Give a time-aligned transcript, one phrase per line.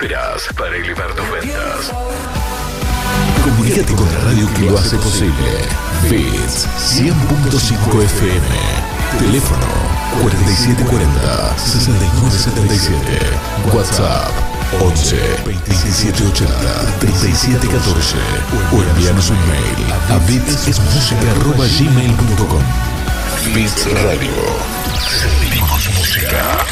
[0.00, 1.90] Esperas para elevar tus ventas.
[3.42, 5.66] Comunícate con la radio que lo hace posible.
[6.08, 8.46] Bits 100.5 FM.
[9.18, 9.66] Teléfono
[10.22, 13.18] 4740 6977.
[13.74, 14.30] WhatsApp
[14.78, 15.16] 11
[15.66, 16.46] 2780
[17.00, 18.18] 3714.
[18.70, 22.62] O envíanos un mail a bitsmusica.gmail.com.
[23.52, 24.30] Bits Radio.
[25.10, 26.64] Sentimos música.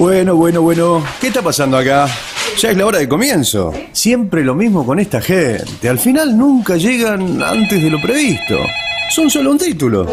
[0.00, 1.04] Bueno, bueno, bueno.
[1.20, 2.08] ¿Qué está pasando acá?
[2.56, 3.70] Ya es la hora de comienzo.
[3.92, 5.90] Siempre lo mismo con esta gente.
[5.90, 8.56] Al final nunca llegan antes de lo previsto.
[9.10, 10.06] Son solo un título.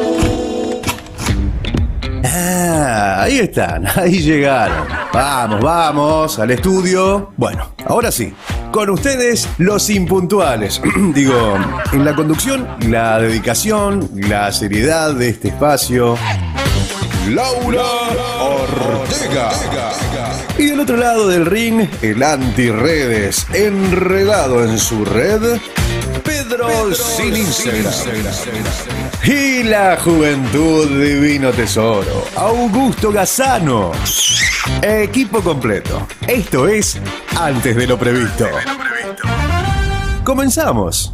[2.22, 4.90] Ah, ahí están, ahí llegaron.
[5.14, 7.32] Vamos, vamos, al estudio.
[7.38, 8.34] Bueno, ahora sí.
[8.74, 10.82] Con ustedes, los impuntuales.
[11.14, 11.56] Digo,
[11.94, 16.18] en la conducción, la dedicación, la seriedad de este espacio.
[17.30, 17.84] Laura
[18.40, 19.50] Ortega.
[20.58, 25.60] Y del otro lado del ring, el anti-redes, enredado en su red,
[26.24, 27.94] Pedro sin Instagram.
[29.24, 33.92] Y la juventud divino tesoro, Augusto Gazano.
[34.82, 36.08] Equipo completo.
[36.28, 37.00] Esto es
[37.36, 38.48] Antes de lo previsto.
[40.24, 41.14] Comenzamos.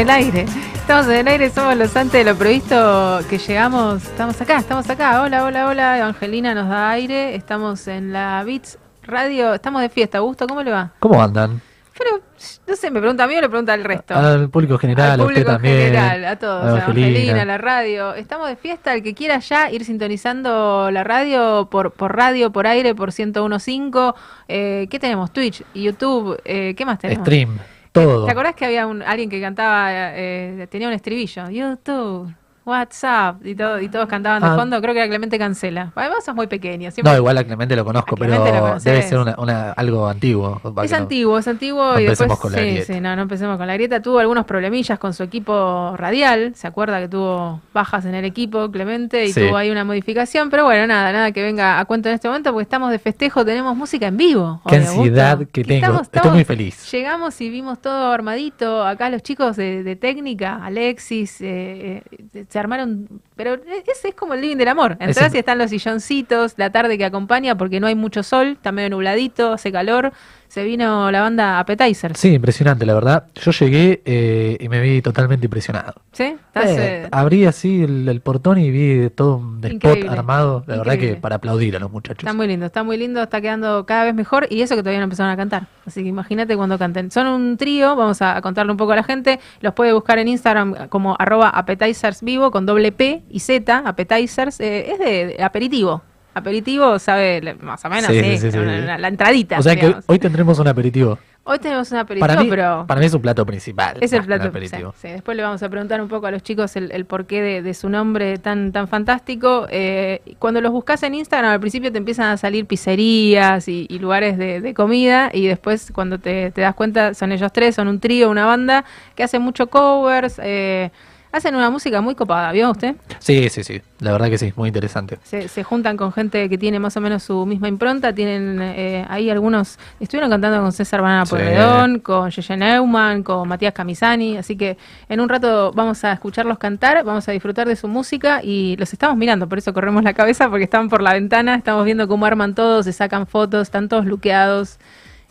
[0.00, 0.46] el aire.
[0.74, 4.02] Estamos en el aire, somos los antes de lo previsto que llegamos.
[4.02, 5.20] Estamos acá, estamos acá.
[5.20, 5.98] Hola, hola, hola.
[5.98, 7.34] Evangelina nos da aire.
[7.34, 9.52] Estamos en la Beats Radio.
[9.52, 10.20] Estamos de fiesta.
[10.20, 10.92] Gusto, ¿cómo le va?
[11.00, 11.60] ¿Cómo andan?
[11.98, 12.22] Pero,
[12.66, 14.14] no sé, ¿me pregunta a mí o le pregunta al resto?
[14.14, 15.76] Al público general, Al a usted público también.
[15.76, 17.06] general, a todos, a Evangelina.
[17.08, 18.14] Evangelina, la radio.
[18.14, 22.66] Estamos de fiesta, el que quiera ya ir sintonizando la radio por, por radio, por
[22.66, 24.14] aire, por 101.5.
[24.48, 25.30] Eh, ¿Qué tenemos?
[25.30, 27.26] Twitch, YouTube, eh, ¿qué más tenemos?
[27.26, 27.58] Stream,
[27.92, 31.50] ¿Te acordás que había un, alguien que cantaba, eh, tenía un estribillo?
[31.50, 32.32] YouTube,
[32.70, 34.56] WhatsApp, y, todo, y todos cantaban de Ah.
[34.56, 34.80] fondo.
[34.80, 35.92] Creo que era Clemente Cancela.
[35.94, 36.90] Además, sos muy pequeño.
[36.90, 39.72] siempre- No, igual a Clemente lo conozco, A Clemente pero lo debe ser una, una-
[39.72, 40.60] algo antiguo.
[40.82, 42.92] Es no- antiguo, es antiguo no y después empecemos con la sí, grieta.
[42.94, 44.00] sí, no, no empecemos con la grieta.
[44.00, 48.70] Tuvo algunos problemillas con su equipo radial, se acuerda que tuvo bajas en el equipo
[48.70, 49.40] Clemente y Sí.
[49.46, 52.50] tuvo ahí una modificación, pero bueno, nada, nada que venga a cuento en este momento
[52.52, 54.60] porque estamos de festejo, tenemos música en vivo.
[54.68, 56.00] Qué ansiedad que tengo.
[56.00, 56.90] Estoy muy feliz.
[56.92, 62.02] Llegamos y vimos todo armadito, acá los chicos de, de técnica, Alexis, eh,
[62.34, 64.98] eh, armaron, pero ese es como el living del amor.
[65.00, 68.70] Entrás y están los silloncitos, la tarde que acompaña porque no hay mucho sol, está
[68.70, 70.12] medio nubladito, hace calor.
[70.48, 72.18] Se vino la banda Appetizers.
[72.18, 73.26] Sí, impresionante, la verdad.
[73.36, 75.94] Yo llegué eh, y me vi totalmente impresionado.
[76.10, 76.24] ¿Sí?
[76.24, 80.64] Estás, Eh, eh, abrí así el, el portón y vi todo un spot armado.
[80.66, 82.24] La verdad que para aplaudir a los muchachos.
[82.24, 84.98] Está muy lindo, está muy lindo, está quedando cada vez mejor y eso que todavía
[84.98, 85.68] no empezaron a cantar.
[85.86, 87.12] Así que imagínate cuando canten.
[87.12, 89.38] Son un trío, vamos a, a contarle un poco a la gente.
[89.60, 94.60] Los puede buscar en Instagram como arroba appetizers vivo con doble P y Z, appetizers.
[94.60, 96.02] eh, es de, aperitivo.
[96.32, 98.58] Aperitivo, sabe, más o menos, Sí, sí, sí, sí, sí.
[98.58, 99.58] una- una- la entradita.
[99.58, 101.18] o sea que hoy tendremos un aperitivo.
[101.42, 102.84] Hoy tenemos un aperitivo, Para mí, pero...
[102.86, 103.96] para mí es un plato principal.
[104.00, 104.46] Es el plato.
[104.48, 104.92] aperitivo.
[104.92, 105.14] sí, sí.
[105.14, 107.74] Después le vamos a preguntar un poco a los chicos el, el porqué de, de
[107.74, 109.66] su nombre tan, tan fantástico.
[109.70, 113.98] Eh, cuando los buscas en Instagram, al principio te empiezan a salir pizzerías y, y
[113.98, 115.30] lugares de, de comida.
[115.32, 118.84] Y después, cuando te, te das cuenta, son ellos tres, son un trío, una banda
[119.16, 120.38] que hace mucho covers.
[120.44, 120.90] eh,
[121.32, 122.96] Hacen una música muy copada, ¿vio usted?
[123.20, 123.80] Sí, sí, sí.
[124.00, 125.18] La verdad que sí, muy interesante.
[125.22, 128.12] Se, se juntan con gente que tiene más o menos su misma impronta.
[128.12, 129.78] Tienen eh, ahí algunos.
[130.00, 131.30] Estuvieron cantando con César Banana Sí.
[131.30, 134.38] Porredón, con Yeye Neumann, con Matías Camisani.
[134.38, 134.76] Así que
[135.08, 138.92] en un rato vamos a escucharlos cantar, vamos a disfrutar de su música y los
[138.92, 139.48] estamos mirando.
[139.48, 141.54] Por eso corremos la cabeza, porque están por la ventana.
[141.54, 144.78] Estamos viendo cómo arman todos, se sacan fotos, están todos luqueados.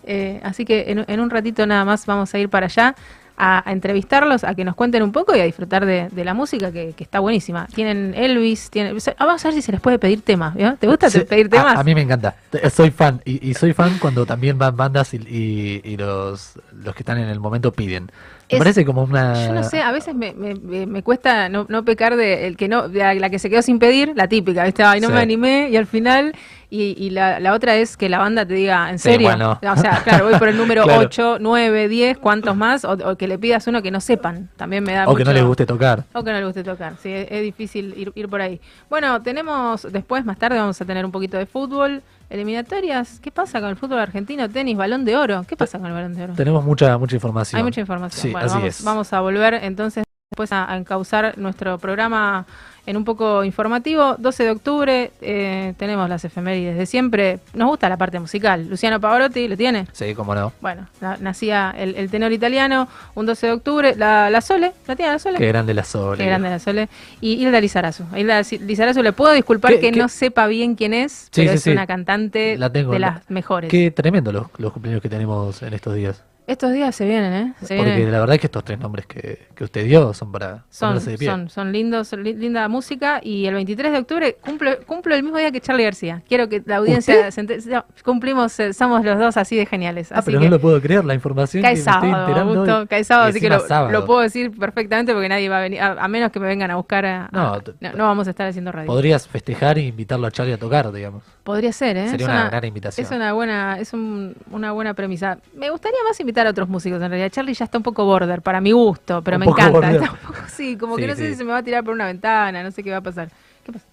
[0.06, 2.96] Eh, así que en, en un ratito nada más vamos a ir para allá.
[3.42, 6.34] A, a entrevistarlos, a que nos cuenten un poco y a disfrutar de, de la
[6.34, 7.68] música que, que está buenísima.
[7.74, 10.56] Tienen Elvis, tienen, ah, vamos a ver si se les puede pedir temas.
[10.78, 11.78] ¿Te gusta Sí, pedir a- temas?
[11.80, 12.36] A, mí me encanta.
[12.50, 13.22] Te- Soy fan.
[13.24, 17.18] Y, y soy fan cuando también van bandas y, y- y los, los que están
[17.18, 18.12] en el momento piden.
[18.52, 19.46] Me Es- parece como una.
[19.48, 22.58] Yo no sé, a veces me, me- me- me cuesta no, no pecar de el
[22.58, 24.84] que no, de la, que se quedó sin pedir, la típica, ¿viste?
[24.84, 25.14] Ay, no Sí.
[25.14, 26.34] me animé y al final,
[26.72, 29.28] y, y la, la otra es que la banda te diga, ¿en Sí, serio?
[29.28, 29.60] bueno.
[29.62, 31.02] O sea, claro, voy por el número Claro.
[31.02, 32.86] 8, 9, 10, ¿cuántos más?
[32.86, 35.32] O, o que le pidas uno que no sepan, también me da O que no
[35.32, 36.06] les guste tocar.
[36.14, 38.60] o que no le guste tocar, sí, es, es difícil ir, ir por ahí.
[38.90, 43.20] Bueno, tenemos, después, más tarde, vamos a tener un poquito de fútbol, eliminatorias.
[43.20, 44.50] ¿Qué pasa con el fútbol argentino?
[44.50, 45.44] Tenis, balón de oro.
[45.48, 46.34] ¿Qué pasa con el balón de oro?
[46.34, 47.58] Tenemos mucha, mucha información.
[47.58, 48.22] Hay mucha información.
[48.22, 48.84] Sí, bueno, así vamos, es.
[48.84, 52.46] vamos a volver entonces después a, a encauzar nuestro programa
[52.90, 54.16] en un poco informativo.
[54.18, 57.40] 12 de octubre eh, tenemos las efemérides de siempre.
[57.54, 58.68] Nos gusta la parte musical.
[58.68, 59.86] Luciano Pavarotti, ¿lo tiene?
[59.92, 60.52] Sí, cómo no.
[60.60, 63.96] Bueno, na- nacía el, el tenor italiano un 12 de octubre.
[63.96, 65.38] La, la Sole, ¿la tiene la Sole?
[65.38, 66.18] Qué grande la Sole.
[66.18, 66.90] Qué grande la Sole.
[67.22, 68.06] Y Hilda Lizarazu.
[68.16, 70.00] Hilda Lizarazu, le puedo disculpar ¿Qué- que qué?
[70.00, 71.70] no sepa bien quién es, Sí, pero sí, es sí.
[71.72, 73.70] una cantante La tengo, de la- las mejores.
[73.70, 76.24] Qué tremendo los, los cumpleaños que tenemos en estos días.
[76.50, 77.54] Estos días se vienen, ¿eh?
[77.62, 78.12] Se Porque vienen.
[78.12, 81.12] la verdad es que estos tres nombres que, que usted dio son para Son, ponerse
[81.12, 81.30] de pie.
[81.30, 85.22] son, son lindos, son li- linda música y el 23 de octubre cumplo, cumplo el
[85.24, 86.24] mismo día que Charlie García.
[86.28, 90.12] Quiero que la audiencia se no, cumplimos, eh, somos los dos así de geniales.
[90.12, 92.20] Ah, así pero que no lo puedo creer, la información cae que me estoy sábado,
[92.28, 92.54] enterando.
[92.62, 93.92] Augusto, cae sábado, Y así que lo, sábado.
[93.92, 96.72] lo puedo decir perfectamente porque nadie va a venir, a, a menos que me vengan
[96.72, 98.88] a buscar a, a- No, no, no vamos a estar haciendo radio.
[98.88, 101.24] Podrías festejar e invitarlo a Charlie a tocar, digamos.
[101.50, 102.10] Podría ser, ¿eh?
[102.12, 103.04] Sería Es una gran invitación.
[103.08, 105.40] Es una buena, es un- una buena premisa.
[105.56, 107.32] Me gustaría más invitar a otros músicos en realidad.
[107.32, 109.92] Charlie ya está un poco border para mi gusto, pero Un me encanta.
[109.92, 111.84] Está un poco, sí, como que Sí, no sé si se me va a tirar
[111.84, 113.30] por una ventana, no sé qué va a pasar.
[113.66, 113.84] ¿Qué pasa?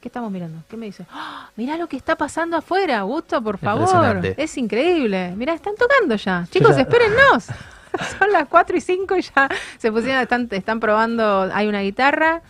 [0.00, 0.64] ¿Qué estamos mirando?
[0.68, 1.06] ¿Qué me dice?
[1.12, 1.48] ¡Ah!
[1.54, 4.26] Mirá lo que está pasando afuera, Gusto, por favor.
[4.36, 5.32] Es increíble.
[5.36, 6.44] Mirá, están tocando ya.
[6.50, 7.44] Chicos, ya- espérennos.
[8.18, 9.48] Son las 4 y 5 y ya
[9.78, 11.48] se pusieron, están, están probando.
[11.54, 12.42] Hay una guitarra,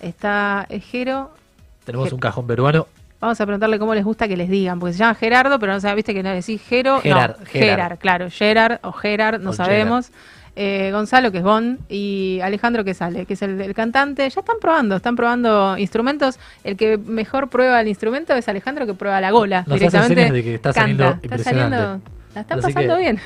[0.00, 1.30] está Jero,
[1.84, 2.88] Tenemos un cajón peruano.
[3.20, 5.80] Vamos a preguntarle cómo les gusta que les digan, porque se llama Gerardo, pero no
[5.80, 7.00] sabes, viste que no decís Gero.
[7.00, 7.68] Gerard, no, Gerard.
[7.68, 10.10] Gerard, claro, Gerard o Gerard, no O sabemos.
[10.56, 14.28] Eh, Gonzalo, que es Bon, y Alejandro, que sale, que es el, el cantante.
[14.28, 16.38] Ya están probando, están probando instrumentos.
[16.64, 19.64] El que mejor prueba el instrumento es Alejandro, que prueba la gola.
[19.66, 21.76] Nos directamente de que está saliendo Está impresionante.
[21.76, 23.20] saliendo, la están Así pasando bien.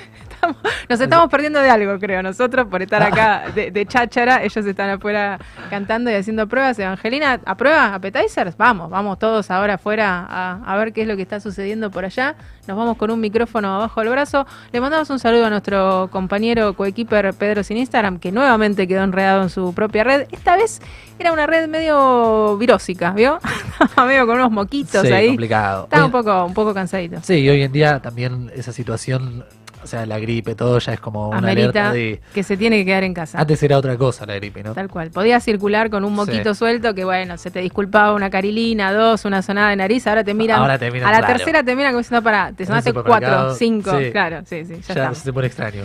[0.49, 0.57] Estamos-
[0.89, 4.43] nos estamos perdiendo de algo, creo, nosotros, por estar acá de, de cháchara.
[4.43, 5.39] Ellos están afuera
[5.71, 6.79] cantando y haciendo pruebas.
[6.79, 8.57] Evangelina, ¿aprueba appetizers?
[8.57, 12.05] Vamos, vamos todos ahora afuera a, a ver qué es lo que está sucediendo por
[12.05, 12.35] allá.
[12.67, 14.47] Nos vamos con un micrófono abajo del brazo.
[14.73, 19.43] Le mandamos un saludo a nuestro compañero coequiper Pedro sin Instagram, que nuevamente quedó enredado
[19.43, 20.27] en su propia red.
[20.33, 20.81] Esta vez
[21.19, 23.39] era una red medio virósica, ¿vio?
[24.07, 25.29] Medio con unos moquitos Sí, ahí.
[25.29, 25.85] complicado.
[25.85, 27.19] Estaba un poco, un poco cansadito.
[27.23, 29.45] Sí, y hoy en día también esa situación,
[29.85, 32.21] o sea, la gripe, todo ya es como una Amerita alerta de...
[32.33, 33.39] que se tiene que quedar en casa.
[33.39, 34.73] Antes era otra cosa la gripe, ¿no?
[34.73, 35.11] Tal cual.
[35.11, 36.59] Podía circular con un moquito Sí.
[36.59, 40.07] suelto que, bueno, se te disculpaba una carilina, dos, una sonada de nariz.
[40.07, 40.61] Ahora te miran.
[40.61, 41.35] Ahora te miran, a la claro.
[41.35, 43.99] tercera te miran como diciendo, para, te sonaste cuatro, cinco.
[43.99, 44.11] sí.
[44.11, 45.85] Claro, sí, sí, ya, se pone extraño.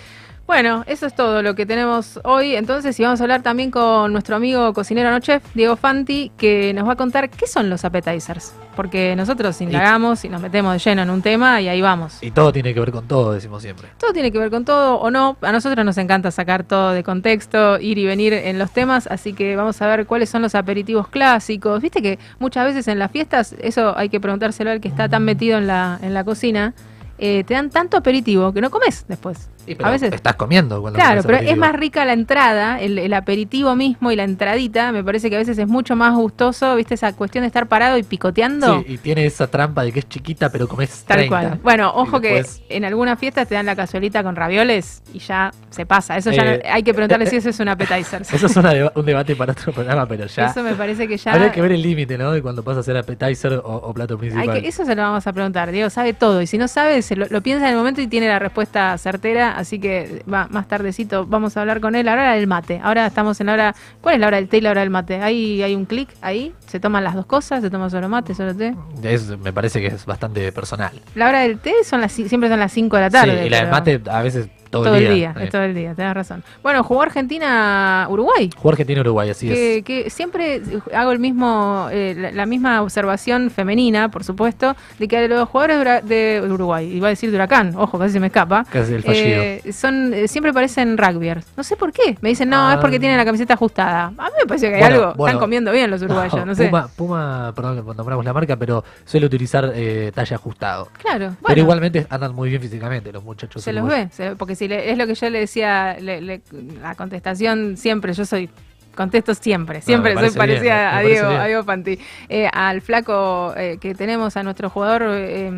[0.50, 2.56] Bueno, eso es todo lo que tenemos hoy.
[2.56, 6.74] Entonces, y vamos a hablar también con nuestro amigo cocinero no chef, Diego Fanti, que
[6.74, 8.56] nos va a contar qué son los appetizers.
[8.76, 12.18] Porque nosotros indagamos y nos metemos de lleno en un tema y ahí vamos.
[12.22, 13.90] Y todo tiene que ver con todo, decimos siempre.
[14.00, 15.38] Todo tiene que ver con todo o no.
[15.42, 19.34] A nosotros nos encanta sacar todo de contexto, ir y venir en los temas, así
[19.34, 21.80] que vamos a ver cuáles son los aperitivos clásicos.
[21.80, 25.26] Viste que muchas veces en las fiestas, eso hay que preguntárselo al que está tan
[25.26, 26.74] metido en la, en la cocina,
[27.20, 29.50] eh, te dan tanto aperitivo que no comes después.
[29.66, 33.14] Pero a veces estás comiendo cuando Claro, pero es más rica la entrada, el, el
[33.14, 36.96] aperitivo mismo y la entradita, me parece que a veces es mucho más gustoso, ¿viste?
[36.96, 38.80] Esa cuestión de estar parado y picoteando.
[38.80, 41.30] Sí, y tiene esa trampa de que es chiquita, pero comes Tal 30.
[41.30, 41.60] cual.
[41.62, 45.86] Bueno, ojo que en algunas fiestas te dan la cazuelita con ravioles y ya se
[45.86, 46.18] pasa.
[46.18, 48.22] Eso ya Eh, no- hay que preguntarle si eso es un appetizer.
[48.34, 50.48] Eso es una deba- un debate para otro programa, pero ya...
[50.48, 51.34] Eso me parece que ya.
[51.34, 52.32] Habría que ver el límite, ¿no?
[52.32, 54.62] De cuando pasa a ser appetizer o, o plato hay principal.
[54.62, 55.72] que- eso se lo vamos a preguntar.
[55.72, 56.42] Diego sabe todo.
[56.42, 58.98] Y si no sabe, se lo, lo piensa en el momento y tiene la respuesta
[58.98, 59.49] certera.
[59.58, 62.08] Así que va, más tardecito vamos a hablar con él.
[62.08, 62.80] Ahora del mate.
[62.84, 63.76] Ahora estamos en la hora.
[64.02, 65.22] ¿Cuál es la hora del té y la hora del mate?
[65.22, 66.54] Ahí hay un clic ahí.
[66.68, 67.62] Se toman las dos cosas.
[67.62, 68.76] Se toma solo mate, solo té.
[69.04, 70.92] Es- me parece que es bastante personal.
[71.16, 73.40] La hora del té son las, siempre son las 5 de la tarde.
[73.42, 75.94] sí, y la del mate a veces todo, Todo, el día, es todo el día,
[75.96, 76.44] tenés razón.
[76.62, 78.50] Bueno, jugó Argentina-Uruguay.
[78.56, 79.84] Jugó Argentina-Uruguay, así es.
[79.84, 80.62] Que, siempre
[80.94, 86.06] hago el mismo, eh, la, la misma observación femenina, por supuesto, de que los jugadores
[86.08, 89.42] de Uruguay, iba a decir de Huracán, ojo, casi se me escapa, Casi el fallido.
[89.42, 91.46] eh, son, eh, siempre parecen rugbyers.
[91.58, 92.18] No sé por qué.
[92.22, 92.74] Me dicen, no, Ah.
[92.76, 94.06] es porque tienen la camiseta ajustada.
[94.06, 95.14] A mí me parece que hay Bueno, algo.
[95.16, 95.30] bueno.
[95.30, 96.66] Están comiendo bien los uruguayos, no, sé.
[96.68, 100.90] Puma, Puma, perdón que nombramos la marca, pero suele utilizar eh, talle ajustado.
[101.02, 101.38] Claro, bueno.
[101.48, 103.64] Pero igualmente andan muy bien físicamente los muchachos.
[103.64, 106.42] Se los ve, se- porque le- es lo que yo le decía, le- le-
[106.82, 108.50] la contestación siempre, yo soy,
[108.96, 111.98] contesto siempre, siempre me soy bien, parecida a Diego, a Diego Panti.
[112.28, 115.50] Eh, al flaco eh, que tenemos, a nuestro jugador, eh,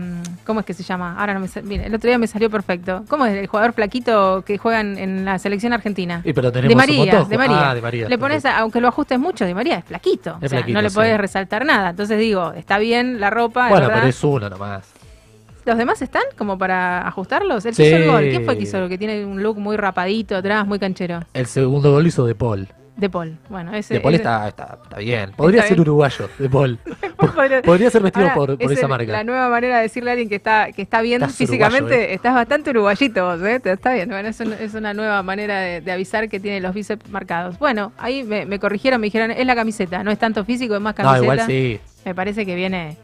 [0.46, 1.16] ¿cómo es que se llama?
[1.18, 3.04] Ahora no me mire, el otro día me salió perfecto.
[3.08, 6.22] ¿Cómo es el jugador flaquito que juega en, en la selección argentina?
[6.24, 7.30] Y pero tenemos de María, montón.
[7.30, 7.70] de María.
[7.72, 8.10] Ah, de María.
[8.10, 10.32] Le pones, a- aunque lo ajustes mucho, de María es flaquito.
[10.40, 10.96] Es o sea, flaquito, no le sí.
[10.96, 11.90] podés resaltar nada.
[11.92, 14.88] Entonces digo, está bien la ropa, Bueno, pero es uno nomás.
[15.66, 17.66] ¿Los demás están como para ajustarlos?
[17.66, 17.84] El Sí.
[17.84, 20.36] que hizo el gol, ¿quién fue que hizo el que tiene un look muy rapadito
[20.38, 21.22] atrás, muy canchero?
[21.34, 22.68] El segundo gol hizo De Paul.
[22.98, 23.38] De Paul.
[23.50, 23.96] Bueno, ese.
[23.96, 25.32] De Paul ese- está, está, está bien.
[25.32, 25.88] Podría Está ser bien.
[25.90, 26.78] uruguayo, De Paul.
[27.66, 29.12] Podría- ser vestido Ahora, por, por es esa el- marca.
[29.12, 32.10] La nueva manera de decirle a alguien que está, que está bien Estás físicamente, uruguayo,
[32.10, 32.14] ¿eh?
[32.14, 33.62] estás bastante uruguayito vos, ¿eh?
[33.64, 34.10] Está bien.
[34.10, 37.58] Bueno, es, un- es una nueva manera de, de avisar que tiene los bíceps marcados.
[37.60, 40.82] Bueno, ahí me, me corrigieron, me dijeron, es la camiseta, no es tanto físico, es
[40.82, 41.18] más camiseta.
[41.18, 41.80] No, igual sí.
[42.06, 42.98] Me parece que viene,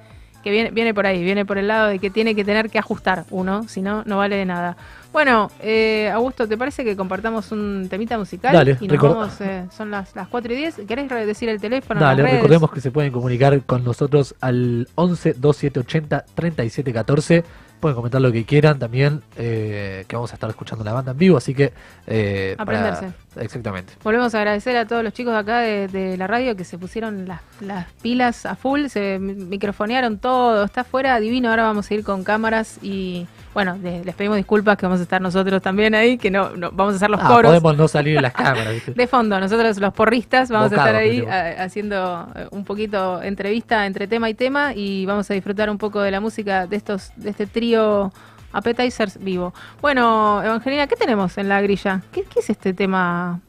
[0.43, 2.79] que viene, viene por ahí, viene por el lado de que tiene que tener que
[2.79, 4.77] ajustar uno, si no, no vale de nada.
[5.13, 8.53] Bueno, eh, Augusto, ¿te parece que compartamos un temita musical?
[8.53, 10.81] Dale, y nos vamos, eh, son las, las 4 y 10.
[10.87, 11.99] ¿Querés decir el teléfono?
[11.99, 12.41] Dale, las redes?
[12.43, 17.43] recordemos que se pueden comunicar con nosotros al 11 2780 3714.
[17.79, 21.17] Pueden comentar lo que quieran también, eh, que vamos a estar escuchando la banda en
[21.17, 21.73] vivo, así que...
[22.07, 23.17] eh, para- Aprenderse.
[23.39, 23.93] Exactamente.
[24.03, 26.77] Volvemos a agradecer a todos los chicos de acá de, de la radio que se
[26.77, 31.49] pusieron las, las pilas a full, se mi- microfonearon todo, está fuera divino.
[31.49, 35.03] Ahora vamos a ir con cámaras y bueno, de- les pedimos disculpas que vamos a
[35.03, 37.49] estar nosotros también ahí, que no, no- vamos a hacer los Ah, coros.
[37.49, 38.73] podemos no salir en las cámaras.
[38.73, 38.91] ¿viste?
[38.93, 43.85] De fondo, nosotros los porristas vamos a estar ahí a- haciendo eh, un poquito entrevista
[43.85, 47.11] entre tema y tema y vamos a disfrutar un poco de la música de estos
[47.15, 48.11] de este trío
[48.53, 49.53] Appetizers vivo.
[49.81, 52.01] Bueno, Evangelina, ¿qué tenemos en la grilla?
[52.11, 53.39] ¿Qué, qué es este tema?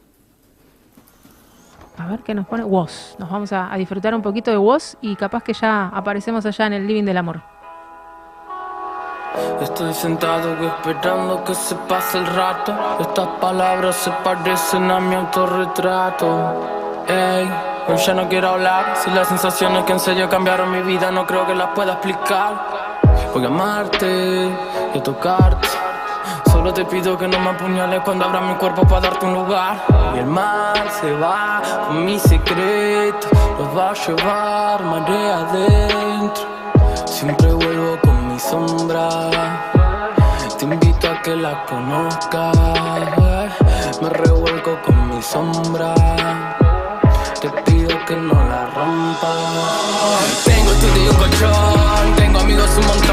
[1.98, 2.64] A ver qué nos pone.
[2.64, 3.16] Woz.
[3.18, 6.66] Nos vamos a, a disfrutar un poquito de Woz y capaz que ya aparecemos allá
[6.66, 7.40] en el Living del Amor.
[9.60, 12.74] Estoy sentado esperando que se pase el rato.
[13.00, 17.04] Estas palabras se parecen a mi autorretrato.
[17.08, 17.48] Ey,
[17.88, 18.96] hoy ya no quiero hablar.
[18.96, 22.87] Si las sensaciones que en serio cambiaron mi vida no creo que las pueda explicar.
[23.34, 24.50] Voy a amarte
[24.94, 25.68] y a tocarte.
[26.50, 29.84] Solo te pido que no me apuñales cuando abra mi cuerpo para darte un lugar.
[30.14, 33.28] Y el mar se va con mi secreto.
[33.58, 36.44] Los va a llevar marea adentro.
[37.06, 39.08] Siempre vuelvo con mi sombra.
[40.58, 42.56] Te invito a que la conozcas.
[44.02, 45.94] Me revuelco con mi sombra.
[47.40, 50.44] Te pido que no la rompas.
[50.44, 52.14] Tengo estudio un colchón.
[52.16, 53.07] Tengo amigos un montón.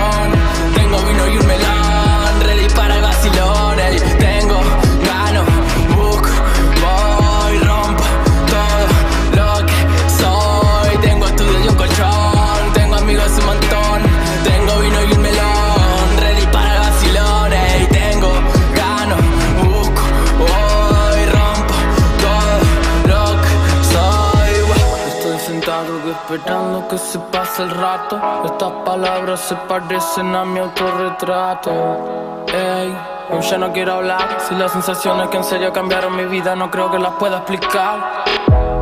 [26.89, 28.19] Que se pase el rato.
[28.45, 32.45] Estas palabras se parecen a mi autorretrato.
[32.47, 32.95] Ey,
[33.29, 34.37] hoy ya no quiero hablar.
[34.47, 38.23] Si las sensaciones que en serio cambiaron mi vida no creo que las pueda explicar.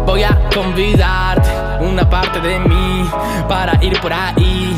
[0.05, 1.49] Voy a convidarte
[1.81, 3.09] una parte de mí
[3.47, 4.77] para ir por ahí.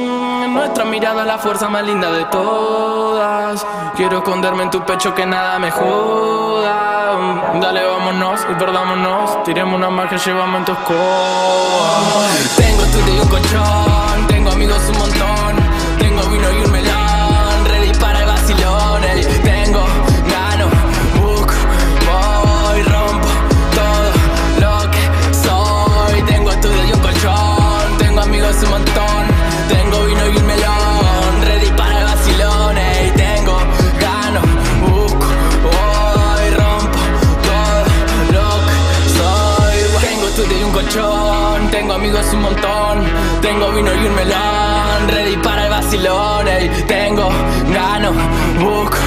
[0.51, 3.65] Nuestra mirada la fuerza más linda de todas.
[3.95, 7.15] Quiero esconderme en tu pecho que nada me joda.
[7.61, 9.43] Dale, vámonos y perdámonos.
[9.43, 12.01] Tiremos una más que llevamos en tu escoba.
[12.57, 14.27] Tengo estudio y un colchón.
[14.27, 15.55] Tengo amigos un montón.
[15.97, 16.70] Tengo vino y un
[42.33, 43.03] un montón
[43.41, 46.69] Tengo vino y un melón Ready para el vacilón ey.
[46.87, 47.29] Tengo,
[47.73, 48.11] gano,
[48.59, 48.97] busco,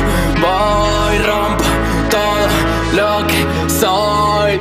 [0.40, 1.64] voy Rompo
[2.10, 2.46] todo
[2.94, 4.60] lo que soy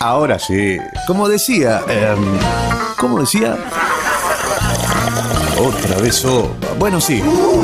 [0.00, 0.78] Ahora sí,
[1.08, 2.38] como decía, em, eh,
[2.96, 3.56] como decía,
[5.58, 6.24] otra vez.
[6.24, 6.54] Oh.
[6.78, 7.20] Bueno, sí,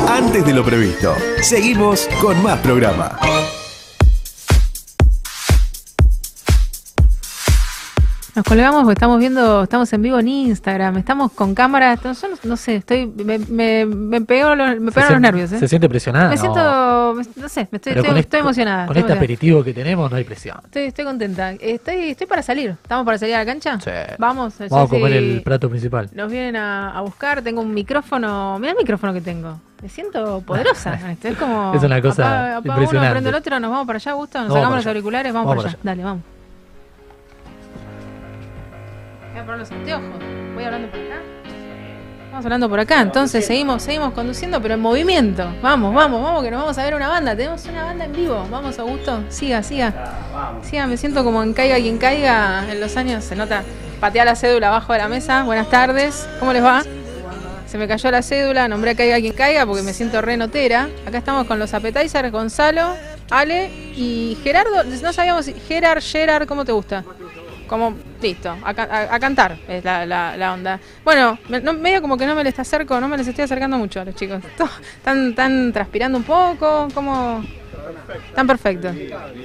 [0.07, 1.15] antes de lo previsto.
[1.41, 3.17] Seguimos con más programa.
[8.35, 12.27] Nos colgamos porque estamos viendo, estamos en vivo en Instagram, estamos con cámara, no, yo
[12.27, 15.51] no, no sé, estoy, me, me, me pegó los, me Se pegaron los sien- nervios,
[15.53, 15.59] ¿eh?
[15.59, 16.29] Se siente presionada.
[16.31, 18.87] Me siento, no sé, me estoy, Pero estoy, con estoy emocionada.
[18.87, 19.19] Con estoy este emocionada.
[19.19, 20.57] aperitivo que tenemos no hay presión.
[20.65, 21.51] Estoy, estoy contenta.
[21.53, 22.71] Estoy, estoy para salir.
[22.71, 23.79] ¿Estamos para salir a la cancha?
[23.79, 23.89] Sí.
[24.19, 24.55] Vamos.
[24.69, 26.09] Vamos a comer el plato principal.
[26.13, 27.41] Nos vienen a, a buscar.
[27.41, 28.57] Tengo un micrófono.
[28.59, 29.61] Mira el micrófono que tengo.
[29.81, 30.97] Me siento poderosa.
[30.99, 31.29] con esto.
[31.29, 31.73] Es como.
[31.73, 32.97] Es una cosa apaga- apaga impresionante.
[32.97, 33.59] uno, prendo el otro.
[33.61, 34.39] Nos vamos para allá, Gusto.
[34.39, 35.33] Nos Vamos sacamos los auriculares.
[35.33, 35.79] Vamos, Vamos para allá.
[35.83, 36.23] Dale, vamos.
[39.43, 40.09] Voy a los anteojos.
[40.53, 41.21] Voy hablando por acá.
[42.31, 43.01] Vamos hablando por acá.
[43.01, 45.53] Entonces seguimos, seguimos conduciendo, pero en movimiento.
[45.61, 47.35] Vamos, vamos, vamos, que nos vamos a ver una banda.
[47.35, 48.47] Tenemos una banda en vivo.
[48.49, 49.23] Vamos, Augusto.
[49.27, 49.93] Siga, siga.
[50.63, 53.25] Siga, me siento como en caiga quien caiga en los años.
[53.25, 53.63] Se nota.
[53.99, 55.43] Patea la cédula abajo de la mesa.
[55.43, 56.27] Buenas tardes.
[56.39, 56.83] ¿Cómo les va?
[57.67, 60.87] Se me cayó la cédula, nombré a caiga quien caiga porque me siento re notera.
[61.05, 62.95] Acá estamos con los appetizers, Gonzalo,
[63.29, 64.85] Ale y Gerardo.
[65.01, 67.03] No sabíamos si Gerard, Gerard, ¿cómo te gusta?
[67.67, 68.69] Como, listo, a,
[69.15, 70.79] a- cantar es la, la- onda.
[71.03, 74.01] Bueno, me- medio como que no me les acerco, no me les estoy acercando mucho
[74.01, 74.41] a los chicos.
[74.97, 77.43] Están, están transpirando un poco, como...
[78.29, 78.95] Están perfectos.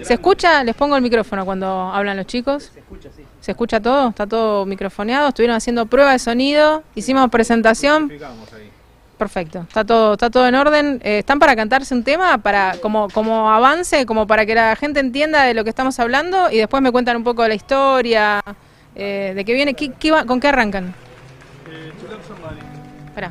[0.03, 0.65] ¿Se escucha?
[0.65, 2.71] Les pongo el micrófono cuando hablan los chicos.
[2.73, 3.23] Se escucha, sí.
[3.41, 4.09] ¿Se escucha todo?
[4.11, 5.29] ¿Está todo microfoneado?
[5.29, 8.11] Estuvieron haciendo prueba de sonido, hicimos presentación.
[9.21, 10.99] Perfecto, está todo, está todo en orden.
[11.05, 14.99] Eh, ¿Están para cantarse un tema, para como, como avance, como para que la gente
[14.99, 18.43] entienda de lo que estamos hablando y después me cuentan un poco de la historia,
[18.95, 20.95] eh, de qué viene, qué, qué va- con qué arrancan?
[23.09, 23.31] Espera,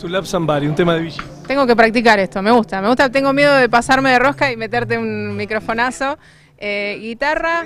[0.00, 1.20] To Love Somebody, un tema de Vichy.
[1.48, 4.56] tengo que practicar esto, me gusta, me gusta, tengo miedo de pasarme de rosca y
[4.56, 6.16] meterte un microfonazo.
[6.58, 7.62] Eh, guitarra.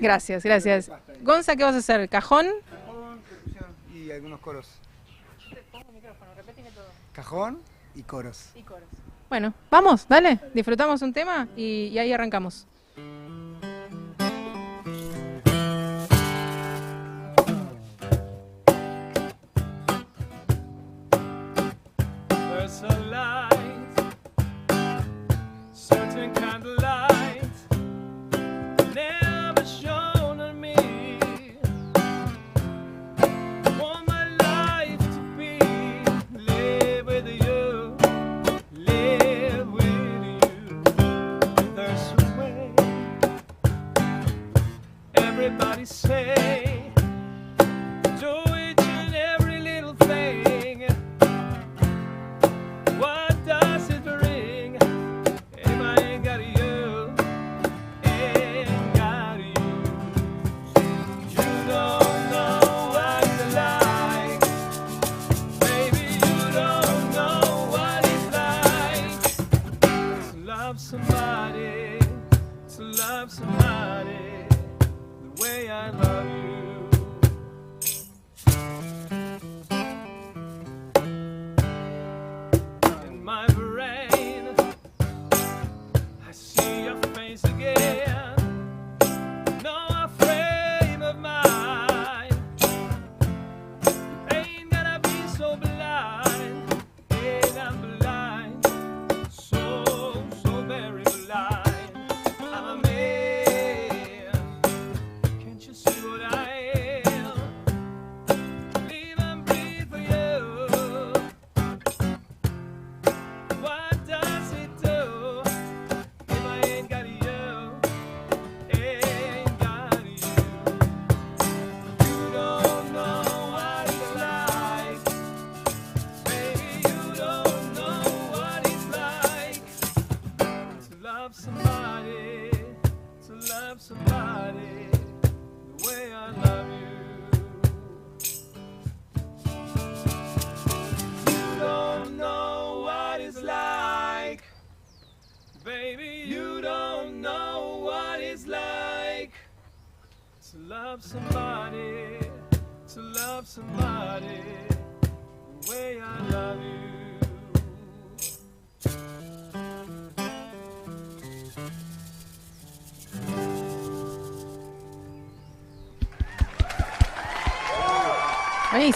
[0.00, 0.90] Gracias, gracias.
[1.20, 2.08] Gonza, ¿qué vas a hacer?
[2.08, 2.46] ¿Cajón?
[3.94, 4.66] y algunos coros.
[7.12, 7.60] Cajón
[7.94, 8.50] y coros.
[9.28, 12.66] Bueno, vamos, dale, disfrutamos un tema y, y ahí arrancamos.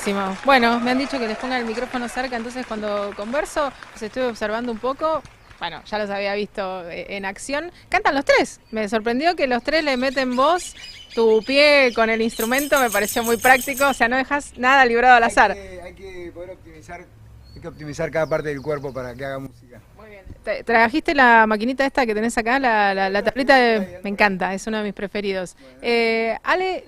[0.06, 0.38] Buenísimo.
[0.44, 4.26] Bueno, me han dicho que les ponga el micrófono cerca, entonces cuando converso, los estuve
[4.26, 5.20] observando un poco.
[5.58, 7.72] Bueno, ya los había visto eh, en acción.
[7.88, 8.60] Cantan los tres.
[8.70, 10.76] Me sorprendió que los tres le meten voz.
[11.12, 13.88] Tu pie con el instrumento me pareció muy práctico.
[13.88, 15.52] O sea, no dejas nada librado al azar.
[15.52, 17.04] Hay que, hay que poder optimizar,
[17.54, 19.80] hay que optimizar cada parte del cuerpo para que haga música.
[20.44, 24.00] Te- Trajiste la maquinita esta que tenés acá, la, la, la tablita de...
[24.04, 25.56] Me encanta, es uno de mis preferidos.
[25.82, 26.84] Eh, Ale,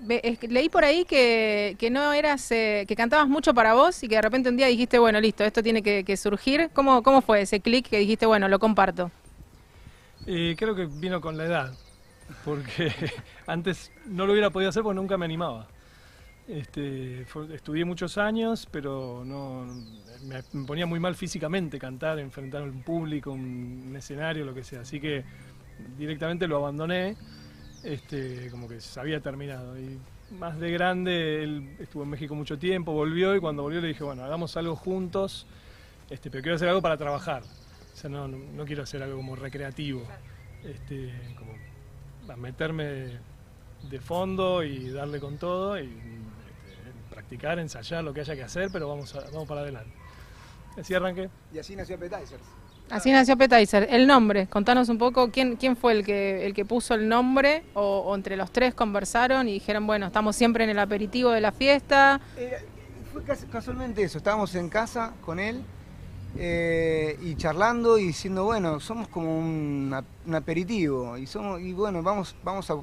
[0.48, 4.14] leí por ahí que, que no eras, eh, que cantabas mucho para vos y que
[4.14, 6.70] de repente un día dijiste, bueno, listo, esto tiene que, surgir.
[6.72, 9.10] ¿Cómo, ¿Cómo fue ese clic que dijiste, bueno, lo comparto?
[10.26, 11.72] Y creo que vino con la edad,
[12.44, 12.92] porque
[13.46, 15.66] antes no lo hubiera podido hacer porque nunca me animaba.
[16.48, 19.66] Este, estudié muchos años, pero no
[20.24, 24.80] me, ponía muy mal físicamente cantar, enfrentar un público, un, escenario, lo que sea.
[24.80, 25.24] Así que
[25.98, 27.16] directamente lo abandoné,
[27.84, 29.78] este, como que se había terminado.
[29.78, 29.98] Y
[30.38, 34.02] más de grande, él estuvo en México mucho tiempo, volvió y cuando volvió le dije,
[34.02, 35.46] bueno, hagamos algo juntos,
[36.08, 37.42] este, pero quiero hacer algo para trabajar.
[37.92, 40.02] O sea, no, no, quiero hacer algo como recreativo.
[40.64, 43.18] Este, como meterme
[43.90, 45.76] de fondo y darle con todo
[47.22, 49.90] practicar, ensayar lo que haya que hacer, pero vamos, a- vamos para adelante.
[50.80, 51.28] Así arranqué.
[51.52, 52.42] Y así nació Appetizers.
[52.90, 53.88] Así nació Appetizer.
[53.90, 57.64] El nombre, contanos un poco quién, quién fue el que, el que puso el nombre
[57.74, 61.40] o, o entre los tres conversaron y dijeron, bueno, estamos siempre en el aperitivo de
[61.40, 62.20] la fiesta.
[62.36, 62.60] Era-
[63.12, 65.62] fue cas- casualmente eso, estábamos en casa con él
[66.36, 71.72] eh, y charlando y diciendo, bueno, somos como un, ap- un aperitivo y somos y
[71.72, 72.76] bueno, vamos, vamos a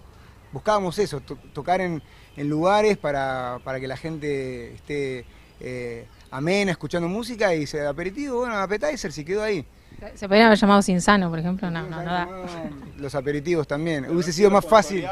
[0.51, 2.01] buscábamos eso, to- tocar en,
[2.37, 5.25] en lugares para, para que la gente esté
[5.59, 9.65] eh, amena escuchando música y se aperitivo, bueno, appetizer si quedó ahí.
[10.15, 11.71] Se podrían haber llamado Sinsano, por ejemplo.
[11.71, 12.27] No, no, no da.
[12.97, 14.09] Los aperitivos también.
[14.09, 15.05] Hubiese sido más fácil.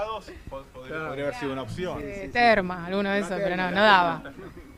[0.50, 2.00] Podría, podría haber sido una opción.
[2.02, 4.24] Eh, Terma, alguno de esos, pero no, no daba.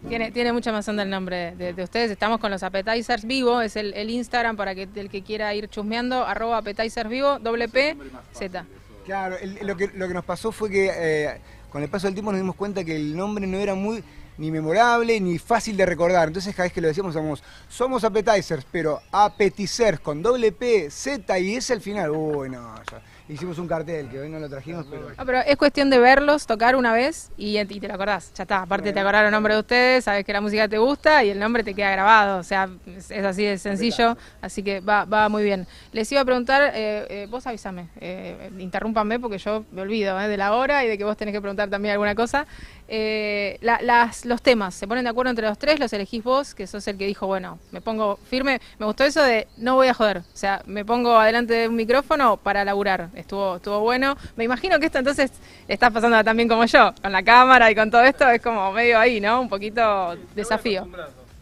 [0.08, 2.12] Tiene, tiene mucha más onda el nombre de, de ustedes.
[2.12, 5.68] Estamos con los appetizers vivo, es el, el Instagram para que el que quiera ir
[5.70, 7.98] chusmeando, arroba appetizers vivo, doble P,
[8.32, 8.64] Z.
[9.06, 11.42] Claro, el- lo, que, lo que nos pasó fue que eh,
[11.76, 14.02] con el paso del tiempo nos dimos cuenta que el nombre no era muy
[14.38, 16.30] ni memorable ni fácil de recordar.
[16.30, 21.38] Entonces cada vez que lo decíamos somos, somos appetizers, pero appetizers con doble P, Z
[21.38, 22.12] y S al final.
[22.12, 23.02] Uy, no, ya.
[23.28, 25.10] Hicimos un cartel que hoy no lo trajimos, pero...
[25.10, 28.32] No, pero es cuestión de verlos tocar una vez y, y te lo acordás.
[28.36, 28.62] Ya está.
[28.62, 31.40] Aparte te acordaron el nombre de ustedes, sabes que la música te gusta y el
[31.40, 32.38] nombre te queda grabado.
[32.38, 34.16] O sea, es, es así de sencillo.
[34.42, 35.66] Así que va, va muy bien.
[35.92, 40.28] Les iba a preguntar, eh, eh, vos avísame, eh, interrúmpanme porque yo me olvido eh,
[40.28, 42.46] de la hora y de que vos tenés que preguntar también alguna cosa.
[42.88, 45.80] Eh, la- las, los temas, ¿se ponen de acuerdo entre los tres?
[45.80, 46.54] ¿Los elegís vos?
[46.54, 48.62] Que sos el que dijo, bueno, me pongo firme.
[48.78, 50.20] Me gustó eso de no voy a joder.
[50.20, 53.10] O sea, me pongo adelante de un micrófono para laburar.
[53.16, 54.16] Estuvo, estuvo bueno.
[54.36, 55.32] Me imagino que esto entonces
[55.68, 58.30] le estás pasando también como yo, con la cámara y con todo esto.
[58.30, 59.42] Es como medio ahí, ¿no?
[59.42, 60.88] Un poquito desafío.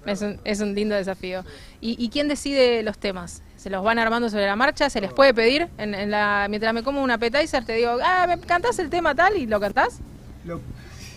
[0.06, 1.44] Es un, es un lindo desafío.
[1.82, 3.42] ¿Y, y quién decide los temas?
[3.58, 4.90] ¿Se los van armando sobre la marcha?
[4.90, 5.70] ¿Se les puede pedir?
[5.78, 9.16] En, en la, mientras me como un appetizer te digo, ah, ¿me cantás el tema
[9.16, 9.38] tal?
[9.38, 10.00] ¿Y lo cantás?
[10.44, 10.60] Lo,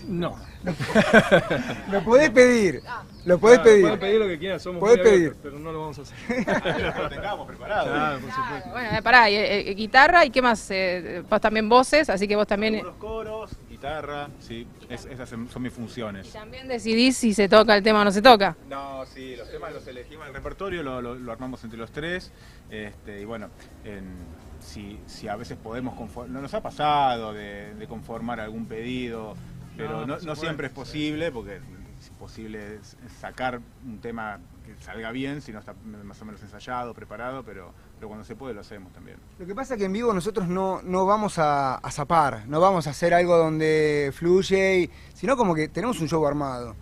[0.09, 0.37] No.
[1.91, 2.83] lo podés pedir,
[3.25, 3.83] lo podés Claro, pedir.
[3.83, 5.37] Pueden pedir lo que quieran, somos Podés abiertos, pedir.
[5.43, 6.95] pero no lo vamos a hacer.
[7.03, 7.87] lo tengamos preparado.
[7.87, 8.71] Claro, por supuesto.
[8.71, 12.27] Bueno, eh, pará, y, eh, eh, guitarra y qué más, Eh, vos también voces, así
[12.29, 12.77] que vos también...
[12.77, 16.33] Algunos coros, guitarra, sí, es- esas son mis funciones.
[16.33, 18.57] También decidís si se toca el tema o no se toca.
[18.69, 22.33] No, sí, los temas los elegimos, el repertorio lo, lo- lo armamos entre los tres.
[22.71, 23.49] Este, y bueno,
[23.85, 28.67] en- si, si a veces podemos conformar, no nos ha pasado de, de conformar algún
[28.67, 29.37] pedido,
[29.77, 32.79] pero No, siempre es posible, porque es posible
[33.21, 37.73] sacar un tema que salga bien, si no está más o menos ensayado, preparado, pero,
[37.97, 39.17] pero cuando se puede lo hacemos también.
[39.39, 42.61] Lo que pasa es que en vivo nosotros no, no vamos a, a zapar, no
[42.61, 46.75] vamos a hacer algo donde fluye, y- sino como que tenemos un show armado.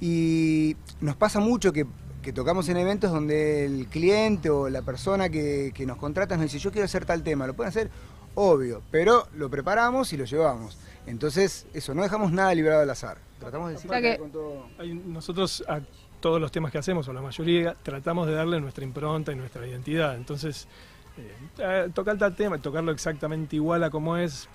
[0.00, 1.86] Y nos pasa mucho que,
[2.22, 6.44] que tocamos en eventos donde el cliente o la persona que, que nos contrata nos
[6.44, 7.90] dice, yo quiero hacer tal tema, lo pueden hacer,
[8.34, 10.78] obvio, pero lo preparamos y lo llevamos.
[11.06, 13.18] Entonces, eso, no dejamos nada librado al azar.
[13.40, 14.66] Tratamos de decir O sea que- con todo...
[14.78, 15.80] Hay- nosotros a
[16.20, 19.66] todos los temas que hacemos, o la mayoría, tratamos de darle nuestra impronta y nuestra
[19.66, 20.14] identidad.
[20.14, 20.68] Entonces,
[21.58, 24.48] eh, tocar tal tema, tocarlo exactamente igual a como es,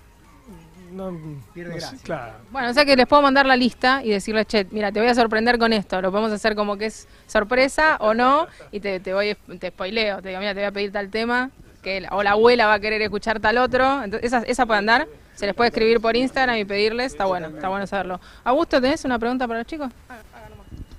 [0.90, 1.14] no,
[1.52, 2.32] Pierde no sé, claro.
[2.50, 5.08] Bueno, o sea que les puedo mandar la lista y decirles, che, mira, te voy
[5.10, 6.00] a sorprender con esto.
[6.00, 8.46] Lo podemos hacer como que es sorpresa o no.
[8.72, 10.22] Y te, te voy, te spoileo.
[10.22, 11.50] Te digo, mira, te voy a pedir tal tema.
[11.82, 14.02] que la- O la abuela va a querer escuchar tal otro.
[14.02, 15.06] Entonces, esa, esa puede andar.
[15.38, 17.12] Se les puede escribir por Instagram y pedirles.
[17.12, 18.20] Está bueno, está bueno saberlo.
[18.42, 19.88] Augusto, ¿tenés una pregunta para los chicos?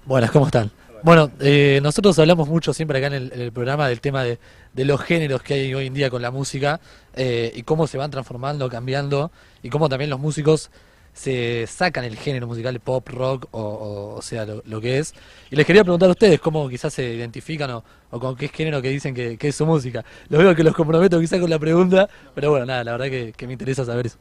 [0.06, 0.72] Buenas, ¿cómo están?
[1.04, 4.40] Bueno, eh, nosotros hablamos mucho siempre acá en el, en el programa del tema de,
[4.72, 6.80] de los géneros que hay hoy en día con la música
[7.16, 9.30] eh, y cómo se van transformando, cambiando
[9.62, 10.72] y cómo también los músicos
[11.14, 15.00] se sacan el género musical de pop, rock o, o- o sea lo, lo que
[15.00, 15.14] es.
[15.52, 18.82] Y les quería preguntar a ustedes cómo quizás se identifican o, o con qué género
[18.82, 20.06] que dicen que, que es su música.
[20.30, 23.34] Lo veo que los comprometo quizás con la pregunta, pero bueno, nada, la verdad que,
[23.36, 24.18] que me interesa saber eso.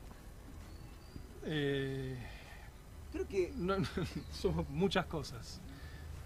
[1.51, 2.17] Eh,
[3.11, 3.77] Creo que no-
[4.33, 5.61] somos muchas cosas.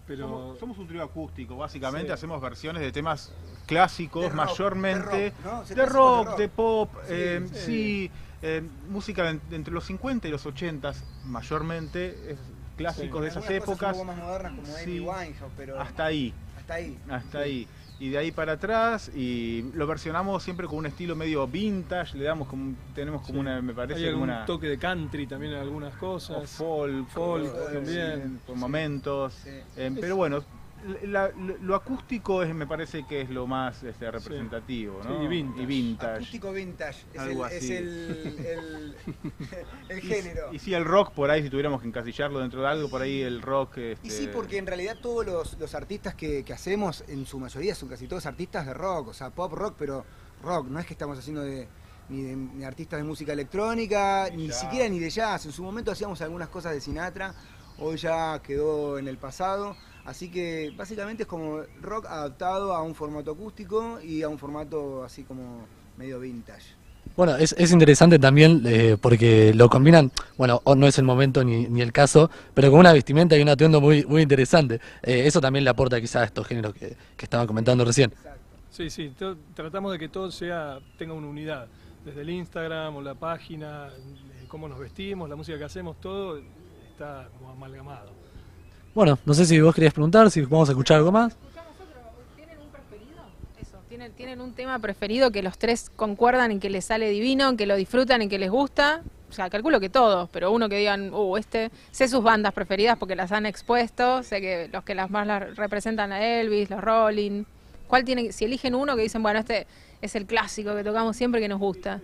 [0.05, 2.13] Pero Somos, somos un trío acústico, básicamente Sí.
[2.13, 3.31] hacemos versiones de temas
[3.67, 6.39] clásicos, De rock, mayormente de rock, de trata rock, de rock.
[6.39, 7.61] de pop, Sí, eh, sí.
[7.61, 8.11] sí,
[8.43, 10.93] eh, música de, entre los 50 y los 80
[11.25, 12.39] mayormente, es
[12.77, 14.83] clásicos de esas cosas épocas, un poco más modernas como Sí.
[14.83, 16.99] Amy Winehouse, pero hasta ahí, hasta ahí.
[17.09, 17.69] hasta ahí.
[18.01, 22.25] Y de ahí para atrás, y lo versionamos siempre con un estilo medio vintage, le
[22.25, 23.39] damos como, tenemos como Sí.
[23.41, 24.45] una, me hay parece como algún una...
[24.45, 26.51] toque de country también en algunas o cosas.
[26.51, 28.23] folk, folk eh, también.
[28.25, 29.35] sí, por momentos.
[29.45, 29.51] Sí.
[29.77, 30.43] Eh, pero bueno,
[31.05, 35.23] la- lo, lo acústico es, me parece que es lo más este, representativo, Sí, ¿no?
[35.23, 35.63] y vintage.
[35.63, 36.15] Y vintage.
[36.17, 38.97] Acústico vintage es, Algo el, es el, el,
[39.89, 40.53] el Y- género.
[40.53, 43.23] Y, sí, el rock por ahí, si tuviéramos que encasillarlo dentro de algo, por ahí
[43.23, 43.77] el rock.
[43.79, 47.39] Y este, sí, porque en realidad todos los, los artistas que, que hacemos, en su
[47.39, 50.05] mayoría son casi todos artistas de rock, o sea, pop rock, pero
[50.43, 51.69] rock, no es que estamos haciendo de,
[52.09, 54.61] ni, de, ni artistas de música electrónica, ni jazz.
[54.61, 55.47] siquiera ni de jazz.
[55.47, 57.35] En su momento hacíamos algunas cosas de Sinatra,
[57.79, 59.77] hoy ya quedó en el pasado.
[60.05, 65.05] Así que básicamente es como rock adaptado a un formato acústico y a un formato
[65.05, 66.75] así como medio vintage.
[67.17, 71.45] Bueno, es, es interesante también eh, porque lo combinan, bueno, o no es el momento
[71.45, 74.81] ni, ni el caso, pero con una vestimenta y un atuendo muy, muy interesante.
[75.03, 78.13] Eh, eso también le aporta quizás a estos géneros que, que estaban comentando recién.
[78.71, 79.13] Sí, sí,
[79.55, 81.69] tratamos de que todo sea tenga una unidad.
[82.05, 86.41] Desde el Instagram o la página, eh, cómo nos vestimos, la música que hacemos, todo
[86.91, 88.22] está como amalgamado.
[88.95, 91.35] Bueno, no sé si vos querías preguntar, si vamos a escuchar algo más.
[92.37, 93.23] ¿Tienen un preferido?
[93.59, 97.57] Eso, ¿tienen, tienen un tema preferido que los tres concuerdan en que les sale divino,
[97.57, 99.03] que lo disfrutan y que les gusta.
[99.31, 102.99] O sea, calculo que todos, pero uno que digan, uh, este, sé sus bandas preferidas
[102.99, 106.83] porque las han expuesto, sé que los que las más las representan a Elvis, los
[106.83, 107.45] Rolling.
[107.89, 109.67] ¿Cuál tiene, si eligen uno que dicen, bueno, este
[110.03, 111.99] es el clásico que tocamos siempre que nos gusta?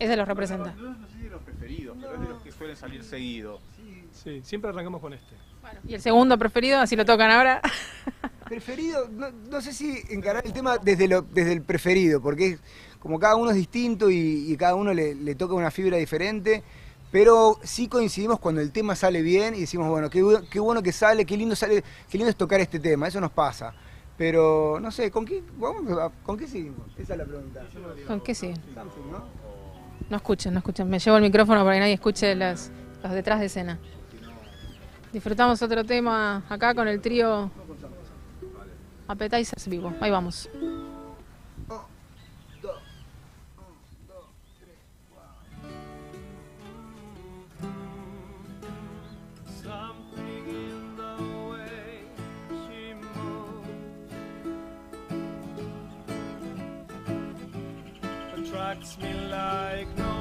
[0.00, 0.72] Ese los representa.
[0.72, 3.60] No, no sé si de los preferidos, pero es de los que suelen salir seguido.
[4.22, 5.34] Sí, siempre arrancamos con este.
[5.86, 7.60] Y el segundo preferido, así lo tocan ahora.
[8.44, 12.60] Preferido, no, no sé si encarar el tema desde, lo, desde el preferido, porque es
[12.98, 16.62] como cada uno es distinto y, y cada uno le, le toca una fibra diferente,
[17.12, 20.90] pero sí coincidimos cuando el tema sale bien y decimos, bueno, qué, qué bueno que
[20.92, 23.72] sale, qué lindo sale, qué lindo es tocar este tema, eso nos pasa.
[24.18, 26.88] Pero no sé, ¿con qué, vamos a- ¿con qué seguimos?
[26.98, 27.62] Esa es la pregunta.
[28.06, 28.52] ¿Con qué sí?
[28.74, 29.24] Samsung, ¿no?
[30.10, 30.90] No escuchen, no escuchen.
[30.90, 32.70] Me llevo el micrófono para que nadie escuche los,
[33.02, 33.78] los detrás de escena.
[35.12, 37.50] Disfrutamos otro tema acá con el trío
[39.08, 39.92] Appetizers Vivo.
[40.00, 40.48] Ahí vamos.
[59.00, 60.19] Me like no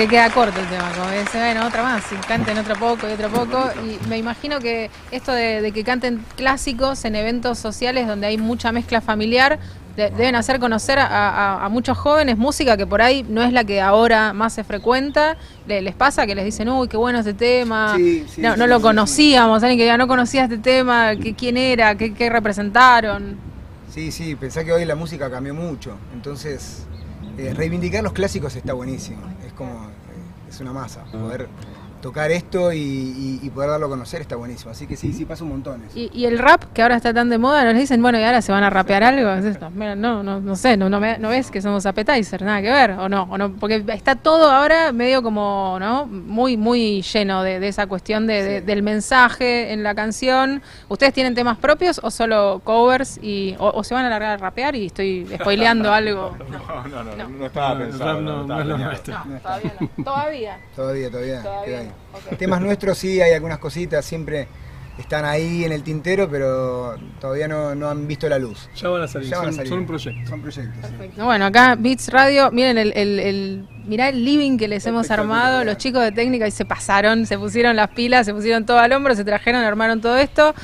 [0.00, 3.06] que queda corto el tema, como que dice, bueno, otra más, y canten otro poco
[3.08, 3.68] y otro poco.
[3.84, 8.38] Y me imagino que esto de, de que canten clásicos en eventos sociales donde hay
[8.38, 9.58] mucha mezcla familiar,
[9.96, 13.52] de- deben hacer conocer a, a- a muchos jóvenes música que por ahí no es
[13.52, 15.36] la que ahora más se frecuenta.
[15.66, 18.66] Le- les pasa que les dicen, uy, qué bueno este tema, Sí, sí, no, sí,
[18.66, 23.36] lo conocíamos, alguien que ya no conocía este tema, que, quién era, qué, qué representaron.
[23.92, 25.96] Sí, sí, pensá que hoy la música cambió mucho.
[26.14, 26.86] Entonces,
[27.36, 29.18] eh, reivindicar los clásicos está buenísimo.
[29.60, 31.04] Como, eh, es una masa.
[31.04, 31.46] Poder
[32.00, 34.70] tocar esto y, y- y poder darlo a conocer está buenísimo.
[34.70, 35.98] Así que sí, sí, pasa un montón eso.
[35.98, 38.40] Y, y el rap, que ahora está tan de moda, nos dicen, bueno, y ahora
[38.42, 39.30] se van a rapear algo.
[39.32, 39.70] Es esto.
[39.70, 42.70] Mira, no, no, no sé, no, no, me- no ves que somos appetizer, nada que
[42.70, 46.06] ver, o no, o no, porque está todo ahora medio como, ¿no?
[46.06, 50.62] Muy, muy lleno de, de esa cuestión de, de- del mensaje en la canción.
[50.88, 54.36] ¿Ustedes tienen temas propios o solo covers y, o, o se van a largar a
[54.36, 56.36] rapear y estoy spoileando algo?
[56.50, 58.78] No, no, no, no, no estaba rap no- estaba no es lo planeado.
[58.84, 59.14] nuestro.
[59.26, 60.04] No, todavía no.
[60.04, 60.58] Todavía.
[60.74, 61.42] Todavía, todavía.
[61.42, 61.89] Todavía
[62.38, 64.48] Temas nuestros sí, hay algunas cositas, siempre
[64.98, 68.68] están ahí en el tintero, pero todavía no, no han visto la luz.
[68.76, 69.70] Ya van a salir, Ya van a son, salir.
[69.70, 70.28] son un proyecto.
[70.28, 70.74] Son proyectos.
[70.76, 70.90] sí.
[70.90, 71.24] Perfecto.
[71.24, 75.64] Bueno, acá Beats Radio, miren el, el, el- mirá el living que les hemos armado,
[75.64, 78.92] los chicos de técnica y se pasaron, se pusieron las pilas, se pusieron todo al
[78.92, 80.54] hombro, se trajeron, armaron todo esto.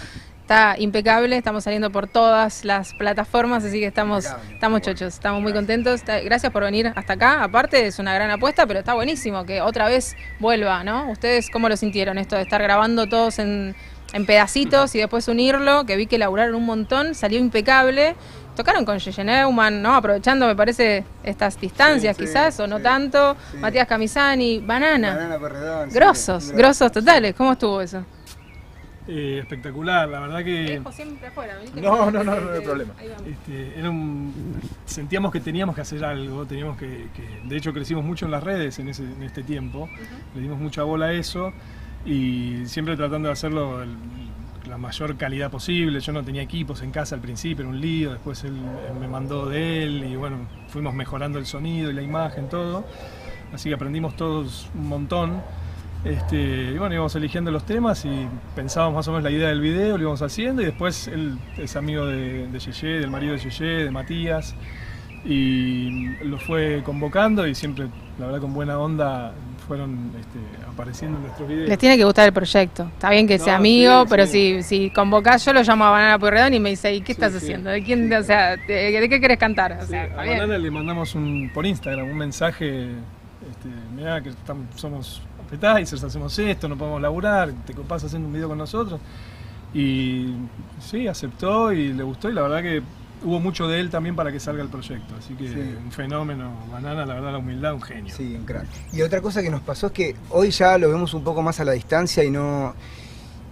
[0.46, 4.54] Está impecable, estamos saliendo por todas las plataformas, así que estamos, Impecable.
[4.54, 6.02] estamos chochos, estamos muy contentos.
[6.04, 7.42] Gracias por venir hasta acá.
[7.42, 11.10] Aparte es una gran apuesta, pero está buenísimo que otra vez vuelva, ¿no?
[11.10, 13.74] ¿Ustedes cómo lo sintieron esto de estar grabando todos en,
[14.12, 15.84] en pedacitos y después unirlo?
[15.84, 18.14] Que vi que laburaron un montón, salió impecable.
[18.54, 19.96] Tocaron con Yeye Neumann, ¿no?
[19.96, 23.36] Aprovechando, me parece, estas distancias Sí, sí, quizás, o no sí, tanto.
[23.58, 25.12] Matías Camisani, Banana.
[25.16, 26.52] Banana Grosos, grosos.
[26.52, 27.34] grosos totales.
[27.34, 28.04] ¿Cómo estuvo eso?
[29.08, 31.54] Eh, espectacular, la verdad que siempre afuera.
[31.80, 32.92] No, no, no, no hay problema.
[33.24, 34.32] este, era un-
[34.84, 38.42] sentíamos que teníamos que hacer algo, teníamos que, que- de hecho crecimos mucho en las
[38.42, 39.88] redes en, ese, en este tiempo,
[40.34, 41.52] le dimos mucha bola a eso
[42.04, 43.94] y siempre tratando de hacerlo el-
[44.68, 46.00] la mayor calidad posible.
[46.00, 48.56] Yo no tenía equipos en casa al principio, era un lío, después él,
[48.90, 52.84] él me mandó de él y bueno, fuimos mejorando el sonido y la imagen, todo.
[53.52, 55.40] Así que aprendimos todos un montón.
[56.04, 59.60] Este, y bueno, íbamos eligiendo los temas y pensábamos más o menos la idea del
[59.60, 63.40] video, lo íbamos haciendo y después él es amigo de, de Yeye, del marido de
[63.40, 64.54] Yeye, de Matías
[65.24, 69.32] y lo fue convocando y siempre, la verdad, con buena onda
[69.66, 70.38] fueron este,
[70.70, 71.68] apareciendo en nuestros videos.
[71.68, 72.84] Les tiene que gustar el proyecto.
[72.84, 74.62] Está bien que sea amigo, sí, pero sí.
[74.62, 77.32] si, si convocás, yo lo llamo a Banana Pueyrredón y me dice, ¿y qué estás
[77.32, 77.38] sí.
[77.38, 77.70] haciendo?
[77.70, 79.72] ¿De quién, o sea, de, de qué querés cantar?
[79.72, 80.16] O Sí, sea, a.
[80.18, 86.38] Banana le mandamos un, por Instagram un mensaje, este, mirá que estamos, somos appetizers, hacemos
[86.38, 89.00] esto, no podemos laburar, te copás haciendo un video con nosotros.
[89.74, 90.34] Y
[90.80, 92.82] sí, aceptó y le gustó y la verdad que
[93.24, 95.14] hubo mucho de él también para que salga el proyecto.
[95.18, 95.74] Así que Sí.
[95.84, 98.14] un fenómeno, Banana, la verdad, la humildad, un genio.
[98.14, 98.66] Sí, un crack.
[98.92, 101.60] Y otra cosa que nos pasó es que hoy ya lo vemos un poco más
[101.60, 102.74] a la distancia y no.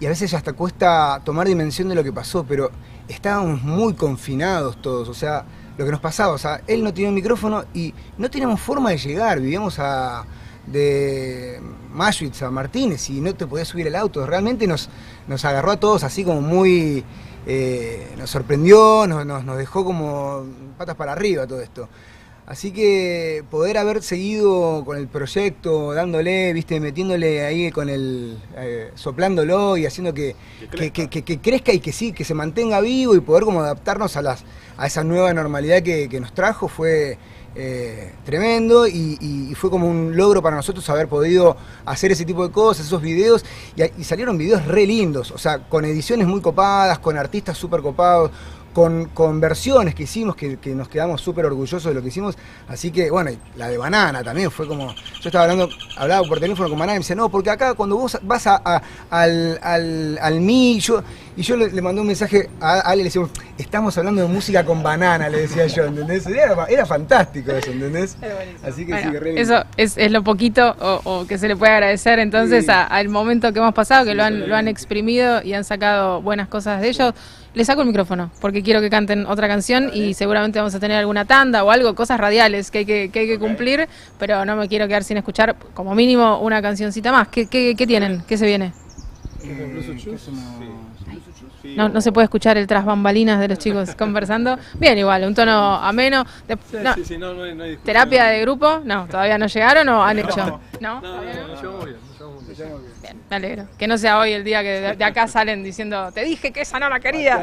[0.01, 2.71] Y a veces hasta cuesta tomar dimensión de lo que pasó, pero
[3.09, 5.09] estábamos muy confinados todos.
[5.09, 5.45] O sea,
[5.77, 8.91] lo que nos pasaba, o sea, él no tenía un micrófono y no teníamos forma
[8.91, 9.41] de llegar.
[9.41, 10.25] Vivíamos a
[10.67, 11.61] de
[11.93, 14.27] Maschwitz a Martínez y no te podías subir el auto.
[14.27, 14.89] Realmente nos,
[15.29, 17.05] nos agarró a todos así como muy.
[17.47, 20.45] eh, nos sorprendió, nos, nos, nos dejó como
[20.79, 21.89] patas para arriba todo esto.
[22.47, 28.91] Así que poder haber seguido con el proyecto, dándole, viste, metiéndole ahí con el, eh,
[28.97, 30.37] soplándolo y haciendo que,
[30.71, 33.61] que, que- que- que crezca y que sí, que se mantenga vivo y poder como
[33.61, 34.45] adaptarnos a las,
[34.77, 37.17] a esa nueva normalidad que, que nos trajo fue
[37.55, 42.53] eh, tremendo y, fue como un logro para nosotros haber podido hacer ese tipo de
[42.53, 43.45] cosas, esos videos,
[43.77, 47.81] y, y salieron videos re lindos, o sea, con ediciones muy copadas, con artistas súper
[47.81, 48.33] copados,
[48.75, 52.37] con, con versiones que hicimos, que, que nos quedamos súper orgullosos de lo que hicimos.
[52.69, 54.93] Así que, bueno, y la de Banana también fue como.
[54.93, 57.97] Yo estaba hablando, hablaba por teléfono con Banana y me dice, no, porque acá cuando
[57.97, 61.03] vos vas a, a- al, al, al MI, yo.
[61.37, 63.23] Y yo le, le mandé un mensaje a Ale, le decía,
[63.59, 66.27] estamos hablando de música con banana, le decía yo, ¿entendés?
[66.27, 68.17] Era, era fantástico eso, ¿entendés?
[68.65, 71.57] Así que Bueno, sí, que eso es, es lo poquito o, o que se le
[71.57, 72.71] puede agradecer entonces Sí.
[72.71, 75.65] a- al momento que hemos pasado, que Sí, lo, han, lo han exprimido y han
[75.65, 77.15] sacado buenas cosas de ellos.
[77.55, 80.99] Les saco el micrófono porque quiero que canten otra canción y seguramente vamos a tener
[80.99, 83.89] alguna tanda o algo, cosas radiales que hay que, que, hay que cumplir,
[84.19, 87.29] pero no me quiero quedar sin escuchar como mínimo una cancioncita más.
[87.29, 88.23] ¿Qué, qué, qué tienen?
[88.27, 88.73] ¿Qué se viene?
[91.77, 94.59] No, no se puede escuchar el tras bambalinas de los chicos conversando.
[94.79, 96.25] Bien, igual, un tono ameno.
[96.47, 97.65] De- no, sí, sí, no, no hay, no.
[97.83, 98.81] ¿Terapia de grupo?
[98.85, 100.61] No, todavía no llegaron o han hecho.
[100.81, 101.01] ¿No?
[101.01, 102.57] No, no, no, nos llevamos bien, nos llevamos bien.
[102.57, 102.94] Bien,
[103.35, 103.69] me alegro.
[103.79, 106.61] Que no sea hoy el día que de, de acá salen diciendo, te dije que
[106.61, 107.43] esa no la quería.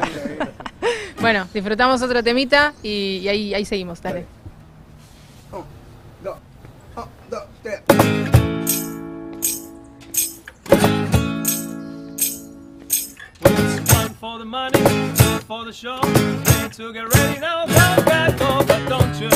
[1.22, 4.26] bueno, disfrutamos otro temita y, y ahí, ahí seguimos, dale.
[6.24, 6.38] Dos,
[6.96, 7.82] un, dos, tres.
[13.94, 14.80] One for the money,
[15.16, 16.00] two for the show.
[16.00, 19.30] Three to get ready now, come back home, but don't you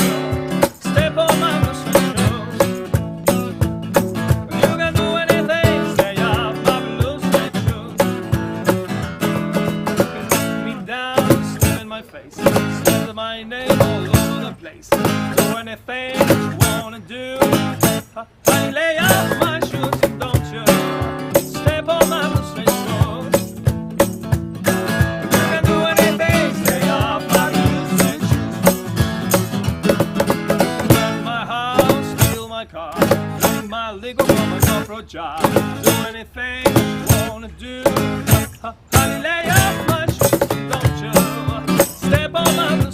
[0.80, 1.60] step on my
[13.16, 14.89] my name all over the place.
[14.89, 14.97] Do
[15.57, 17.38] anything you wanna do.
[18.45, 20.66] Honey, lay off my shoes, don't you
[21.41, 22.26] step on my.
[25.32, 26.51] You can do anything,
[27.32, 28.22] my shoes.
[31.24, 32.95] My house, steal my car,
[33.70, 34.26] my liquor
[34.84, 35.41] from job.
[35.84, 37.82] Do anything you wanna do.
[38.93, 40.39] Honey, lay off my shoes,
[40.70, 41.13] don't you
[41.86, 42.85] step on my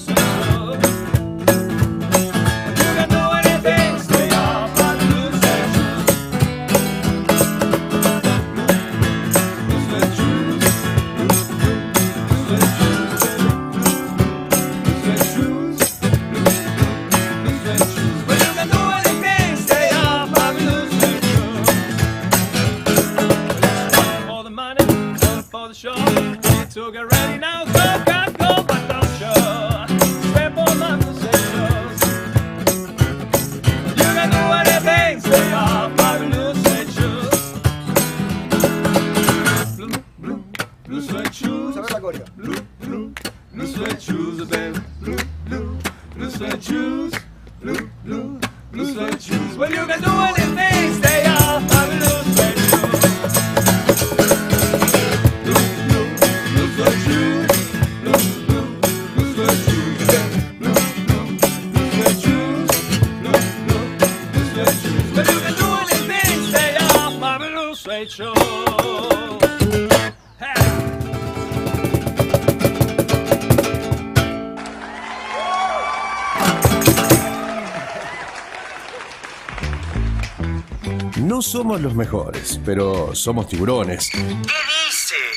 [81.72, 84.10] somos los mejores, pero somos tiburones.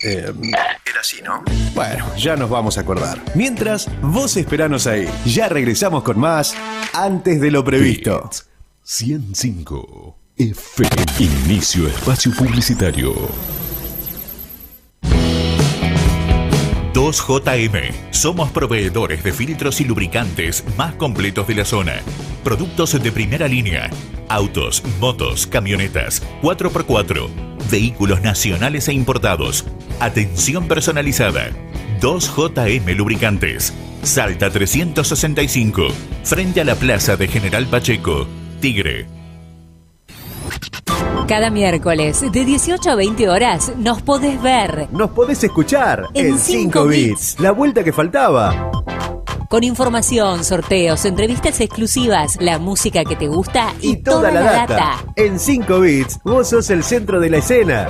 [0.03, 0.33] Eh,
[0.85, 1.45] Era así, ¿no?
[1.77, 3.23] bueno, ya nos vamos a acordar.
[3.37, 5.09] Mientras, vos esperanos ahí.
[5.25, 6.57] Ya regresamos con más
[6.93, 8.29] antes de lo previsto.
[8.83, 10.91] 105 FM.
[11.21, 13.15] Inicio espacio publicitario.
[16.95, 17.93] 2JM.
[18.13, 22.01] Somos proveedores de filtros y lubricantes más completos de la zona.
[22.45, 23.91] Productos de primera línea.
[24.29, 27.29] Autos, motos, camionetas, 4x4.
[27.71, 29.65] Vehículos nacionales e importados.
[29.99, 31.49] Atención personalizada.
[32.01, 33.73] 2JM Lubricantes.
[34.03, 35.89] Salta 365.
[36.23, 38.27] Frente a la plaza de General Pacheco.
[38.61, 39.07] Tigre.
[41.27, 46.39] Cada miércoles de 18 a 20 horas nos podés ver Nos podés escuchar En en
[46.39, 47.09] cinco 5 bits.
[47.09, 47.41] bits.
[47.41, 48.71] La vuelta que faltaba.
[49.55, 55.05] Con información, sorteos, entrevistas exclusivas, la música que te gusta y, Y toda la data.
[55.15, 57.87] En 5 bits, vos sos el centro de la escena.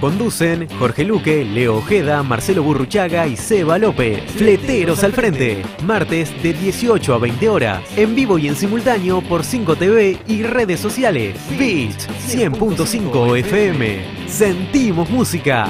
[0.01, 4.23] Conducen Jorge Luque, Leo Ojeda, Marcelo Burruchaga y Seba López.
[4.31, 5.61] Fleteros al frente.
[5.85, 7.83] Martes de 18 a 20 horas.
[7.95, 11.35] En vivo y en simultáneo por 5 TV y redes sociales.
[11.51, 14.27] Beach 100.5 FM.
[14.27, 15.69] Sentimos música.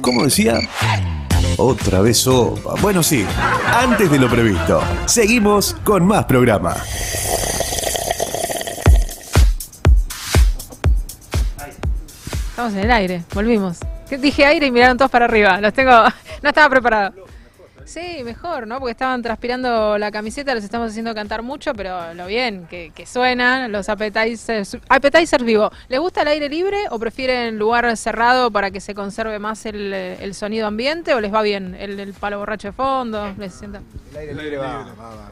[0.00, 0.60] ¿cómo decía?
[1.58, 2.74] Otra vez sopa.
[2.82, 3.26] Bueno, sí,
[3.74, 6.76] antes de lo previsto, seguimos con más programa.
[12.50, 13.78] Estamos en el aire, volvimos.
[14.10, 15.60] Dije aire y miraron todos para arriba.
[15.60, 15.92] Los tengo.
[16.42, 17.14] No estaba preparado.
[17.86, 18.80] Sí, mejor, ¿no?
[18.80, 23.06] Porque estaban transpirando la camiseta, los estamos haciendo cantar mucho, pero lo bien que, que
[23.06, 24.76] suenan los appetizers.
[24.88, 25.70] Appetizers vivo.
[25.88, 29.92] ¿Les gusta el aire libre o prefieren lugar cerrado para que se conserve más el,
[29.94, 33.32] el sonido ambiente o les va bien el, el palo borracho de fondo?
[33.38, 33.80] ¿Les sienta?
[34.10, 35.30] El aire libre va, va, va.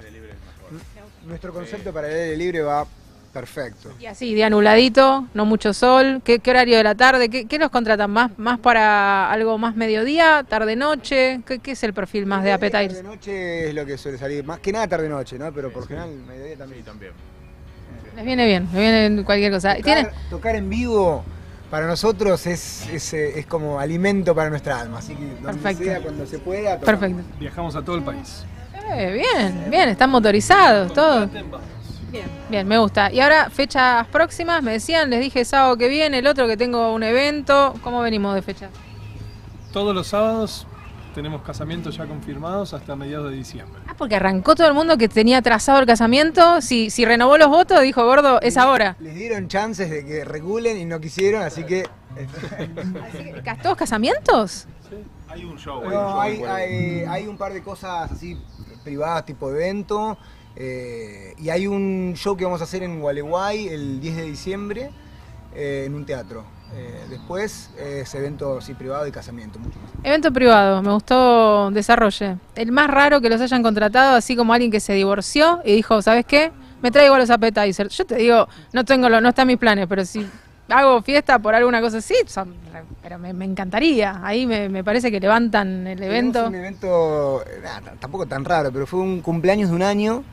[1.26, 2.86] Nuestro concepto para el aire libre va
[3.34, 3.90] perfecto.
[4.00, 6.22] Y así, día nubladito, no mucho sol.
[6.24, 7.28] ¿Qué, qué horario de la tarde?
[7.28, 8.30] ¿Qué, qué los contratan más?
[8.38, 11.42] ¿Más para algo más mediodía, tarde-noche?
[11.46, 12.94] ¿Qué, qué es el perfil más de appetizers?
[12.94, 15.52] Tarde-noche es lo que suele salir, más que nada tarde-noche, ¿no?
[15.52, 16.84] Pero por general, mediodía también.
[16.84, 17.12] también.
[18.16, 19.74] Les viene bien, les viene cualquier cosa.
[19.74, 20.04] ¿Tiene?
[20.04, 21.24] Tocar, tocar en vivo
[21.70, 25.84] para nosotros es, es, eh, es como alimento para nuestra alma, así que donde Perfecto.
[25.84, 26.78] sea, cuando se pueda.
[26.78, 27.00] tocamos.
[27.00, 27.38] Perfecto.
[27.40, 28.44] Viajamos a todo el país.
[28.92, 31.28] Eh, bien, bien, están motorizados, todo.
[32.14, 33.10] Bien, bien, me gusta.
[33.10, 36.94] Y ahora, fechas próximas, me decían, les dije sábado que viene, el otro que tengo
[36.94, 37.74] un evento.
[37.82, 38.68] ¿Cómo venimos de fecha?
[39.72, 40.64] Todos los sábados
[41.12, 43.82] tenemos casamientos ya confirmados hasta mediados de diciembre.
[43.88, 46.60] Ah, porque arrancó todo el mundo que tenía trazado el casamiento.
[46.60, 48.94] Si, si renovó los votos, dijo gordo, es ahora.
[49.00, 51.82] Les dieron chances de que regulen y no quisieron, así que.
[53.60, 54.68] ¿Todos casamientos?
[55.26, 55.82] Hay un show.
[55.82, 58.40] No, hay, hay, hay un par de cosas así
[58.84, 60.16] privadas, tipo evento.
[60.56, 64.90] Eh, y hay un show que vamos a hacer en Gualeguay el 10 de diciembre
[65.54, 66.44] eh, en un teatro.
[66.76, 69.90] Eh, después es evento así, privado y casamiento, mucho más.
[70.04, 72.36] Evento privado, me gustó desarrolle.
[72.56, 76.02] El más raro que los hayan contratado, así como alguien que se divorció y dijo,
[76.02, 76.50] ¿sabes qué?
[76.82, 77.96] Me traigo a los appetizers.
[77.96, 80.26] Yo te digo, no tengo lo, no está en mis planes, pero si
[80.68, 82.54] hago fiesta por alguna cosa así, son-
[83.02, 84.20] pero me, me encantaría.
[84.24, 86.46] Ahí me, me parece que levantan el Tuvimos evento.
[86.48, 87.62] un evento, eh,
[88.00, 90.24] tampoco tan raro, pero fue un cumpleaños de un año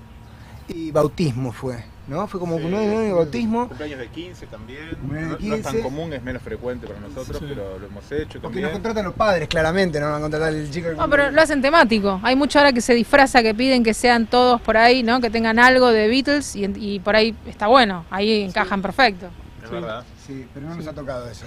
[0.68, 2.28] y bautismo fue, ¿no?
[2.28, 3.68] Fue como un año de bautismo.
[3.68, 4.90] Cumpleaños de 15 también.
[4.90, 5.82] De No, no es tan 15.
[5.82, 7.46] común, es menos frecuente para nosotros, Sí.
[7.50, 8.64] pero lo hemos hecho Porque también.
[8.64, 10.90] nos contratan los padres, claramente, no nos van a contratar el chico.
[10.98, 12.20] No, pero lo hacen temático.
[12.24, 15.20] Hay mucho ahora que se disfraza, que piden que sean todos por ahí, ¿no?
[15.22, 18.06] Que tengan algo de Beatles y, y por ahí está bueno.
[18.10, 19.28] Ahí encajan perfecto.
[19.64, 20.04] Es verdad.
[20.26, 21.46] Sí, pero no nos ha tocado eso.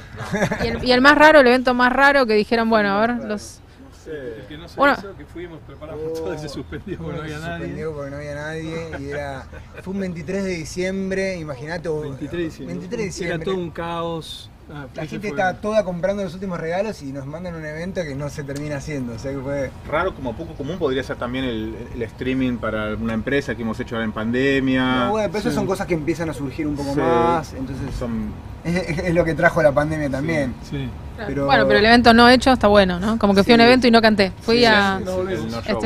[0.62, 3.24] Y el, y el más raro, el evento más raro que dijeron, bueno, a ver,
[3.24, 3.60] los...
[4.06, 4.94] El que no se Bueno.
[4.98, 7.58] hizo, que fuimos, preparamos todo y se suspendió porque no había Se nadie.
[7.58, 9.46] suspendió porque no había nadie y era
[9.82, 12.74] fue un 23 de diciembre, imagínate, o- 23 de diciembre.
[12.74, 13.34] 23 de diciembre.
[13.36, 14.50] Era todo un caos.
[14.70, 18.02] Ah, La gente fue- estaba toda comprando los últimos regalos y nos mandan un evento
[18.02, 21.16] que no se termina haciendo, o sea que fue Raro, como poco común, podría ser
[21.16, 25.04] también el, el streaming para alguna empresa que hemos hecho ahora en pandemia.
[25.04, 25.54] No, bueno, pero eso Sí.
[25.54, 26.98] son cosas que empiezan a surgir un poco Sí.
[27.00, 28.32] más, entonces son
[28.64, 28.74] es,
[29.08, 30.54] es lo que trajo la pandemia también.
[30.70, 30.88] Sí.
[31.16, 33.18] Pero, Bueno, pero el evento no hecho está bueno, ¿no?
[33.18, 33.66] Como que fui a un Sí.
[33.66, 34.32] evento y no canté.
[34.42, 34.98] Fui Sí, a.
[34.98, 35.10] sí, sí,
[35.42, 35.80] el no show.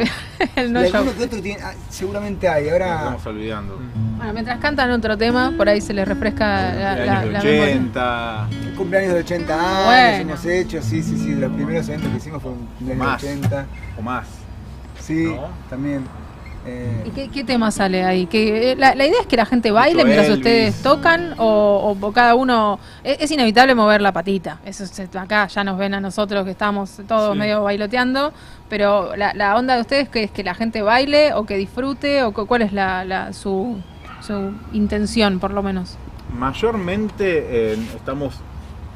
[0.57, 0.97] El no show.
[0.97, 3.79] alguno que otro tiene- ah, seguramente hay, ahora Estamos olvidando.
[4.17, 7.39] Bueno, mientras cantan otro tema, por ahí se les refresca la, la, la de memoria.
[7.41, 8.49] 80.
[8.69, 10.33] el cumpleaños de 80 años Bueno.
[10.33, 13.23] hemos hecho, sí, sí, sí, de los primeros eventos que hicimos fue un cumpleaños Más.
[13.23, 13.67] de 80.
[13.99, 14.27] O más.
[15.01, 15.49] Sí, ¿No?
[15.71, 16.05] también.
[16.71, 18.27] Eh, ¿Y qué, qué tema sale ahí?
[18.27, 20.39] Que, eh, la, la idea es que la gente baile mientras Elvis.
[20.39, 22.79] ustedes tocan o, o- o cada uno...
[23.03, 24.59] Es, es inevitable mover la patita.
[24.65, 27.39] Eso es- acá ya nos ven a nosotros que estamos todos Sí.
[27.39, 28.33] medio bailoteando,
[28.69, 32.23] pero la, la onda de ustedes que es que la gente baile o que disfrute
[32.23, 33.79] o cu- cuál es la, la- su,
[34.21, 35.97] su intención por lo menos.
[36.35, 38.35] Mayormente eh, estamos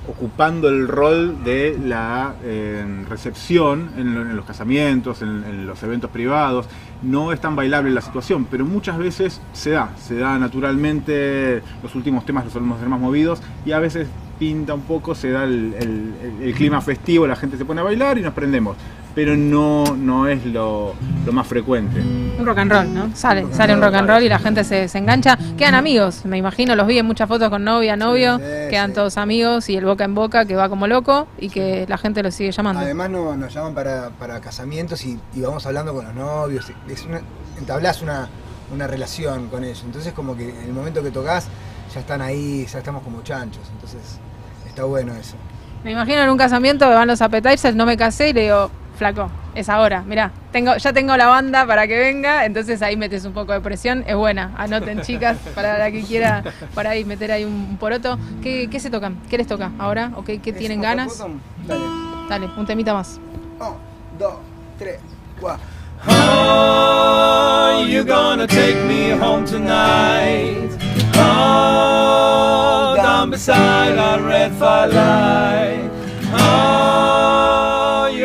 [0.09, 6.67] ocupando el rol de la eh, recepción en, en los casamientos, en, los eventos privados.
[7.03, 11.63] No es tan bailable la situación, pero muchas veces se da, se da naturalmente.
[11.83, 15.31] Los últimos temas los solemos ser más movidos y a veces pinta un poco, se
[15.31, 18.77] da el clima festivo, la gente se pone a bailar y nos prendemos.
[19.15, 20.95] Pero no, no es lo,
[21.27, 22.01] lo más frecuente.
[22.01, 23.15] Un rock and roll, ¿no?
[23.15, 25.37] Sale, sale un rock and roll y la gente se, se engancha.
[25.59, 28.95] Quedan amigos, me imagino, los vi en muchas fotos con novia, novio, sí, quedan sí.
[28.95, 32.23] todos amigos y el boca en boca que va como loco y que la gente
[32.23, 32.81] lo sigue llamando.
[32.81, 36.73] Además no, nos llaman para, para casamientos y, y vamos hablando con los novios.
[36.89, 37.21] Es una,
[37.59, 38.29] entablás una,
[38.73, 39.83] una relación con ellos.
[39.85, 41.49] Entonces como que en el momento que tocas
[41.93, 43.63] ya están ahí, ya estamos como chanchos.
[43.75, 44.19] Entonces
[44.67, 45.37] está bueno eso.
[45.85, 48.71] Me imagino en un casamiento que van los appetizers, no me casé y le digo,
[48.97, 53.25] flaco, es ahora, mirá, tengo, ya tengo la banda para que venga, entonces ahí metes
[53.25, 56.43] un poco de presión, es buena, anoten chicas, para la que quiera
[56.75, 58.19] por ahí meter ahí un poroto.
[58.43, 59.19] ¿Qué, qué se tocan?
[59.29, 60.13] ¿Qué les toca ahora?
[60.17, 61.25] ¿O qué, qué tienen ¿Es ganas?
[61.67, 61.81] Dale.
[62.29, 63.21] Dale, un temita más.
[63.61, 63.77] Un,
[64.19, 64.35] dos,
[64.79, 64.99] tres,
[65.41, 65.65] cuatro.
[66.09, 70.71] Oh, you're gonna take me home tonight.
[71.15, 75.91] Oh, down beside our red firelight.
[76.35, 77.72] Oh,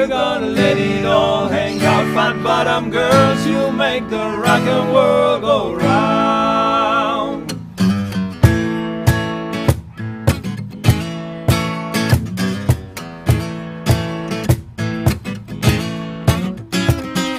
[0.07, 2.05] gonna let it all hang out.
[2.15, 7.51] Fat bottom girls, you make the rock and world go round.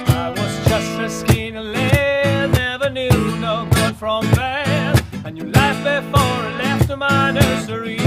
[0.07, 3.09] I was just a skinny lad, never knew
[3.39, 5.03] no good from bad.
[5.25, 7.98] And you left before I left my nursery.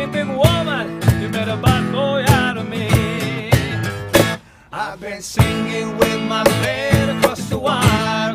[0.00, 3.50] Big woman, you a bad boy out of me.
[4.72, 8.34] I've been singing with my band across the wire,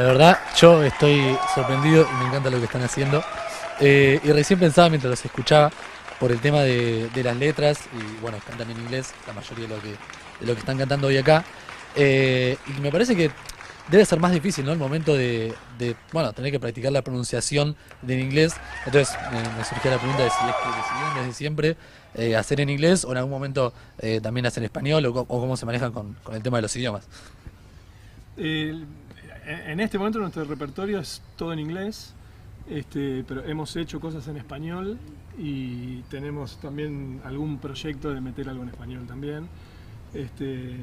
[0.00, 3.22] la verdad yo estoy sorprendido y me encanta lo que están haciendo.
[3.80, 5.70] Eh, y recién pensaba mientras los escuchaba
[6.18, 9.74] por el tema de, las letras, y bueno, cantan en inglés, la mayoría de
[10.46, 11.44] lo que, están cantando hoy acá.
[11.96, 13.30] Eh, y me parece que
[13.90, 14.72] debe ser más difícil, ¿no?
[14.72, 15.54] El momento de,
[16.12, 18.54] bueno, tener que practicar la pronunciación del inglés.
[18.86, 21.76] Entonces, me, surgía la pregunta de si es que decidieron desde siempre
[22.14, 25.66] eh, hacer en inglés o en algún momento eh, también hacer español o, cómo se
[25.66, 27.06] manejan con el tema de los idiomas.
[29.50, 32.14] En este momento nuestro repertorio es todo en inglés,
[32.68, 34.96] este, pero hemos hecho cosas en español
[35.36, 39.48] y tenemos también algún proyecto de meter algo en español también.
[40.14, 40.76] Este,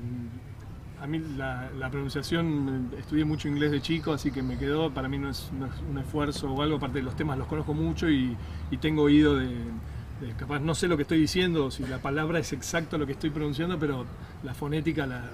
[1.01, 5.17] a mí la, pronunciación, estudié mucho inglés de chico, así que me quedó, para mí
[5.17, 5.49] no es,
[5.89, 8.35] un esfuerzo o algo, aparte de los temas los conozco mucho y,
[8.81, 12.51] tengo oído de, de- capaz no sé lo que estoy diciendo, si la palabra es
[12.51, 14.05] exacto lo que estoy pronunciando, pero
[14.43, 15.29] la fonética la,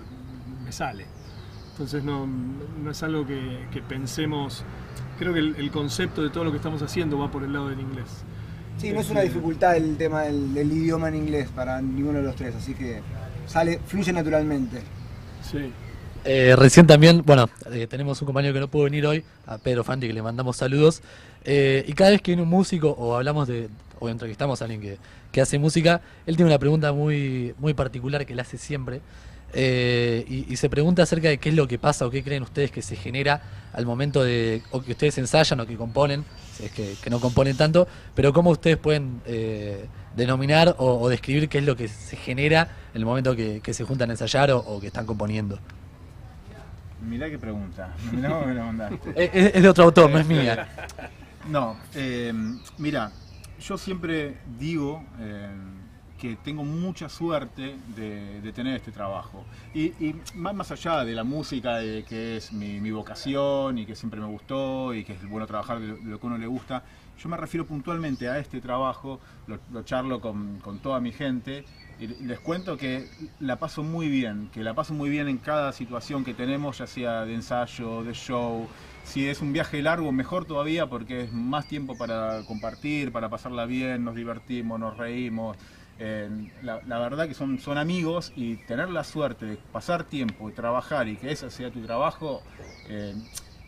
[0.64, 1.23] me sale.
[1.84, 4.64] Entonces no, no es algo que, que pensemos,
[5.20, 7.68] creo que el, el concepto de todo lo que estamos haciendo va por el lado
[7.68, 8.06] del inglés.
[8.78, 12.20] Sí, no es una Este, dificultad el tema del, del idioma en inglés para ninguno
[12.20, 13.04] de los tres, así que
[13.48, 14.82] sale, fluye naturalmente.
[15.42, 15.74] Sí.
[16.24, 19.84] Eh, recién también, bueno, eh, tenemos un compañero que no pudo venir hoy, a Pedro
[19.84, 21.02] Fanti, que le mandamos saludos.
[21.44, 23.68] Eh, y cada vez que viene un músico o hablamos de,
[24.00, 24.98] o entrevistamos a alguien que,
[25.34, 29.02] que hace música, él tiene una pregunta muy, muy particular que le hace siempre.
[29.54, 32.44] Eh, y, y se pregunta acerca de qué es lo que pasa o qué creen
[32.44, 33.42] ustedes que se genera
[33.74, 36.26] al momento de, o que ustedes ensayan o que componen,
[36.58, 39.86] si es que, que no componen tanto, pero cómo ustedes pueden eh,
[40.16, 43.74] denominar o, o describir qué es lo que se genera en el momento que, que
[43.74, 45.60] se juntan a ensayar o- o que están componiendo.
[47.02, 47.94] Mirá qué pregunta.
[48.12, 49.10] Mirá cómo me la mandaste.
[49.16, 50.68] Es- es- es de otro autor, no es mía.
[51.46, 52.32] No, eh,
[52.78, 53.12] mira,
[53.60, 55.50] yo siempre digo eh,
[56.24, 59.44] que tengo mucha suerte de, de tener este trabajo.
[59.74, 63.94] Y, y más, allá de la música, de que es mi, mi vocación y que
[63.94, 66.48] siempre me gustó y que es bueno trabajar de lo, de lo que uno le
[66.48, 66.86] gusta,
[67.22, 71.66] yo me refiero puntualmente a este trabajo, lo, lo charlo con, con toda mi gente
[72.00, 73.06] y les cuento que
[73.42, 76.88] la paso muy bien, que la paso muy bien en cada situación que tenemos, ya
[76.88, 78.66] sea de ensayo, de show.
[79.04, 83.66] Si es un viaje largo, mejor todavía porque es más tiempo para compartir, para pasarla
[83.66, 85.58] bien, nos divertimos, nos reímos.
[86.00, 91.08] La, verdad que son, son amigos y tener la suerte de pasar tiempo y trabajar
[91.08, 92.42] y que ese sea tu trabajo
[92.90, 93.14] eh,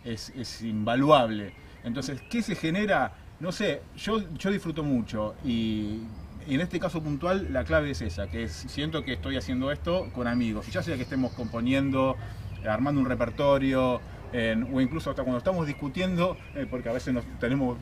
[0.04, 1.54] es, es invaluable.
[1.84, 3.14] Entonces, ¿qué se genera?
[3.40, 6.02] No sé, yo, yo disfruto mucho y,
[6.48, 10.28] en este caso puntual la clave es esa, que siento que estoy haciendo esto con
[10.28, 12.16] amigos, ya sea que estemos componiendo,
[12.68, 14.00] armando un repertorio,
[14.74, 17.78] o incluso hasta cuando estamos discutiendo, eh, porque a veces nos, tenemos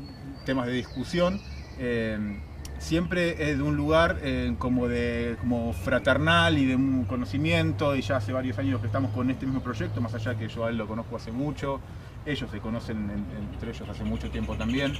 [0.45, 1.41] temas de discusión,
[1.79, 2.39] eh,
[2.83, 8.01] siempre es de un lugar eh, como de como fraternal y de un conocimiento y
[8.01, 10.69] ya hace varios años que estamos con este mismo proyecto, más allá que yo a
[10.69, 11.79] él lo conozco hace mucho,
[12.25, 14.93] ellos se conocen en- entre ellos hace mucho tiempo también.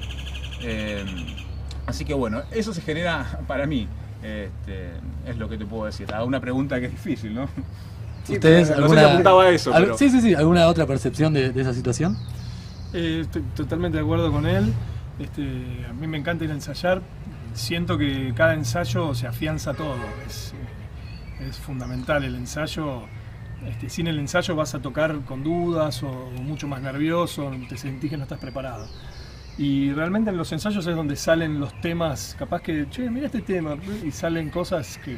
[0.61, 1.03] Eh,
[1.86, 3.88] así que bueno, eso se genera para mí,
[4.23, 4.91] este,
[5.27, 6.13] es lo que te puedo decir.
[6.13, 7.49] A una pregunta que es difícil, ¿no?
[8.29, 9.97] ¿Ustedes no sé si alguna, apuntaba a eso, al- pero...
[9.97, 10.34] Sí, sí, sí.
[10.34, 12.17] ¿Alguna otra percepción de, de esa situación?
[12.93, 14.71] Eh, estoy totalmente de acuerdo con él.
[15.19, 15.41] Este,
[15.89, 17.01] a mí me encanta ir a ensayar.
[17.54, 19.95] Siento que cada ensayo se afianza todo.
[20.28, 23.04] Es, eh, es fundamental el ensayo.
[23.66, 28.10] Este, sin el ensayo vas a tocar con dudas o mucho más nervioso, te sentís
[28.10, 28.88] que no estás preparado.
[29.58, 33.41] Y realmente en los ensayos es donde salen los temas, capaz que, che, mira este
[33.41, 35.18] tema, y salen cosas que,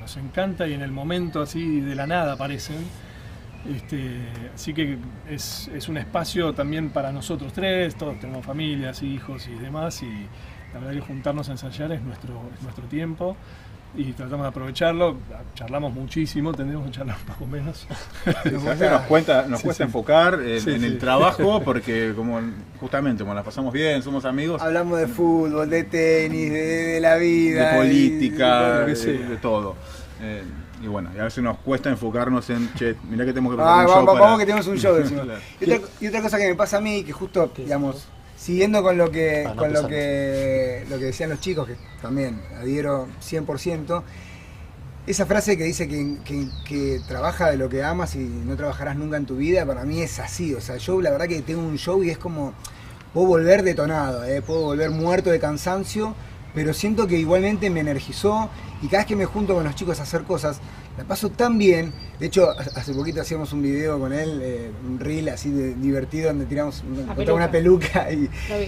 [0.00, 2.78] nos encanta y en el momento así de la nada aparecen.
[3.68, 4.98] Este, así que
[5.28, 10.26] es, es un espacio también para nosotros tres, todos tenemos familias, hijos y demás, y
[10.74, 13.36] la verdad que juntarnos a ensayar es nuestro, es nuestro tiempo
[13.96, 15.16] y tratamos de aprovecharlo,
[15.54, 17.88] charlamos muchísimo, tendremos que charlar un poco menos.
[18.52, 19.88] Nos cuesta, nos cuesta, nos Sí, cuesta sí.
[19.88, 20.86] enfocar en, Sí, en sí.
[20.86, 22.40] el trabajo porque como
[22.78, 27.16] justamente como la pasamos bien, somos amigos, Hablamos de fútbol, de tenis, de, de la
[27.16, 27.72] vida.
[27.72, 28.92] de política, y-
[29.28, 29.74] de, todo.
[30.22, 30.44] Eh,
[30.82, 33.82] y bueno, y a veces nos cuesta enfocarnos en, che, mirá que tenemos que Ah,
[33.84, 34.96] preparar un vamos, show vamos para- que tenemos un show.
[35.60, 38.06] y, otra, y otra cosa que me pasa a mí, que justo, digamos,
[38.40, 41.76] siguiendo con lo que, Ah, no con lo que, lo que decían los chicos, que
[42.00, 44.02] también adhiero 100%,
[45.06, 48.96] esa frase que dice que, que- que trabaja de lo que amas y no trabajarás
[48.96, 50.54] nunca en tu vida, para mí es así.
[50.54, 52.54] O sea, yo la verdad que tengo un show y es como,
[53.12, 54.40] puedo volver detonado, ¿eh?
[54.40, 56.14] puedo volver muerto de cansancio,
[56.54, 58.50] pero siento que igualmente me energizó
[58.82, 60.60] y cada vez que me junto con los chicos a hacer cosas,
[60.96, 61.92] la paso tan bien.
[62.18, 66.28] De hecho, hace poquito hacíamos un video con él, eh, un reel así de, divertido,
[66.28, 67.34] donde tiramos una, peluca.
[67.34, 68.08] una peluca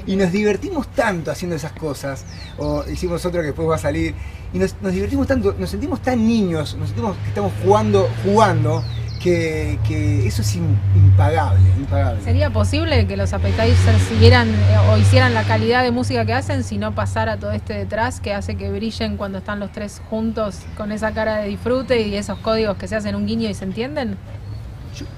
[0.07, 2.25] y, nos divertimos tanto haciendo esas cosas.
[2.59, 4.15] O hicimos otro que después va a salir.
[4.53, 8.85] Y nos, nos divertimos tanto, nos sentimos tan niños, nos sentimos que estamos jugando, jugando,
[9.23, 12.23] que, que eso es im- impagable, impagable.
[12.23, 16.65] ¿Sería posible que los appetizers siguieran eh, o hicieran la calidad de música que hacen
[16.65, 20.59] si no pasara todo este detrás que hace que brillen cuando están los tres juntos
[20.77, 23.65] con esa cara de disfrute y esos códigos que se hacen un guiño y se
[23.65, 24.17] entienden?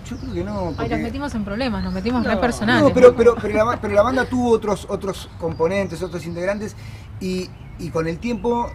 [0.09, 0.69] Yo creo que no.
[0.69, 2.83] Ay, porque- nos metimos en problemas, nos metimos No, re personales.
[2.85, 6.77] No, pero, pero, pero, la, pero la banda tuvo otros, otros componentes, otros integrantes,
[7.21, 7.49] y,
[7.79, 8.71] y con el tiempo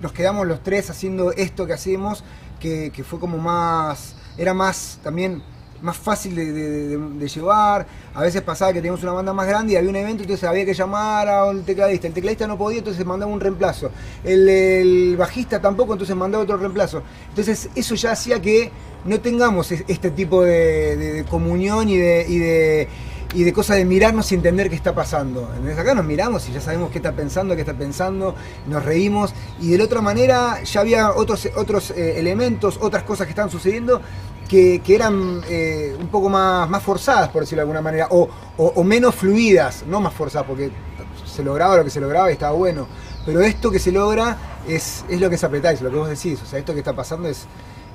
[0.00, 2.24] nos quedamos los tres haciendo esto que hacemos,
[2.60, 4.14] que, que fue como más.
[4.36, 5.42] Era más también
[5.84, 7.86] más fácil de, llevar.
[8.14, 10.64] A veces pasaba que teníamos una banda más grande y había un evento, entonces había
[10.64, 12.06] que llamar a un tecladista.
[12.06, 13.90] El tecladista no podía, entonces mandaba un reemplazo.
[14.24, 17.02] El, bajista tampoco, entonces mandaba otro reemplazo.
[17.28, 18.70] Entonces eso ya hacía que
[19.04, 22.88] no tengamos es- este tipo de, comunión y de
[23.34, 25.50] y de cosas de mirarnos y entender qué está pasando.
[25.54, 28.34] Entonces acá nos miramos y ya sabemos qué está pensando, qué está pensando,
[28.66, 33.26] nos reímos y de la otra manera ya había otros, otros eh, elementos, otras cosas
[33.26, 34.00] que estaban sucediendo
[34.48, 38.28] que, que eran eh, un poco más, más forzadas, por decirlo de alguna manera, o,
[38.58, 40.70] o- menos fluidas, no más forzadas, porque
[41.26, 42.86] se lograba lo que se lograba y estaba bueno.
[43.24, 44.36] Pero esto que se logra
[44.68, 46.40] es, es lo que es apetáis, lo que vos decís.
[46.42, 47.46] O sea, esto que está pasando es,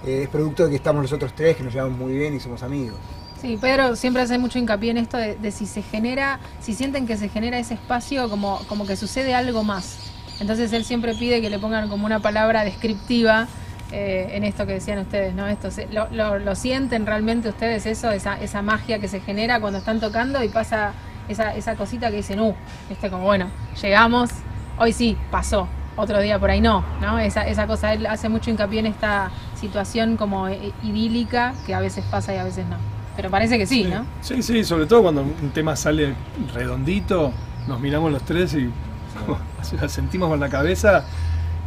[0.05, 2.63] eh, es producto de que estamos nosotros tres, que nos llevamos muy bien y somos
[2.63, 2.97] amigos.
[3.41, 7.15] Sí, Pedro siempre hace mucho hincapié en esto de, si se genera, si sienten que
[7.15, 10.11] se genera ese espacio, como, como que sucede algo más.
[10.41, 13.47] Entonces él siempre pide que le pongan como una palabra descriptiva
[13.93, 15.47] eh, en esto que decían ustedes, ¿no?
[15.47, 20.43] Esto, lo sienten realmente ustedes eso, esa, esa magia que se genera cuando están tocando
[20.43, 20.91] y pasa
[21.29, 22.53] esa, esa cosita que dicen, uh,
[22.89, 23.47] este como bueno,
[23.81, 24.31] llegamos,
[24.77, 27.19] hoy sí, pasó, otro día por ahí no, ¿no?
[27.19, 31.79] Esa, esa cosa, él hace mucho hincapié en esta situación como eh, idílica que a
[31.79, 32.98] veces pasa y a veces no.
[33.19, 34.05] Pero parece que sí, ¿no?
[34.21, 36.15] Sí, sí, sobre todo cuando un tema sale
[36.53, 37.33] redondito,
[37.67, 38.69] nos miramos los tres y
[39.25, 39.37] como,
[39.81, 41.03] la sentimos con la cabeza,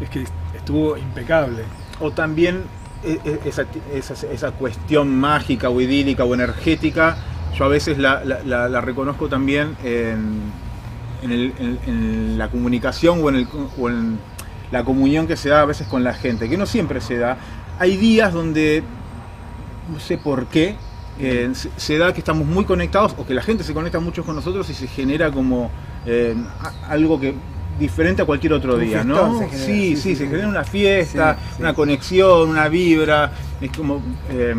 [0.01, 0.25] es que
[0.57, 1.65] estuvo impecable.
[2.01, 2.63] O también
[3.05, 7.17] e- e- esa, esa- esa cuestión mágica o idílica o energética,
[7.55, 10.41] yo a veces la, la- la- la reconozco también en,
[11.23, 13.49] en el- en- en la comunicación o en, el-
[13.79, 14.19] o en
[14.71, 17.37] la comunión que se da a veces con la gente, que no siempre se da.
[17.79, 18.83] Hay días donde,
[19.93, 20.77] no sé por qué,
[21.21, 24.25] eh, se, se da que estamos muy conectados o que la gente se conecta mucho
[24.25, 25.71] con nosotros y se genera como
[26.07, 26.35] eh,
[26.89, 27.35] algo que
[27.79, 29.39] diferente a cualquier otro día, ¿no?
[29.39, 31.63] se genera, sí, sí, sí, sí, se genera una fiesta, Sí, sí.
[31.63, 33.33] una conexión, una vibra.
[33.61, 34.55] Es como eh,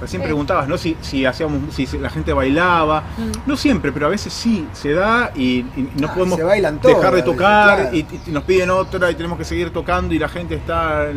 [0.00, 0.26] recién Sí.
[0.26, 0.76] preguntabas, ¿no?
[0.78, 3.02] Si, si hacíamos, si la gente bailaba.
[3.16, 3.48] Mm.
[3.48, 7.12] No siempre, pero a veces sí se da y, y no Ah, podemos dejar todas,
[7.14, 7.96] de tocar claro.
[7.96, 11.08] y, y nos piden otra y tenemos que seguir tocando y la gente está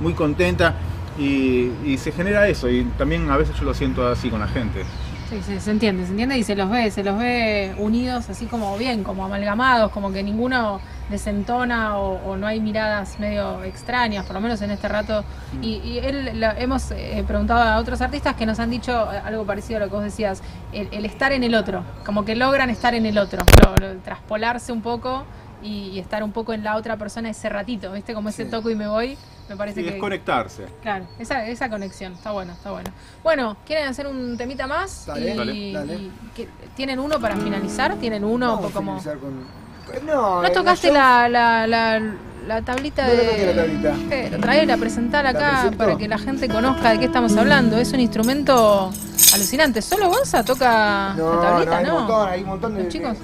[0.00, 0.74] muy contenta
[1.18, 4.48] y, y se genera eso y también a veces yo lo siento así con la
[4.48, 4.84] gente.
[5.28, 8.46] Sí, sí, se entiende, se entiende y se los ve, se los ve unidos así
[8.46, 14.24] como bien, como amalgamados, como que ninguno desentona o, o no hay miradas medio extrañas,
[14.24, 15.24] por lo menos en este rato.
[15.60, 19.20] Y, y él, la- hemos eh, preguntado a otros artistas que nos han dicho eh,
[19.22, 20.42] algo parecido a lo que vos decías,
[20.72, 24.00] el, el estar en el otro, como que logran estar en el otro, lo- lo-
[24.00, 25.24] traspolarse un poco
[25.62, 28.14] y, y estar un poco en la otra persona ese ratito, ¿viste?
[28.14, 29.18] Como ese toco y me voy,
[29.48, 29.94] me parece Sí, que...
[29.94, 30.66] es conectarse.
[30.82, 32.90] Claro, esa, esa conexión, está bueno, está bueno.
[33.22, 35.06] Bueno, ¿quieren hacer un temita más?
[35.06, 35.94] Dale, y, dale, dale.
[35.94, 37.94] y ¿qué- ¿Tienen uno para finalizar?
[37.96, 39.00] ¿Tienen uno a como...?
[39.00, 42.00] finalizar con- No, ¿No eh, tocaste la, la, la,
[42.46, 43.16] la tablita No de...?
[43.24, 43.94] la toqué la tablita.
[44.08, 47.78] Pero traela, presentala ¿La acá para que la gente conozca de qué estamos hablando.
[47.78, 48.90] Es un instrumento
[49.34, 49.80] alucinante.
[49.82, 51.70] ¿Solo Gonza toca No, la tablita?
[51.70, 52.84] no, hay No, un montón, hay un montón de.
[52.84, 53.16] ¿Los chicos?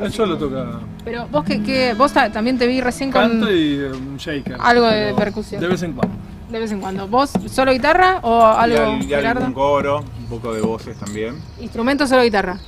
[0.00, 3.52] Él solo toca Pero vos que, que vos ta- también te vi recién con canto
[3.52, 4.56] y eh, un shaker.
[4.60, 5.60] algo de pero percusión.
[5.60, 6.14] De vez en cuando.
[6.50, 7.08] de vez en cuando.
[7.08, 9.40] ¿Vos solo guitarra o algo, y, al- y Gerardo?
[9.40, 11.36] algún coro, un poco de voces también.
[11.60, 12.58] Instrumento solo guitarra.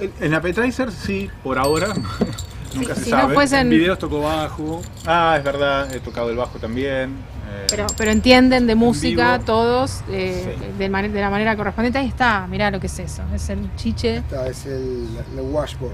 [0.00, 1.88] En- En Appetizer sí, por ahora.
[2.74, 3.34] Nunca se si no sabe.
[3.34, 4.80] fuesen- En videos tocó bajo.
[5.06, 7.10] Ah, es verdad, he tocado el bajo también.
[7.50, 9.44] eh, Pero, pero entienden de música vivo.
[9.44, 11.98] todos eh, de, mane- de la manera correspondiente.
[11.98, 13.22] Ahí está, mirá lo que es eso.
[13.34, 15.06] Es el chiche, Esta es el,
[15.36, 15.92] el washboard.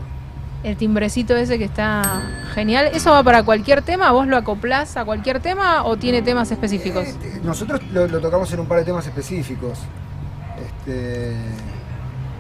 [0.65, 2.21] El timbrecito ese que está
[2.55, 2.91] genial.
[2.93, 4.11] ¿Eso va para cualquier tema?
[4.13, 7.07] ¿Vos lo acoplás a cualquier tema o tiene temas específicos?
[7.45, 9.79] Nosotros lo, lo tocamos en un par de temas específicos.
[10.61, 11.35] Este.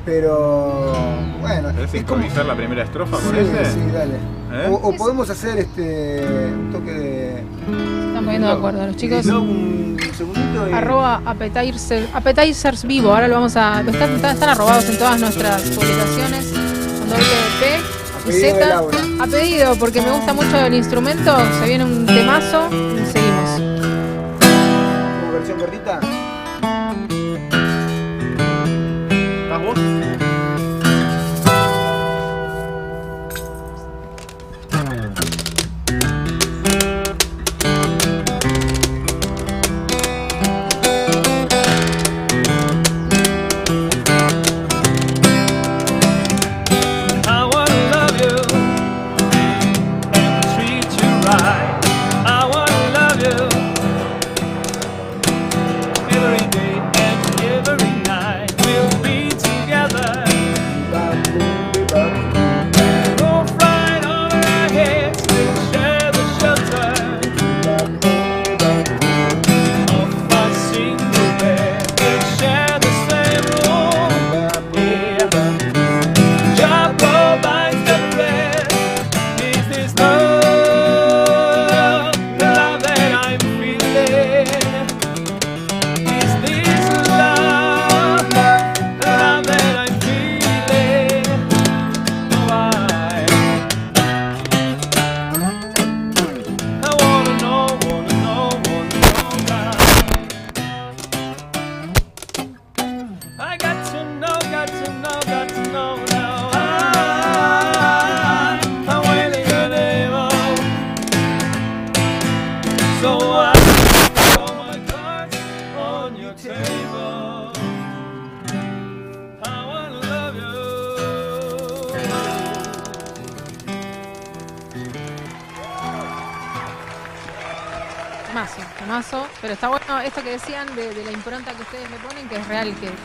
[0.04, 0.94] Pero.
[1.40, 1.68] Bueno.
[1.74, 3.72] ¿Querés es como- improvisar la primera estrofa con Sí, ese?
[3.72, 4.14] sí, dale.
[4.52, 4.68] ¿Eh?
[4.70, 6.24] O, o podemos hacer este.
[6.54, 7.44] un toque de.
[7.66, 9.26] Se están poniendo de acuerdo los chicos.
[9.26, 13.12] No, un segundito y- Arroba appetizer- appetizers vivo.
[13.12, 13.82] Ahora lo vamos a.
[13.82, 16.52] lo están, están, están arrobados en todas nuestras publicaciones.
[16.52, 17.24] Con doble
[17.60, 18.90] P Z.
[19.20, 21.36] A pedido, porque me gusta mucho el instrumento.
[21.60, 22.68] Se viene un temazo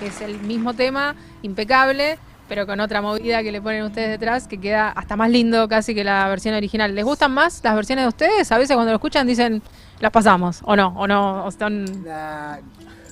[0.04, 2.18] que, es el mismo tema, impecable,
[2.50, 5.96] pero con otra movida que le ponen ustedes detrás, que queda hasta más lindo casi
[5.96, 6.94] que la versión original.
[6.94, 8.52] ¿Les gustan más las versiones de ustedes?
[8.52, 9.62] A veces cuando lo escuchan dicen,
[10.00, 11.86] las pasamos, o no, o no, o están...
[11.86, 12.58] No,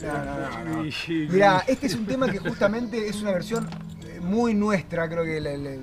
[0.01, 0.89] no, no.
[1.29, 3.69] Mira, este es un tema que justamente es una versión
[4.03, 5.79] eh, muy nuestra, creo que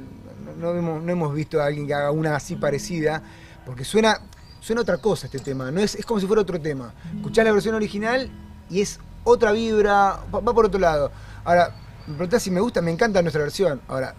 [0.58, 3.22] no, hemos, no hemos visto a alguien que haga una así parecida,
[3.64, 4.20] porque suena,
[4.60, 6.92] suena otra cosa este tema, no es, es como si fuera otro tema.
[7.14, 8.28] Escuchás la versión original
[8.68, 8.98] y es
[9.28, 11.10] otra vibra, va, va por otro lado.
[11.44, 11.70] Ahora,
[12.06, 13.80] me preguntás si me gusta, me encanta nuestra versión.
[13.88, 14.14] Ahora,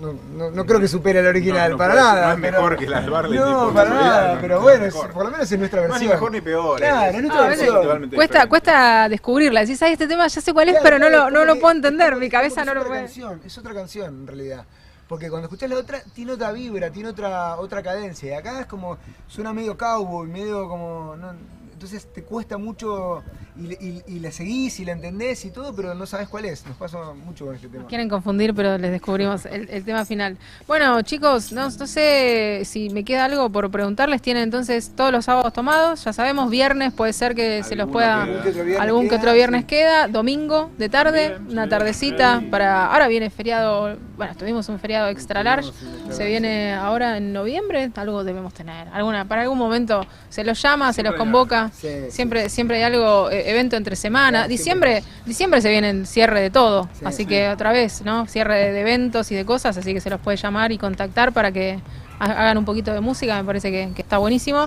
[0.00, 2.26] no, no- no creo que supere la original, No, no para nada.
[2.28, 4.84] no es pero- mejor que la de Barley, No, para nada, no, pero no bueno,
[4.86, 6.08] es- por lo menos es nuestra No es versión.
[6.08, 8.10] ni mejor ni peor, Claro, es- es No, nuestra versión.
[8.10, 9.60] cuesta, cuesta descubrirla.
[9.60, 12.16] Decís, ay, este tema ya sé cuál es, pero no lo, no lo puedo entender.
[12.16, 13.02] Mi cabeza no lo es otra puede.
[13.04, 14.64] canción, es otra canción en realidad.
[15.08, 18.30] Porque cuando escuchás la otra, tiene otra vibra, tiene otra, otra cadencia.
[18.32, 18.96] Y acá es como,
[19.28, 21.14] suena medio cowboy, medio como.
[21.16, 21.34] no-
[21.82, 23.24] entonces te cuesta mucho
[23.58, 26.44] y, le- y- y la seguís y la entendés y todo, pero no sabes cuál
[26.44, 26.64] es.
[26.64, 27.86] Nos pasa mucho con este tema.
[27.88, 30.38] Quieren confundir, pero les descubrimos el, el tema final.
[30.68, 34.22] Bueno, chicos, no, no sé si me queda algo por preguntarles.
[34.22, 36.04] Tienen entonces todos los sábados tomados.
[36.04, 38.22] Ya sabemos, viernes puede ser que se los pueda.
[38.22, 40.06] Algún que otro viernes algún que queda, otro viernes queda.
[40.08, 42.42] Domingo de tarde, una tardecita.
[42.48, 43.96] para Ahora viene feriado.
[44.16, 45.72] Bueno, tuvimos un feriado extra large.
[46.10, 47.90] Se viene ahora en noviembre.
[47.96, 48.86] Algo debemos tener.
[48.88, 51.71] alguna Para algún momento se los llama, se los convoca.
[52.10, 54.46] Siempre, siempre hay algo, eh, evento entre semana.
[54.48, 56.88] Diciembre, diciembre se viene el cierre de todo.
[57.08, 58.26] así que otra vez, ¿no?
[58.26, 59.76] Cierre de, de eventos y de cosas.
[59.76, 61.80] Así que se los puede llamar y contactar para que
[62.20, 63.36] ha- hagan un poquito de música.
[63.36, 64.66] Me parece que, que está buenísimo.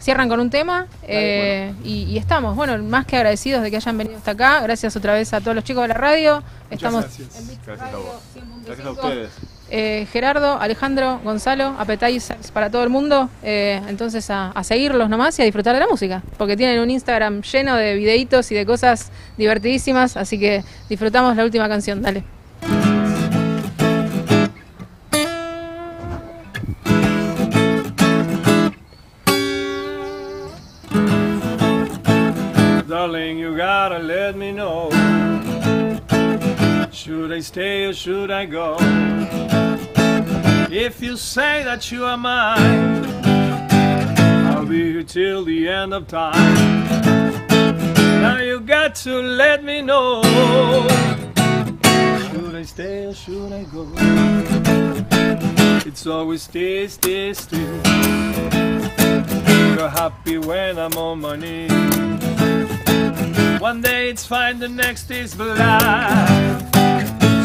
[0.00, 3.96] Cierran con un tema eh, y, y estamos, bueno, más que agradecidos de que hayan
[3.96, 4.60] venido hasta acá.
[4.60, 6.42] Gracias otra vez a todos los chicos de la radio.
[6.70, 7.28] Estamos gracias.
[7.66, 8.06] Gracias a vos.
[8.66, 9.53] Gracias a ustedes.
[9.70, 13.28] Eh, Gerardo, Alejandro, Gonzalo, appetizers para todo el mundo.
[13.42, 16.22] Eh, entonces a, a seguirlos nomás y a disfrutar de la música.
[16.36, 20.16] Porque tienen un Instagram lleno de videitos y de cosas divertidísimas.
[20.16, 22.02] Así que disfrutamos la última canción.
[22.02, 22.33] Dale.
[37.34, 38.76] I stay or should I go?
[40.70, 43.04] If you say that you are mine,
[44.46, 46.54] I'll be here till the end of time.
[48.22, 50.22] Now you got to let me know.
[52.30, 53.88] Should I stay or should I go?
[55.84, 57.80] It's always stay, stay, stay.
[59.74, 61.72] You're happy when I'm on my knees.
[63.60, 66.73] One day it's fine, the next is black.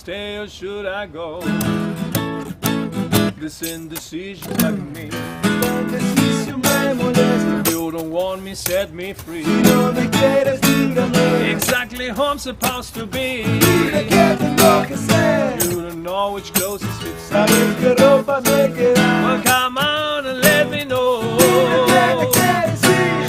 [0.00, 1.40] stay or should I go?
[3.38, 5.10] This indecision bugging me.
[7.60, 9.44] If you don't want me, set me free.
[11.52, 13.42] Exactly who I'm supposed to be.
[15.68, 17.30] You don't know which clothes fits.
[19.24, 21.20] Well, come on and let me know.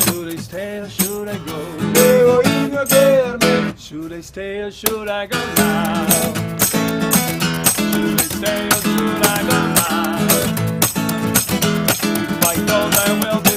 [0.06, 1.58] Should I stay or should I go?
[3.76, 6.61] Should I stay or should I go now?
[7.92, 9.48] Should I do like.
[12.24, 13.51] If I don't, I will.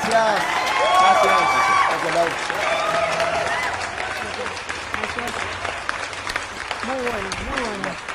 [0.00, 0.42] Gracias.
[1.00, 1.40] Gracias.
[2.02, 2.34] Gracias,
[6.86, 8.10] Muy bueno, muy bueno.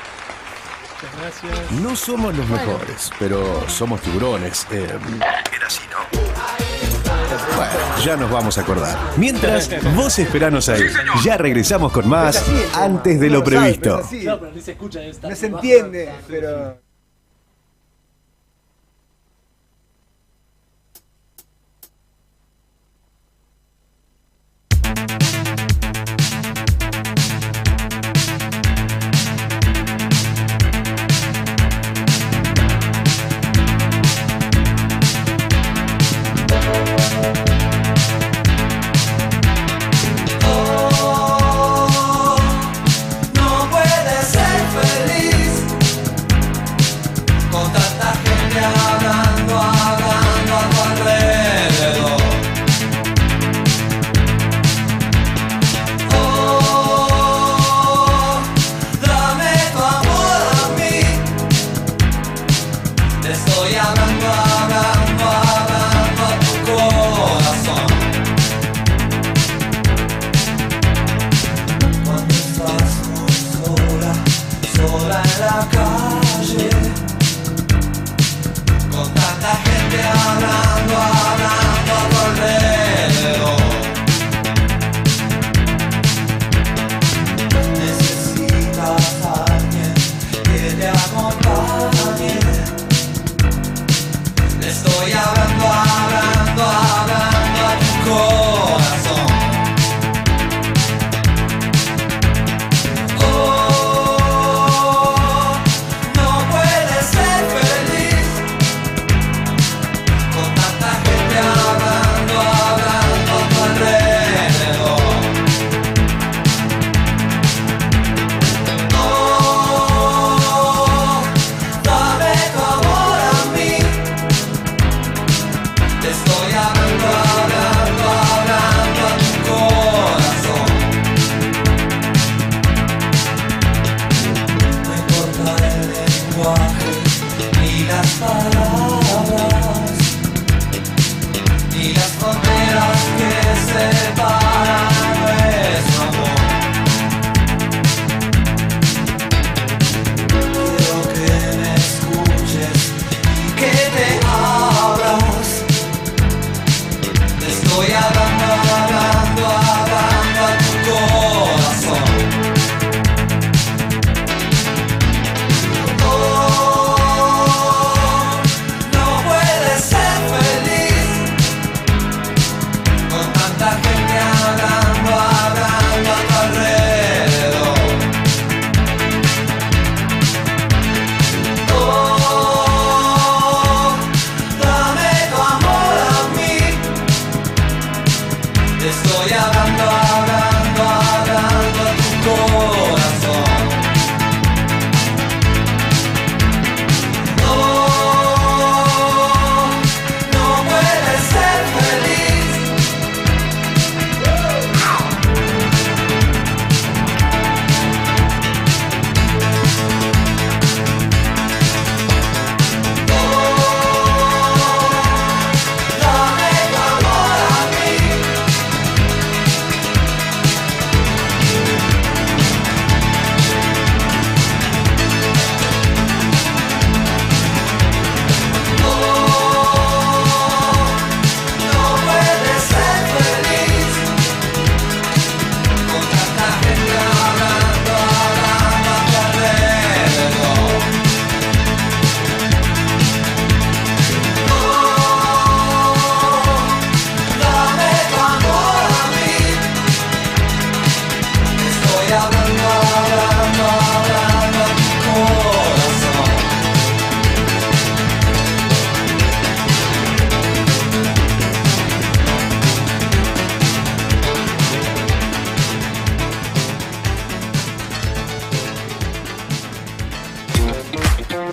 [1.20, 1.70] Gracias.
[1.72, 4.66] No somos los mejores, pero somos tiburones.
[4.70, 4.86] Eh.
[5.54, 5.98] Era así, ¿no?
[7.56, 7.72] Bueno,
[8.04, 8.98] ya nos vamos a acordar.
[9.16, 10.82] Mientras, vos esperanos ahí.
[11.22, 14.02] Ya regresamos con más antes de lo previsto.
[14.24, 15.28] No, pero no se escucha esta.
[15.28, 16.85] No se entiende, pero.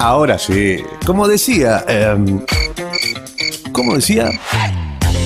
[0.03, 2.45] Ahora sí, como decía, em,
[3.71, 4.29] como decía,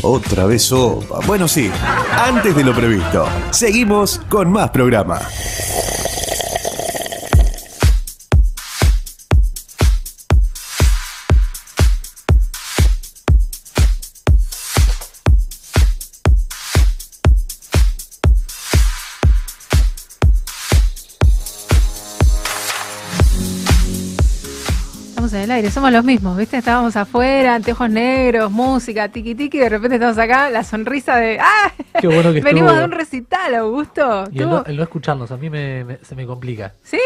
[0.04, 1.20] otra vez sopa.
[1.26, 1.72] Bueno, sí,
[2.12, 5.20] antes de lo previsto, seguimos con más programa.
[25.58, 26.58] Aire, somos los mismos, ¿viste?
[26.58, 31.40] Estábamos afuera, anteojos negros, música, tiki tiki, y de repente estamos acá, la sonrisa de
[31.40, 31.72] ¡Ah!
[32.00, 32.80] Qué bueno que Venimos estuvo.
[32.80, 34.24] de un recital, Augusto.
[34.32, 36.74] Y el no, el no escucharnos, a mí me, me- se me complica.
[36.84, 37.00] ¿Sí?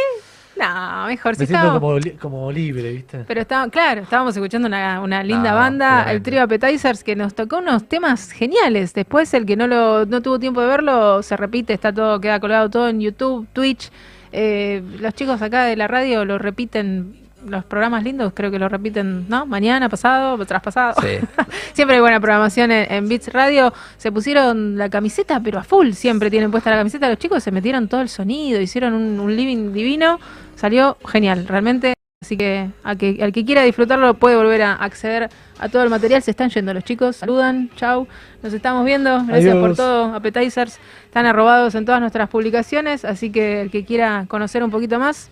[0.59, 3.19] No, mejor, si me siento estábamos- como, como libre, ¿viste?
[3.25, 7.33] Pero está, claro, estábamos escuchando una, una linda No, banda, el trío Appetizers, que nos
[7.33, 8.93] tocó unos temas geniales.
[8.93, 12.39] Después, el que no lo no tuvo tiempo de verlo, se repite, está todo, queda
[12.39, 13.89] colgado todo en YouTube, Twitch.
[14.33, 17.15] Eh, los chicos acá de la radio lo repiten,
[17.47, 19.45] los programas lindos creo que lo repiten, ¿no?
[19.45, 21.01] Mañana, pasado, traspasado.
[21.01, 21.19] Sí.
[21.73, 23.73] siempre hay buena programación en, en Beats Radio.
[23.97, 27.09] Se pusieron la camiseta, pero a full siempre tienen puesta la camiseta.
[27.09, 30.19] Los chicos se metieron todo el sonido, hicieron un, un living divino.
[30.55, 31.93] Salió genial, realmente.
[32.23, 35.27] Así que, a que al que quiera disfrutarlo puede volver a acceder
[35.57, 36.21] a todo el material.
[36.21, 37.15] Se están yendo los chicos.
[37.15, 38.07] Saludan, chau.
[38.43, 39.25] Nos estamos viendo.
[39.25, 40.13] Gracias por todo.
[40.13, 43.05] Appetizers están arrobados en todas nuestras publicaciones.
[43.05, 45.31] Así que el que quiera conocer un poquito más,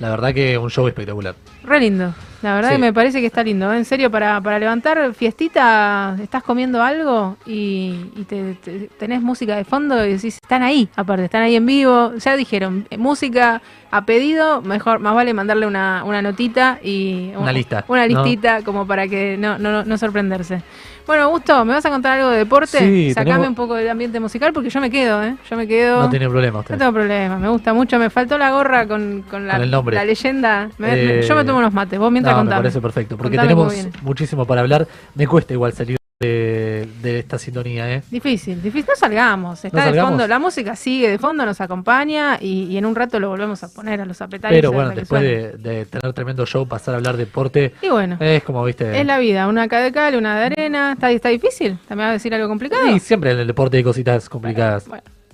[0.00, 1.34] La verdad que un show espectacular.
[1.62, 2.14] Re lindo.
[2.42, 2.76] La verdad Sí.
[2.76, 3.70] que me parece que está lindo.
[3.70, 3.76] ¿eh?
[3.76, 9.54] En serio, para, para levantar fiestita, estás comiendo algo y, y te, te- tenés música
[9.56, 12.14] de fondo y decís, están ahí, aparte, están ahí en vivo.
[12.16, 13.60] Ya dijeron, eh, música
[13.90, 18.22] a pedido, mejor, más vale mandarle una, una notita y Una lista, Una ¿no?
[18.24, 20.62] listita como para que no, no, no sorprenderse.
[21.06, 22.78] Bueno, Augusto, ¿me vas a contar algo de deporte?
[22.78, 25.36] Sí, Sacame tenemos- un poco del ambiente musical porque yo me quedo, ¿eh?
[25.50, 26.02] Yo me quedo.
[26.02, 26.74] No tiene problema usted.
[26.74, 27.98] No tengo problema, me gusta mucho.
[27.98, 29.96] Me faltó la gorra con, con la, Con el nombre.
[29.96, 30.68] la leyenda.
[30.78, 33.36] Me- me- Eh, yo me tomo unos mates, vos mientras no, me parece perfecto, porque
[33.36, 34.86] Contame tenemos muchísimo para hablar.
[35.14, 38.02] Me cuesta igual salir de, de esta sintonía, ¿eh?
[38.10, 38.84] Difícil, difícil.
[38.90, 39.64] No salgamos.
[39.64, 40.10] Está ¿No de salgamos?
[40.10, 40.26] fondo.
[40.28, 43.72] La música sigue de fondo, nos acompaña y, y en un rato lo volvemos a
[43.72, 44.58] poner a los apetales.
[44.58, 48.18] Pero bueno, después de, de tener tremendo show, pasar a hablar deporte, Y bueno.
[48.20, 49.00] es como, viste...
[49.00, 50.92] Es la vida, una acá de cal, una de arena.
[50.92, 51.78] ¿Está, está difícil?
[51.88, 52.86] ¿También vas a decir algo complicado?
[52.94, 54.84] Y siempre en el deporte hay cositas complicadas.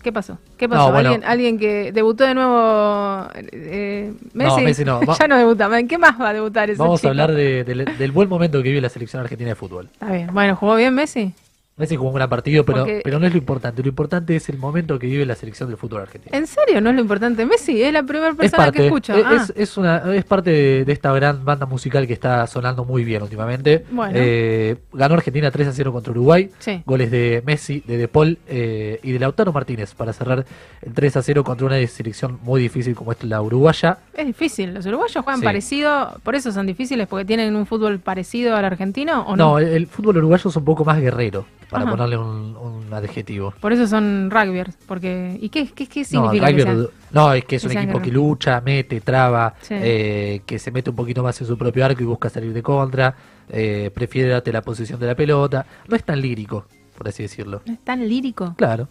[0.06, 0.38] ¿Qué pasó?
[0.56, 0.82] ¿Qué pasó?
[0.86, 1.08] No, bueno.
[1.10, 3.26] ¿Alguien, alguien que debutó de nuevo.
[3.34, 4.56] eh, Messi.
[4.56, 5.00] No, Messi no.
[5.18, 5.80] Ya no debuta.
[5.80, 7.08] ¿En qué más va a debutar ese Vamos chico?
[7.08, 9.88] a hablar de- del, del buen momento que vive la selección argentina de fútbol.
[9.92, 10.28] Está bien.
[10.32, 11.34] Bueno, ¿jugó bien Messi?
[11.78, 13.82] Messi jugó un gran partido, pero, Porque- pero no es lo importante.
[13.82, 16.35] Lo importante es el momento que vive la selección del fútbol argentino.
[16.35, 16.81] ¿En serio?
[16.81, 17.44] ¿No es lo importante?
[17.44, 19.12] Messi es la primera Es persona parte, que escucho.
[19.15, 19.35] es, Ah.
[19.36, 23.05] es- es una, es parte de, de esta gran banda musical que está sonando muy
[23.05, 23.85] bien últimamente.
[23.90, 24.15] Bueno.
[24.16, 26.48] Eh, ganó Argentina 3 a 0 contra Uruguay.
[26.61, 26.82] Sí.
[26.86, 30.47] Goles de Messi, de De Paul eh, y de Lautaro Martínez para cerrar
[30.81, 33.98] el 3 a 0 contra una selección muy difícil como es la uruguaya.
[34.15, 34.73] Es difícil.
[34.73, 35.44] Los uruguayos juegan Sí.
[35.44, 39.44] parecido, por eso son difíciles, porque tienen un fútbol parecido al argentino, ¿o no?
[39.51, 41.90] No, el, el fútbol uruguayo es un poco más guerrero, para Ajá.
[41.93, 43.52] ponerle un, un adjetivo.
[43.60, 46.52] Por eso son rugbyers, porque ¿y qué, qué, qué significa?
[46.52, 49.74] que sean- no, es que es un que sean equipo que lucha, mete, traba, Sí.
[49.76, 52.62] eh, que se mete un poquito más en su propio arco y busca salir de
[52.62, 53.14] contra,
[53.48, 55.66] eh, prefiere darte la posición de la pelota.
[55.88, 56.66] No es tan lírico,
[56.97, 57.62] por así decirlo.
[57.66, 58.55] ¿No es tan lírico?
[58.56, 58.88] Claro.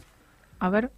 [0.60, 0.91] A ver.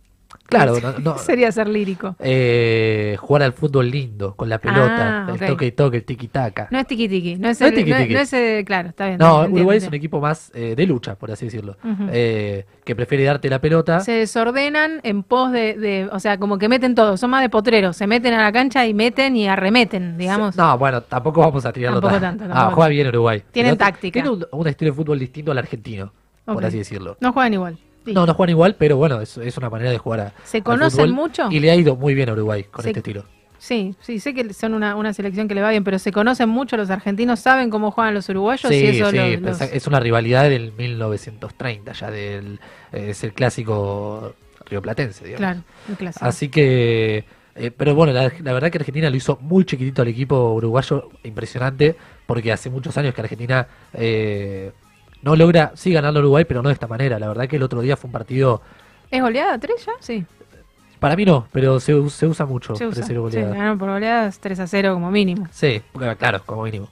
[0.47, 2.15] Claro, ¿qué no- no- ¿qué sería ser lírico?
[2.19, 6.67] Eh, jugar al fútbol lindo, con la pelota, Ah, el toque y toque, el tiki-taka.
[6.71, 8.13] No es tiki tiki, no es, el- tiki no es- tiki.
[8.13, 9.17] no es, eh, claro, está bien.
[9.17, 11.77] No, entiendo, Uruguay es un equipo más eh, de lucha, por así decirlo.
[12.11, 13.99] Eh, que prefiere darte la pelota.
[13.99, 17.49] Se desordenan en pos de, de- o sea, como que meten todo, son más de
[17.49, 20.55] potreros, se meten a la cancha y meten y arremeten, digamos.
[20.55, 23.43] No, bueno, tampoco vamos a tirarlo Tampoco tan- tanto, Ah, juega bien Uruguay.
[23.51, 24.13] Tienen táctica.
[24.13, 26.11] Tiene un, un estilo de fútbol distinto al argentino,
[26.45, 27.17] por así decirlo.
[27.19, 27.77] No juegan igual.
[28.13, 31.11] No, no juegan igual, pero bueno, es, es una manera de jugar a, ¿Se conocen
[31.11, 31.47] mucho?
[31.51, 33.23] Y le ha ido muy bien a Uruguay con Se- este estilo.
[33.59, 36.47] Sí, sí, sé que son una, una selección que le va bien, pero se conocen
[36.47, 39.87] mucho los argentinos, saben cómo juegan los uruguayos y Sí, eso sí, los- los- es
[39.87, 42.59] una rivalidad del 1930, ya del
[42.91, 44.35] eh, es el clásico
[44.67, 45.39] rioplatense, digamos.
[45.39, 46.25] Claro, el clásico.
[46.25, 47.25] Así que,
[47.55, 51.09] eh, pero bueno, la, la verdad que Argentina lo hizo muy chiquitito al equipo uruguayo,
[51.23, 51.95] impresionante,
[52.27, 54.71] porque hace muchos años que Argentina eh,
[55.27, 57.19] no logra, sí ganando Uruguay, pero no de esta manera.
[57.19, 58.61] La verdad que el otro día fue un partido,
[59.11, 59.91] ¿Es goleada 3 ya?
[59.99, 60.25] Sí.
[60.99, 62.75] para mí no, pero se, se usa mucho.
[62.75, 63.03] Se usa.
[63.05, 65.47] Sí, ganaron por goleadas 3 a 0 como mínimo.
[65.51, 65.81] Sí,
[66.17, 66.87] claro, como mínimo.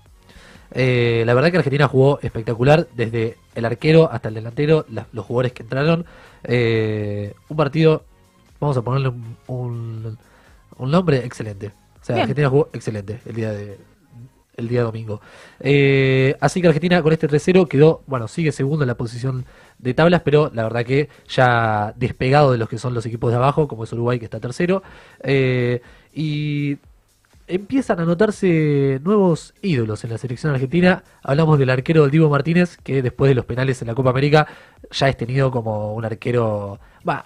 [0.71, 5.25] Eh, la verdad que Argentina jugó espectacular, desde el arquero hasta el delantero, la- los
[5.25, 6.05] jugadores que entraron.
[6.43, 8.03] Eh, un partido,
[8.59, 10.17] vamos a ponerle un, un-
[10.77, 11.67] un nombre excelente.
[12.01, 12.23] O sea, Bien.
[12.23, 13.77] Argentina jugó excelente el día de
[14.57, 15.21] el día domingo.
[15.59, 19.45] Eh, así que Argentina con este 3-0 quedó, bueno, sigue segundo en la posición
[19.79, 23.37] de tablas, pero la verdad que ya despegado de los que son los equipos de
[23.37, 24.83] abajo, como es Uruguay que está tercero.
[25.23, 25.81] Eh,
[26.13, 26.77] y
[27.47, 31.03] empiezan a notarse nuevos ídolos en la selección argentina.
[31.21, 34.47] Hablamos del arquero del Divo Martínez, que después de los penales en la Copa América
[34.91, 37.25] ya es tenido como un arquero, va,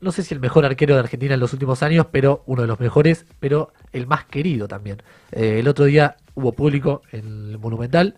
[0.00, 2.68] no sé si el mejor arquero de Argentina en los últimos años, pero uno de
[2.68, 5.02] los mejores, pero el más querido también.
[5.32, 8.14] Eh, el otro día hubo público en el Monumental.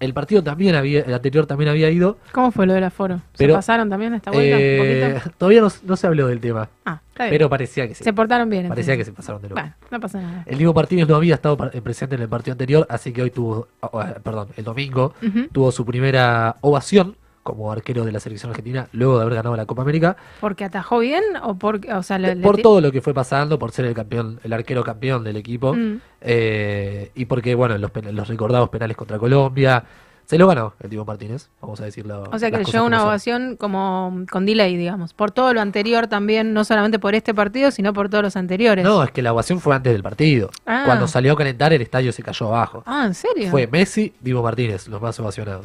[0.00, 2.18] el partido también había, el anterior también había ido.
[2.32, 3.20] ¿Cómo fue lo del aforo?
[3.34, 4.54] ¿Se pasaron también esta vuelta?
[4.56, 5.34] un Eh, poquito?
[5.38, 6.68] todavía no, no se habló del tema.
[6.84, 7.34] Ah, está bien.
[7.34, 8.04] Pero parecía que sí.
[8.04, 8.68] Se portaron bien.
[8.68, 9.60] Parecía que se pasaron de loco.
[9.60, 10.44] Bueno, no pasa nada.
[10.46, 13.30] El Diego Martínez no había estado eh, presente en el partido anterior, así que hoy
[13.32, 15.14] tuvo, oh, eh, perdón, el domingo
[15.50, 17.16] tuvo su primera ovación
[17.48, 20.16] como arquero de la selección argentina luego de haber ganado la Copa América.
[20.40, 23.14] ¿Porque atajó bien o porque, o sea, le- le por ti- todo lo que fue
[23.14, 26.00] pasando, por ser el campeón, el arquero campeón del equipo, Mm.
[26.20, 29.84] eh, y porque, bueno, los, los recordados penales contra Colombia,
[30.26, 32.24] se lo ganó el Diego Martínez, vamos a decirlo.
[32.30, 35.14] O sea que llevó una ovación como con delay, digamos.
[35.14, 38.84] Por todo lo anterior también, no solamente por este partido, sino por todos los anteriores.
[38.84, 40.50] No, es que la ovación fue antes del partido.
[40.66, 40.82] Ah.
[40.84, 42.82] Cuando salió a calentar, el estadio se cayó abajo.
[42.84, 43.50] Ah, ¿en serio?
[43.50, 45.64] Fue Messi, Diego Martínez, los más ovacionados.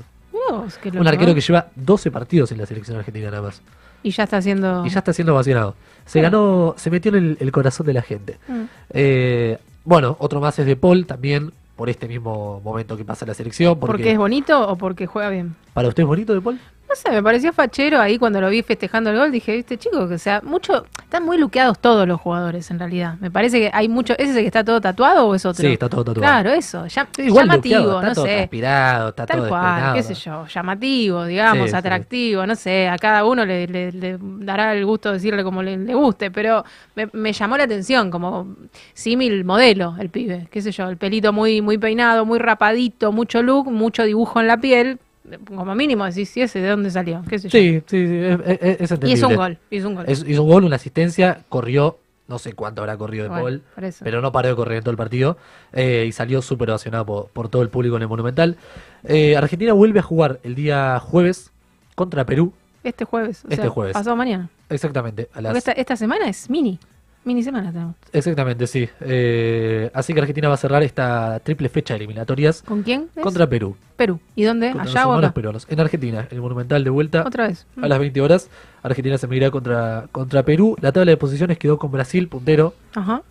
[0.93, 3.61] Un arquero que lleva 12 partidos en la selección argentina nada más.
[4.01, 4.85] Y ya está haciendo...
[4.85, 5.75] Y ya está siendo ovacionado.
[6.05, 8.37] Se ganó, se metió en el, el corazón de la gente.
[8.47, 8.63] Mm.
[8.89, 13.33] Eh, bueno, otro más es de Paul, también por este mismo momento que pasa la
[13.33, 13.79] selección.
[13.79, 15.55] Porque, ¿Porque es bonito o porque juega bien?
[15.73, 16.59] ¿Para usted es bonito de Paul?
[16.93, 19.31] No sé, me pareció fachero ahí cuando lo vi festejando el gol.
[19.31, 20.85] Dije, viste, chico, que o sea, mucho.
[21.01, 23.15] Están muy luqueados todos los jugadores en realidad.
[23.19, 24.13] Me parece que hay mucho.
[24.13, 25.61] ¿Ese es el que está todo tatuado o es otro?
[25.65, 26.21] Sí, está todo tatuado.
[26.21, 26.85] Claro, eso.
[26.85, 28.35] ya- Sí, igual llamativo, luqueado, está no todo sé.
[28.35, 30.45] transpirado, está Tal todo cual, qué sé yo.
[30.45, 31.75] Llamativo, digamos, Sí, sí.
[31.75, 32.87] atractivo, no sé.
[32.87, 36.29] A cada uno le, le- le dará el gusto de decirle como le, le guste.
[36.29, 36.63] Pero
[36.95, 38.55] me, me llamó la atención, como
[38.93, 40.47] símil modelo, el pibe.
[40.51, 44.47] Qué sé yo, el pelito muy, muy peinado, muy rapadito, mucho look, mucho dibujo en
[44.47, 44.99] la piel.
[45.47, 47.23] Como mínimo decís, ¿y ese de dónde salió?
[47.29, 47.51] ¿Qué sé yo?
[47.57, 48.93] Sí, sí, sí, es, es- es Y hizo
[49.27, 49.35] un entendible.
[49.35, 50.05] gol, hizo un gol.
[50.07, 51.97] Es- hizo un gol, una asistencia, corrió,
[52.27, 53.43] no sé cuánto habrá corrido de Bueno,
[53.75, 55.37] Paul, pero no paró de correr en todo el partido
[55.71, 58.57] eh, y salió súper ovacionado por, por todo el público en el Monumental.
[59.05, 61.51] Eh, Argentina vuelve a jugar el día jueves
[61.95, 62.51] contra Perú,
[62.83, 63.43] Este jueves.
[63.45, 63.93] o Este sea, jueves.
[63.93, 64.49] Pasado mañana.
[64.69, 66.79] exactamente, a las esta, esta semana es mini.
[67.25, 67.95] Mini semana tenemos.
[68.11, 68.89] Exactamente, sí.
[69.01, 73.07] Eh, así que Argentina va a cerrar esta triple fecha de eliminatorias ¿Con quién?
[73.21, 73.75] contra Perú.
[73.95, 74.19] Perú.
[74.35, 74.71] ¿Y dónde?
[74.71, 75.33] Contra ¿Allá o acá?
[75.33, 75.65] peruanos.
[75.69, 77.23] En Argentina, en el Monumental de vuelta.
[77.25, 77.65] Otra vez.
[77.81, 78.49] A las 20 horas,
[78.81, 80.75] Argentina se medirá contra, contra Perú.
[80.81, 82.73] La tabla de posiciones quedó con Brasil puntero.
[82.93, 83.21] Ajá.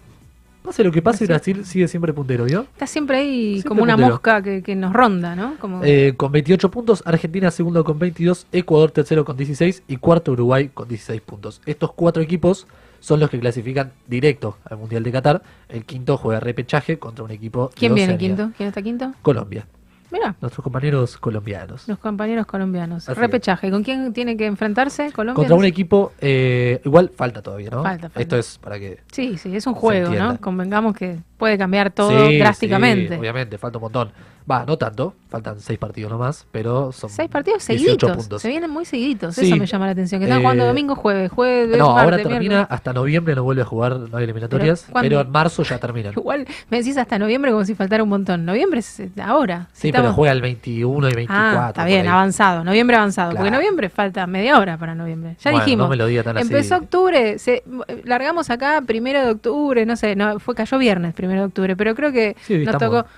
[0.63, 2.61] Pase lo que pase, Brasil sigue siempre puntero, ¿vio?
[2.73, 4.15] Está siempre ahí Siempre como una puntero.
[4.15, 5.57] mosca que, que nos ronda, ¿no?
[5.59, 5.81] Como...
[5.83, 10.71] Eh, con 28 puntos, Argentina segundo con 22, Ecuador tercero con 16 y cuarto Uruguay
[10.73, 11.61] con 16 puntos.
[11.67, 12.69] Estos cuatro equipos
[13.03, 15.43] son los que clasifican directo al Mundial de Qatar.
[15.69, 18.53] El quinto juega repechaje contra un equipo de ¿Quién viene quinto?
[18.57, 19.13] ¿Quién está quinto?
[19.23, 19.67] Colombia.
[20.13, 21.89] Mira, Nuestros compañeros colombianos.
[21.89, 23.09] los compañeros colombianos.
[23.09, 23.71] Así Repechaje.
[23.71, 25.11] ¿Con quién tiene que enfrentarse?
[25.11, 25.35] Colombia.
[25.35, 27.83] Contra un equipo, eh, igual falta todavía, ¿no?
[27.83, 28.21] Falta, falta.
[28.21, 29.01] Esto es para que...
[29.11, 30.33] Sí, sí, es un juego, entienda.
[30.35, 30.41] ¿no?
[30.41, 33.15] Convengamos que puede cambiar todo Sí, drásticamente.
[33.15, 34.13] sí, obviamente, falta un montón.
[34.51, 38.17] Va, no tanto, faltan seis partidos nomás, pero son Seis partidos 18 seguiditos.
[38.17, 38.43] puntos.
[38.43, 39.35] Se vienen muy seguiditos.
[39.37, 39.47] Sí.
[39.47, 40.21] Eso me llama la atención.
[40.21, 42.67] Que están Eh, jugando domingo, jueves, jueves, No, ahora martes, termina, miércoles.
[42.71, 46.13] hasta noviembre no vuelve a jugar, no hay eliminatorias, Pero, en marzo ya terminan.
[46.17, 48.45] Igual me decís hasta noviembre como si faltara un montón.
[48.45, 49.69] Noviembre es ahora.
[49.73, 51.61] Sí, Estamos- pero juega el 21 y 24.
[51.61, 52.65] Ah, está bien, avanzado.
[52.65, 53.33] Noviembre avanzado.
[53.37, 55.37] Porque noviembre falta media hora para noviembre.
[55.41, 55.85] Ya Bueno, dijimos.
[55.87, 56.47] no me lo diga tan así.
[56.49, 57.63] Empezó octubre, se,
[58.05, 61.95] largamos acá primero de octubre, no sé, no, fue cayó viernes primero de octubre, pero
[61.95, 63.09] creo que Sí, nos estamos- tocó.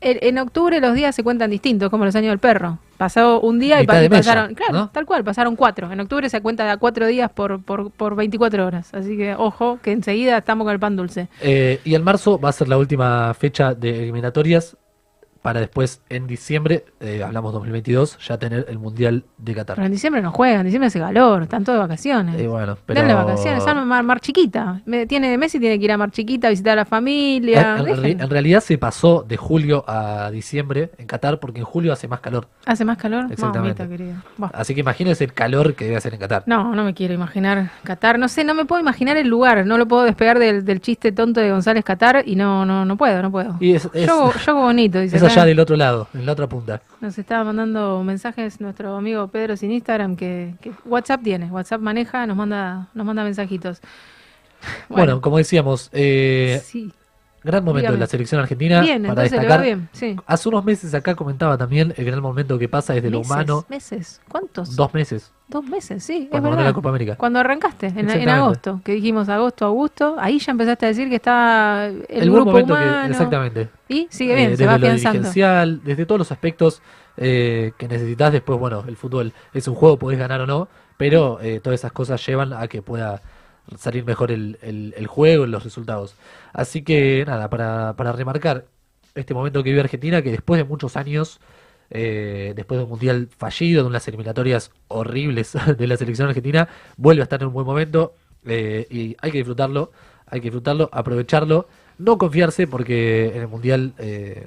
[0.00, 2.78] En, en octubre los días se cuentan distintos, como los años del perro.
[2.96, 4.90] Pasó un día y, pasaron, claro, ¿no?
[4.90, 5.90] tal cual, pasaron cuatro.
[5.92, 8.92] En octubre se cuenta de a cuatro días por, por, por 24 horas.
[8.92, 11.28] Así que ojo, que enseguida estamos con el pan dulce.
[11.40, 14.76] Eh, y en marzo va a ser la última fecha de eliminatorias
[15.42, 19.76] para después en diciembre, eh, hablamos 2022, ya tener el Mundial de Qatar.
[19.76, 22.40] Pero en diciembre no juegan, en diciembre hace calor, están todos de vacaciones.
[22.40, 23.00] Y bueno, pero...
[23.00, 24.80] Denle vacaciones, Mar, Mar Chiquita.
[24.86, 27.76] Me- tiene, Messi tiene que ir a Mar Chiquita a visitar a la familia.
[27.78, 32.08] En, en realidad se pasó de julio a diciembre en Qatar porque en julio hace
[32.08, 32.48] más calor.
[32.66, 33.26] ¿Hace más calor?
[33.30, 33.86] Exactamente.
[33.86, 34.22] Mamita.
[34.58, 36.42] Así que imagínense el calor que debe hacer en Qatar.
[36.46, 38.18] No, no me quiero imaginar Qatar.
[38.18, 39.64] No sé, no me puedo imaginar el lugar.
[39.66, 42.96] No lo puedo despegar del, del chiste tonto de González Qatar y no, no, no
[42.96, 43.56] puedo, no puedo.
[43.60, 45.18] Y es, es- Yo, yo bonito, dice.
[45.32, 46.82] allá del otro lado, en la otra punta.
[47.00, 52.26] Nos estaba mandando mensajes nuestro amigo Pedro sin Instagram que, que WhatsApp tiene, WhatsApp maneja,
[52.26, 53.80] nos manda, nos manda mensajitos.
[54.88, 56.92] Bueno, como decíamos, eh, sí.
[57.48, 57.96] Gran momento Dígame.
[57.96, 59.62] de la selección argentina Bien, para destacar.
[59.62, 60.14] bien, sí.
[60.26, 63.64] Hace unos meses acá comentaba también el gran momento que pasa desde lo humano.
[63.68, 64.76] meses, ¿cuántos?
[64.76, 65.32] Dos meses.
[65.48, 66.70] Dos meses, sí, es Cuando ganó verdad.
[66.70, 67.16] la Copa América.
[67.16, 71.86] Cuando arrancaste, en, agosto, que dijimos agosto, agosto, ahí ya empezaste a decir que estaba
[71.86, 73.10] el, El, buen grupo que- humano.
[73.10, 73.68] exactamente.
[73.88, 76.82] Y sigue bien, Eh, se va desde lo dirigencial, desde todos los aspectos
[77.16, 80.68] eh, que necesitas después, bueno, el fútbol es un juego, podés ganar o no,
[80.98, 83.20] pero eh, todas esas cosas llevan a que pueda
[83.76, 86.14] salir mejor el, el- el juego los resultados.
[86.52, 88.66] Así que nada, para, para remarcar
[89.14, 91.40] este momento que vive Argentina, que después de muchos años,
[91.90, 97.22] eh, después de un mundial fallido, de unas eliminatorias horribles de la selección argentina, vuelve
[97.22, 98.14] a estar en un buen momento
[98.46, 99.90] eh, y hay que disfrutarlo,
[100.26, 101.68] hay que disfrutarlo, aprovecharlo,
[101.98, 104.46] no confiarse porque en el mundial eh,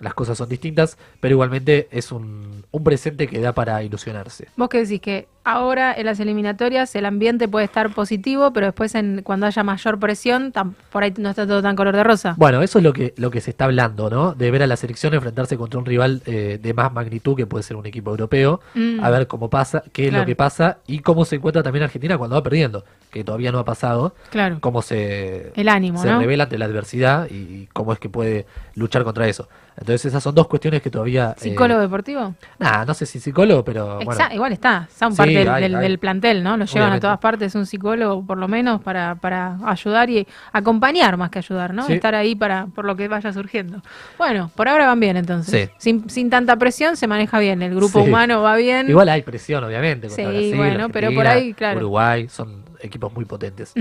[0.00, 4.48] las cosas son distintas, pero igualmente es un, un presente que da para ilusionarse.
[4.56, 8.94] Vos que decís que ahora en las eliminatorias el ambiente puede estar positivo, pero después
[8.94, 12.34] en, cuando haya mayor presión, tam- por ahí no está todo tan color de rosa.
[12.38, 14.34] Bueno, eso es lo que, lo que se está hablando, ¿no?
[14.34, 17.62] De ver a la selección enfrentarse contra un rival eh, de más magnitud que puede
[17.62, 19.02] ser un equipo europeo, Mm.
[19.04, 22.16] a ver cómo pasa, qué es lo que pasa y cómo se encuentra también Argentina
[22.18, 24.58] cuando va perdiendo, que todavía no ha pasado, Claro.
[24.60, 26.18] cómo se, El ánimo, se ¿no?
[26.20, 29.48] revela ante la adversidad y, y cómo es que puede luchar contra eso.
[29.76, 31.30] Entonces esas son dos cuestiones que todavía...
[31.38, 32.34] eh, ¿Psicólogo deportivo?
[32.58, 34.12] Nah, no sé si psicólogo, pero bueno.
[34.12, 35.82] Exa- igual está, son Sí, del, hay, del- hay.
[35.82, 36.56] del plantel, ¿no?
[36.56, 37.06] Lo llevan Obviamente.
[37.06, 41.38] a todas partes un psicólogo, por lo menos, para, para ayudar y acompañar más que
[41.38, 41.86] ayudar, ¿no?
[41.86, 41.94] Sí.
[41.94, 43.82] Estar ahí para por lo que vaya surgiendo.
[44.18, 45.68] Bueno, por ahora van bien entonces.
[45.68, 45.74] Sí.
[45.78, 48.88] Sin, sin tanta presión se maneja bien, el grupo humano va bien.
[48.88, 50.08] Igual hay presión, obviamente.
[50.10, 51.78] Sí, Brasil, bueno, pero por ahí, claro.
[51.80, 53.72] Uruguay, son equipos muy potentes.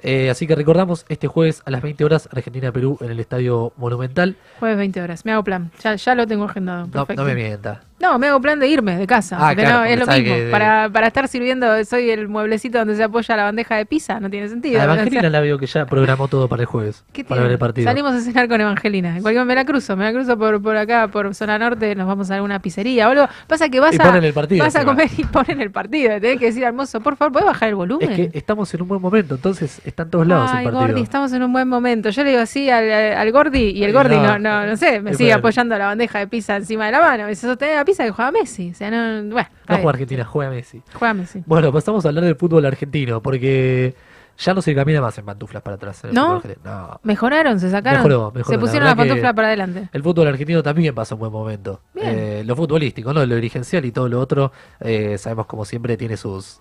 [0.00, 4.36] Eh, así que recordamos, este jueves a las 20 horas, Argentina-Perú en el Estadio Monumental.
[4.58, 6.86] Jueves 20 horas, me hago plan, ya, ya lo tengo agendado.
[6.86, 7.22] Perfecto.
[7.22, 7.82] no me mienta.
[8.00, 9.36] No, me hago plan de irme de casa.
[9.38, 10.24] Ah, porque claro, no, es lo mismo.
[10.34, 14.18] que Para, para estar sirviendo, soy el mueblecito donde se apoya la bandeja de pizza,
[14.20, 14.80] no tiene sentido.
[14.80, 17.04] A O sea, Evangelina la veo que ya programó todo para el jueves.
[17.12, 17.84] ¿qué para ver el partido.
[17.84, 19.16] Salimos a cenar con Evangelina.
[19.16, 22.06] En cualquier me la cruzo, me la cruzo por, por acá, por zona norte, nos
[22.06, 23.28] vamos a alguna pizzería o algo.
[23.46, 24.92] Pasa que vas Y a, ponen el partido vas a encima.
[24.94, 26.20] comer y ponen el partido.
[26.20, 28.10] Tenés que decir mozo, por favor, ¿puedes bajar el volumen?
[28.10, 30.86] Es que estamos en un buen momento, entonces está en todos lados Ay, el partido.
[30.88, 32.10] Gordi, estamos en un buen momento.
[32.10, 34.60] Yo le digo así al, al Gordi y el Ay, Gordi no, no.
[34.62, 37.24] no, no sé, me sigue apoyando la bandeja de pizza encima de la mano.
[37.24, 38.70] Me dice, la pizza que juega Messi.
[38.70, 40.82] O sea, no, bueno, No juega Argentina, juega Messi.
[40.94, 41.42] Juega Messi.
[41.46, 43.94] Bueno, pasamos a hablar del fútbol argentino, porque
[44.38, 46.02] ya no se camina más en pantuflas para atrás.
[46.04, 46.22] en el ¿No?
[46.22, 46.70] fútbol argentino.
[46.70, 47.00] No.
[47.02, 47.98] Mejoraron, se sacaron.
[47.98, 48.44] Mejoró, mejoró.
[48.44, 49.88] Se La pusieron la, que pantufla para adelante.
[49.92, 51.82] El fútbol argentino también pasa un buen momento.
[51.96, 53.24] Eh, lo futbolístico, ¿no?
[53.26, 56.58] Lo dirigencial y todo lo otro, eh, sabemos como siempre tiene sus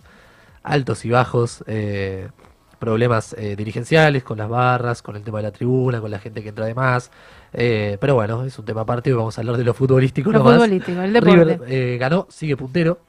[0.63, 2.29] altos y bajos, eh,
[2.79, 6.41] problemas eh, dirigenciales con las barras, con el tema de la tribuna, con la gente
[6.41, 7.11] que entra de más.
[7.53, 10.55] Eh, pero bueno, es un tema aparte, vamos a hablar de lo futbolístico Lo nomás.
[10.55, 11.35] futbolístico, el deporte.
[11.43, 12.99] River eh, ganó, sigue puntero,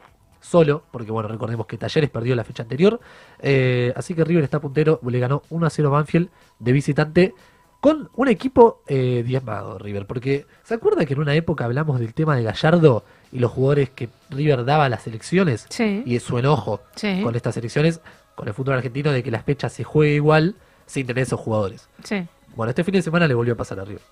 [0.40, 2.98] solo, porque bueno, recordemos que Talleres perdió la fecha anterior.
[3.40, 6.28] Eh, así que River está puntero, le ganó 1 a 0 Banfield
[6.58, 7.34] de visitante
[7.80, 10.06] con un equipo eh, diezmado, River.
[10.06, 13.88] Porque, ¿se acuerda que en una época hablamos del tema de Gallardo y los jugadores
[13.90, 15.66] que River daba a las elecciones?
[15.70, 16.02] Sí.
[16.04, 17.20] Y su enojo Sí.
[17.22, 18.00] con estas elecciones,
[18.34, 20.54] con el fútbol argentino, de que las fechas se juegue igual
[20.86, 21.88] sin tener esos jugadores.
[22.04, 22.26] Sí.
[22.56, 24.02] Bueno, este fin de semana le volvió a pasar a River.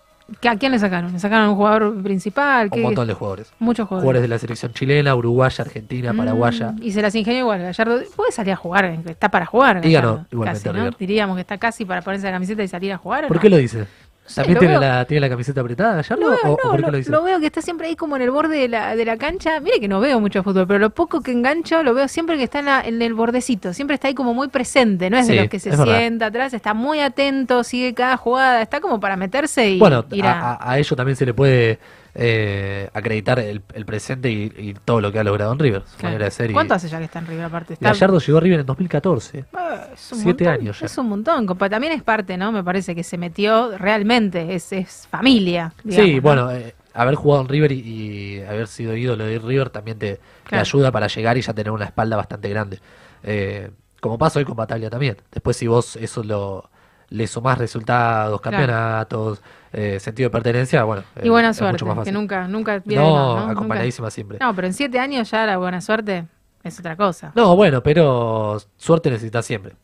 [0.41, 1.11] ¿Que- ¿A quién le sacaron?
[1.13, 2.69] ¿Le sacaron a un jugador principal?
[2.71, 3.51] Un montón de jugadores.
[3.59, 4.03] Muchos jugadores.
[4.05, 6.73] Jugadores de la selección chilena, uruguaya, argentina, paraguaya.
[6.73, 7.63] Mm, y se las ingenió igual.
[7.63, 9.81] Gallardo puede salir a jugar, está para jugar.
[9.81, 10.85] Gallardo, igualmente casi, ¿no?
[10.85, 10.97] River.
[10.99, 13.25] Diríamos que está casi para ponerse la camiseta y salir a jugar.
[13.25, 13.41] ¿o ¿Por no?
[13.41, 13.87] qué lo dice?
[14.29, 16.17] Sé, ¿También tiene veo- la, tiene la camiseta apretada, Gallardo?
[16.25, 17.11] Lo veo, ¿O, o no, por qué lo, lo dice?
[17.11, 19.61] lo veo que está siempre ahí como en el borde de la, de la cancha.
[19.61, 22.45] Mire que no veo mucho fútbol, pero lo poco que engancho lo veo siempre que
[22.45, 23.73] está en, la- en el bordecito.
[23.73, 25.11] Siempre está ahí como muy presente.
[25.11, 28.63] No es Sí, de los que se sienta atrás, está muy atento, sigue cada jugada.
[28.63, 31.79] Está como para meterse y Bueno, ir a, a- a ello también se le puede
[32.21, 35.83] eh, acreditar el, el presente y, y todo lo que ha logrado en River.
[35.87, 36.09] Su Claro.
[36.15, 36.51] manera de ser.
[36.51, 37.75] y- ¿Cuánto hace ya que está en River aparte?
[37.75, 39.45] Está- Gallardo llegó a River en 2014.
[39.55, 40.87] Ah, es un Siete montón, años ya.
[40.87, 41.47] Es un montón.
[41.71, 42.51] También es parte, ¿no?
[42.51, 45.73] Me parece que se metió realmente, es, es familia.
[45.85, 46.23] digamos, sí, ¿no?
[46.23, 50.19] bueno, eh, haber jugado en River y, y haber sido ídolo de River también te,
[50.51, 52.81] ayuda para llegar y ya tener una espalda bastante grande.
[53.23, 53.71] Eh,
[54.01, 55.17] como pasó hoy con Bataglia también.
[55.31, 56.69] Después si vos eso lo
[57.11, 58.57] le sumás resultados, Claro.
[58.57, 59.41] campeonatos,
[59.73, 61.03] eh, sentido de pertenencia, bueno.
[61.23, 63.51] Y buena suerte, que nunca, nunca viene de No, más, ¿no?
[63.53, 64.39] acompañadísima Nunca- siempre.
[64.41, 66.27] No, pero en siete años ya la buena suerte
[66.63, 67.33] es otra cosa.
[67.35, 69.75] No, bueno, pero suerte necesitas siempre.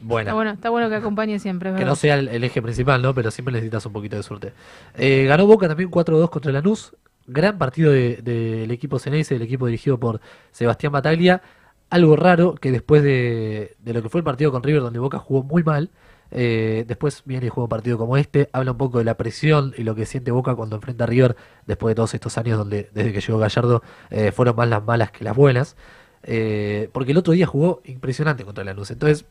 [0.00, 0.30] Buena.
[0.30, 3.12] Está bueno, está bueno que acompañe siempre, Que no sea el, el eje principal, ¿no?
[3.14, 4.52] Pero siempre necesitas un poquito de suerte.
[4.96, 6.94] Eh, ganó Boca también 4-2 contra Lanús.
[7.26, 10.20] Gran partido de- del equipo Ceneice, del equipo dirigido por
[10.52, 11.42] Sebastián Bataglia.
[11.90, 15.18] Algo raro que después de, de lo que fue el partido con River, donde Boca
[15.18, 15.90] jugó muy mal,
[16.30, 18.48] eh, después viene y juega un partido como este.
[18.52, 21.36] Habla un poco de la presión y lo que siente Boca cuando enfrenta a River
[21.66, 25.10] después de todos estos años donde desde que llegó Gallardo eh, fueron más las malas
[25.10, 25.76] que las buenas.
[26.22, 28.90] Eh, porque el otro día jugó impresionante contra Lanús.
[28.90, 29.24] Entonces,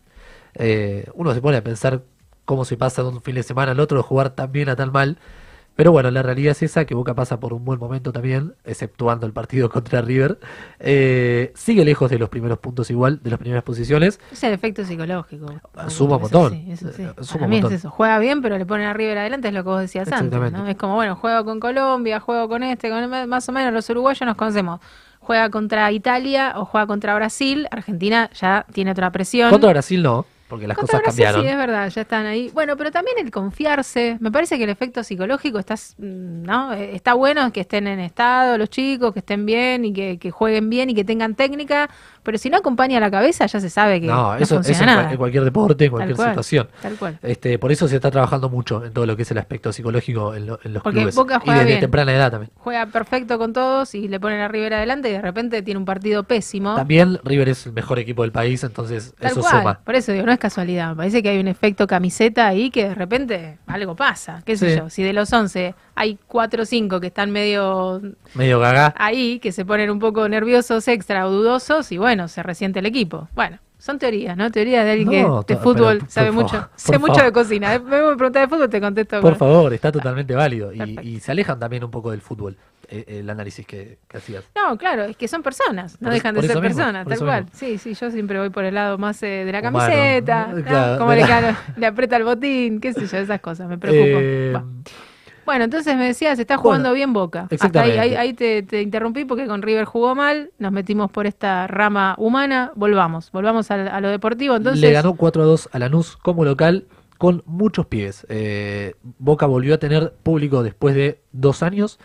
[0.55, 2.03] eh, uno se pone a pensar
[2.45, 4.75] cómo se pasa de un fin de semana al otro de jugar tan bien a
[4.75, 5.17] tan mal.
[5.77, 9.27] Pero bueno, la realidad es esa, que Boca pasa por un buen momento también, exceptuando
[9.27, 10.39] el partido contra River.
[10.79, 14.19] Eh, sigue lejos de los primeros puntos igual, de las primeras posiciones.
[14.31, 15.53] Es el efecto psicológico.
[15.87, 16.53] Suma un montón.
[16.53, 17.03] sí, eso sí.
[17.03, 17.91] Eh, suma un es eso.
[17.91, 20.51] Juega bien, pero le ponen a River adelante, es lo que vos decías antes.
[20.51, 20.67] ¿no?
[20.67, 24.25] Es como, bueno, juego con Colombia, juego con este, con más o menos los uruguayos
[24.25, 24.81] nos conocemos.
[25.19, 27.67] Juega contra Italia o juega contra Brasil.
[27.69, 29.51] Argentina ya tiene otra presión.
[29.51, 31.41] Contra Brasil no, porque las cosas cambiaron.
[31.41, 32.49] Sí, es verdad, ya están ahí.
[32.53, 34.17] Bueno, pero también el confiarse.
[34.19, 36.73] Me parece que el efecto psicológico está, mm, ¿no?
[36.73, 40.31] Eh, está bueno que estén en estado los chicos, que estén bien y que, que
[40.31, 41.89] jueguen bien y que tengan técnica,
[42.27, 44.79] Pero si no acompaña la cabeza, ya se sabe que no, No, eso, eso funciona
[44.79, 45.11] cual- nada.
[45.11, 46.67] en cualquier deporte, en cualquier cual, situación.
[46.81, 47.17] tal cual.
[47.23, 50.35] Este, por eso se está trabajando mucho en todo lo que es el aspecto psicológico
[50.35, 51.15] en, lo- en los Porque clubes.
[51.15, 51.79] Boca y juega desde bien.
[51.79, 52.51] temprana edad también.
[52.57, 55.85] Juega perfecto con todos y le ponen a River adelante y de repente tiene un
[55.85, 56.75] partido pésimo.
[56.75, 59.59] También River es el mejor equipo del país, entonces Tal eso cual.
[59.59, 59.79] suma.
[59.85, 60.89] Por eso digo, no es casualidad.
[60.89, 64.41] Me parece que hay un efecto camiseta ahí que de repente algo pasa.
[64.45, 64.77] ¿Qué sé Sí.
[64.79, 64.89] yo?
[64.89, 68.01] Si de los 11 hay 4 o 5 que están medio
[68.35, 68.93] Medio gaga.
[68.97, 72.85] ahí, que se ponen un poco nerviosos, extra o dudosos, y bueno, se resiente el
[72.85, 73.27] equipo.
[73.35, 74.49] Bueno, son teorías, ¿no?
[74.49, 76.67] Teorías de alguien No, que de fútbol pero, sabe mucho.
[76.75, 77.25] Sé mucho favor.
[77.25, 77.75] de cocina.
[77.75, 79.21] Eh, Me voy a preguntar de fútbol, te contesto.
[79.21, 80.73] Por con- favor, está totalmente válido.
[80.73, 82.57] Y, y se alejan también un poco del fútbol,
[82.89, 84.43] eh, el análisis que, que hacías.
[84.55, 87.43] No, claro, es que son personas, no Por dejan de ser mismo, personas, tal cual.
[87.43, 87.59] mismo.
[87.59, 89.77] Sí, sí, yo siempre voy por el lado más eh, de la Humano.
[89.79, 90.63] camiseta, ¿no?
[90.63, 93.77] Claro, Cómo de le, la- le aprieta el botín, qué sé yo, esas cosas, me
[93.77, 94.19] preocupo.
[94.21, 94.53] Eh.
[95.47, 97.43] Bueno, entonces me decías, está Bueno, jugando bien Boca.
[97.49, 97.99] Hasta ahí, exactamente.
[98.01, 102.15] ahí, ahí te, te interrumpí porque con River jugó mal, nos metimos por esta rama
[102.17, 104.57] humana, volvamos, volvamos al- a, lo deportivo.
[104.57, 106.85] Entonces, Le ganó 4 a 2 a Lanús como local
[107.17, 108.25] con muchos pibes.
[108.29, 111.97] Eh, Boca volvió a tener público después de dos años.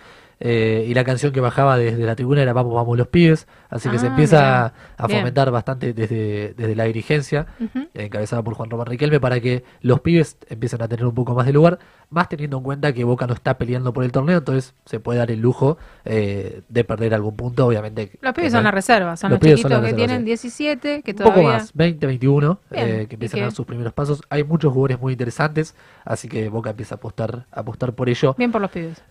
[0.44, 3.46] Eh, y la canción que bajaba desde la tribuna era Vamos, vamos los pibes.
[3.70, 4.66] Así que se Ah, empieza
[4.98, 5.20] a Bien.
[5.20, 7.46] fomentar bastante desde, desde la dirigencia,
[7.94, 11.46] encabezada por Juan Román Riquelme, para que los pibes empiecen a tener un poco más
[11.46, 11.78] de lugar,
[12.10, 15.20] más teniendo en cuenta que Boca no está peleando por el torneo, entonces se puede
[15.20, 18.10] dar el lujo eh, de perder algún punto, obviamente.
[18.20, 20.24] los pibes son la reserva, son los, son chiquitos que reserva, tienen sí.
[20.24, 21.52] 17, que Un poco todavía...
[21.52, 24.20] más, 20, 21, Bien, eh, que empiezan que- a dar sus primeros pasos.
[24.28, 25.74] Hay muchos jugadores muy interesantes,
[26.04, 28.34] así que Boca empieza a apostar, a apostar por ello.
[28.36, 29.02] Bien por los pibes.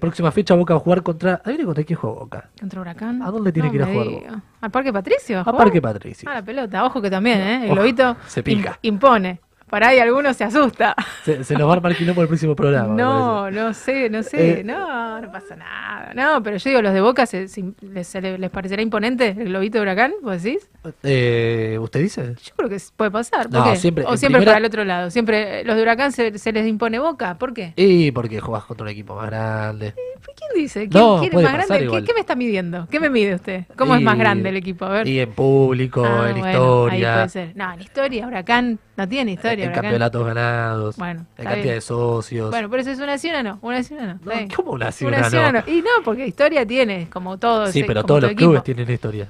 [0.00, 1.40] Próxima fecha Boca va a jugar contra...
[1.44, 2.50] ¿Adivinen contra quién juega Boca?
[2.58, 3.22] Contra Huracán.
[3.22, 4.40] ¿A dónde tiene No que ir a jugar diga.
[4.60, 5.40] ¿Al Parque Patricio?
[5.40, 5.58] A jugar?
[5.58, 6.28] Parque Patricio.
[6.30, 6.84] Ah, la pelota.
[6.84, 7.56] Ojo que también, ¿eh?
[7.64, 8.72] El Ojo, globito se pica.
[8.72, 9.40] im- impone.
[9.72, 10.94] Para ahí alguno se asusta.
[11.24, 12.92] Se, se nos va a armar quilombo el próximo programa.
[12.94, 14.60] No, no sé, no sé.
[14.60, 16.12] Eh, no, no pasa nada.
[16.14, 19.82] No, pero yo digo, los de Boca, se, se- les, parecerá imponente el globito de
[19.82, 20.12] huracán?
[20.20, 20.68] ¿Vos decís?
[21.04, 22.34] Eh, ¿Usted dice?
[22.44, 23.48] Yo creo que puede pasar.
[23.48, 23.76] ¿Por No, qué?
[23.76, 25.10] siempre- o siempre primera- para el otro lado.
[25.10, 27.38] Siempre eh, los de huracán se, les impone Boca.
[27.38, 27.72] ¿Por qué?
[27.76, 29.94] Y porque jugás contra un equipo más grande.
[30.36, 30.88] ¿Quién dice?
[30.88, 32.02] ¿Quién, No, quién es más grande?
[32.04, 32.86] ¿Qué, me está midiendo?
[32.90, 33.64] ¿Qué me mide usted?
[33.76, 34.84] ¿Cómo es más grande el equipo?
[34.86, 35.08] A ver.
[35.08, 37.56] Y en público, Ah, en bueno, historia, Ahí puede ser.
[37.56, 39.61] No, en historia, Huracán no tiene historia.
[39.62, 39.82] En Huracán.
[39.82, 41.74] campeonatos ganados, Bueno, en cantidad bien.
[41.76, 42.50] de socios.
[42.50, 43.58] Bueno, pero eso es una ciudad no.
[43.62, 44.30] Una ciudad no.
[44.32, 44.48] bien.
[44.50, 45.04] ¿Cómo una sí,
[45.52, 45.52] no?
[45.52, 45.62] no.
[45.66, 47.66] Y no, porque historia tiene, como todo.
[47.68, 48.50] sí, ese- pero todos todo los equipo.
[48.50, 49.28] clubes tienen historia.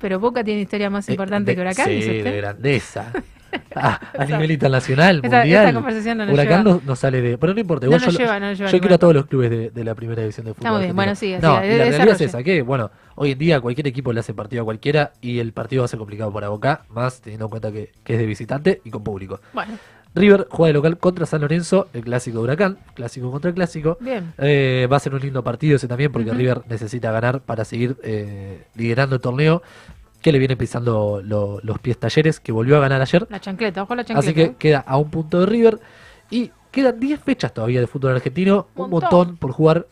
[0.00, 3.12] Pero Boca tiene historia más Eh, importante de- que Huracán, Sí, de grandeza.
[3.80, 5.46] Ah, a nivel internacional, mundial.
[5.46, 6.76] esta conversación no nos Huracán lleva.
[6.76, 7.38] no, no sale de.
[7.38, 9.70] Pero no importa, No yo, lleva, no lleva yo quiero a todos los clubes de,
[9.70, 10.66] de la primera división de fútbol.
[10.66, 13.38] Está muy bien, bueno, sí, No, y la realidad es esa, que bueno, hoy en
[13.38, 16.32] día cualquier equipo le hace partido a cualquiera y el partido va a ser complicado
[16.32, 19.40] para Boca, más teniendo en cuenta que, que es de visitante y con público.
[19.52, 19.78] Bueno,
[20.14, 23.98] River juega de local contra San Lorenzo, el clásico de Huracán, clásico contra clásico.
[24.00, 24.32] Bien.
[24.38, 26.32] Eh, va a ser un lindo partido ese también porque.
[26.32, 29.62] River necesita ganar para seguir eh, liderando el torneo
[30.22, 33.26] que le viene pisando lo- los pies talleres, que volvió a ganar ayer.
[33.30, 34.20] la chancleta, ojo la chancleta.
[34.30, 35.78] Así que queda a un punto de River
[36.30, 39.10] y quedan 10 fechas todavía de fútbol argentino, un Montón.
[39.10, 39.86] montón por jugar,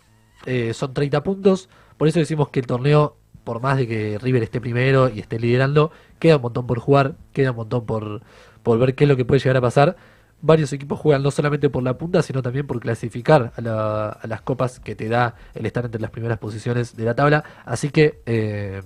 [0.45, 4.43] eh, son 30 puntos, por eso decimos que el torneo, por más de que River
[4.43, 8.23] esté primero y esté liderando, queda un montón por jugar, queda un montón por,
[8.63, 9.97] por ver qué es lo que puede llegar a pasar.
[10.43, 14.27] Varios equipos juegan no solamente por la punta, sino también por clasificar a, la- a
[14.27, 17.43] las copas que te da el estar entre las primeras posiciones de la tabla.
[17.65, 18.83] Así que eh,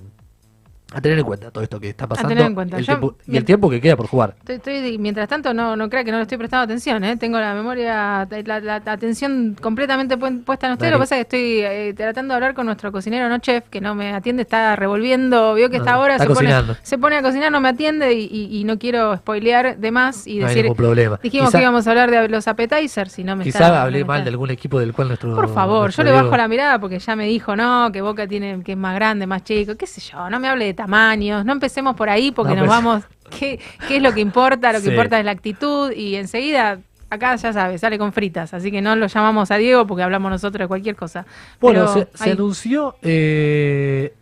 [0.93, 2.77] a tener en cuenta todo esto que está pasando tener en cuenta.
[2.79, 4.35] el Yo- tiempo- y el tiempo que queda por jugar.
[4.47, 7.17] Estoy, estoy- mientras tanto, no, no crea que no le estoy prestando atención, ¿eh?
[7.17, 10.87] Tengo la memoria, la, la- la atención completamente pu- puesta en usted.
[10.87, 10.93] Dale.
[10.93, 13.69] Lo que pasa es que estoy eh, tratando de hablar con nuestro cocinero, no chef,
[13.71, 16.77] que no me atiende, está revolviendo, vio que No, está se pone, cocinando.
[16.83, 20.27] se pone a cocinar, no me atiende y, y- y no quiero spoilear de más
[20.27, 20.63] y No hay decir...
[20.65, 21.21] ningún problema.
[21.23, 23.69] Dijimos Quizá- que íbamos a hablar de los appetizers y no me Quizá está...
[23.71, 25.35] no hablé me mal está- de algún equipo del cual nuestro.
[25.35, 28.27] Por favor, nuestro yo le bajo la mirada porque ya me dijo, no, que Boca
[28.27, 31.45] tiene que es más grande, más chico, qué sé yo, no me hable de tamaños,
[31.45, 33.05] no empecemos por ahí porque No, nos pues- vamos,
[33.39, 34.73] ¿qué, qué es lo que importa?
[34.73, 34.91] Lo que Sí.
[34.91, 36.81] importa es la actitud y enseguida,
[37.11, 40.31] acá ya sabes, sale con fritas, así que no lo llamamos a Diego porque hablamos
[40.31, 41.27] nosotros de cualquier cosa.
[41.61, 44.15] Bueno, Pero se, anunció eh,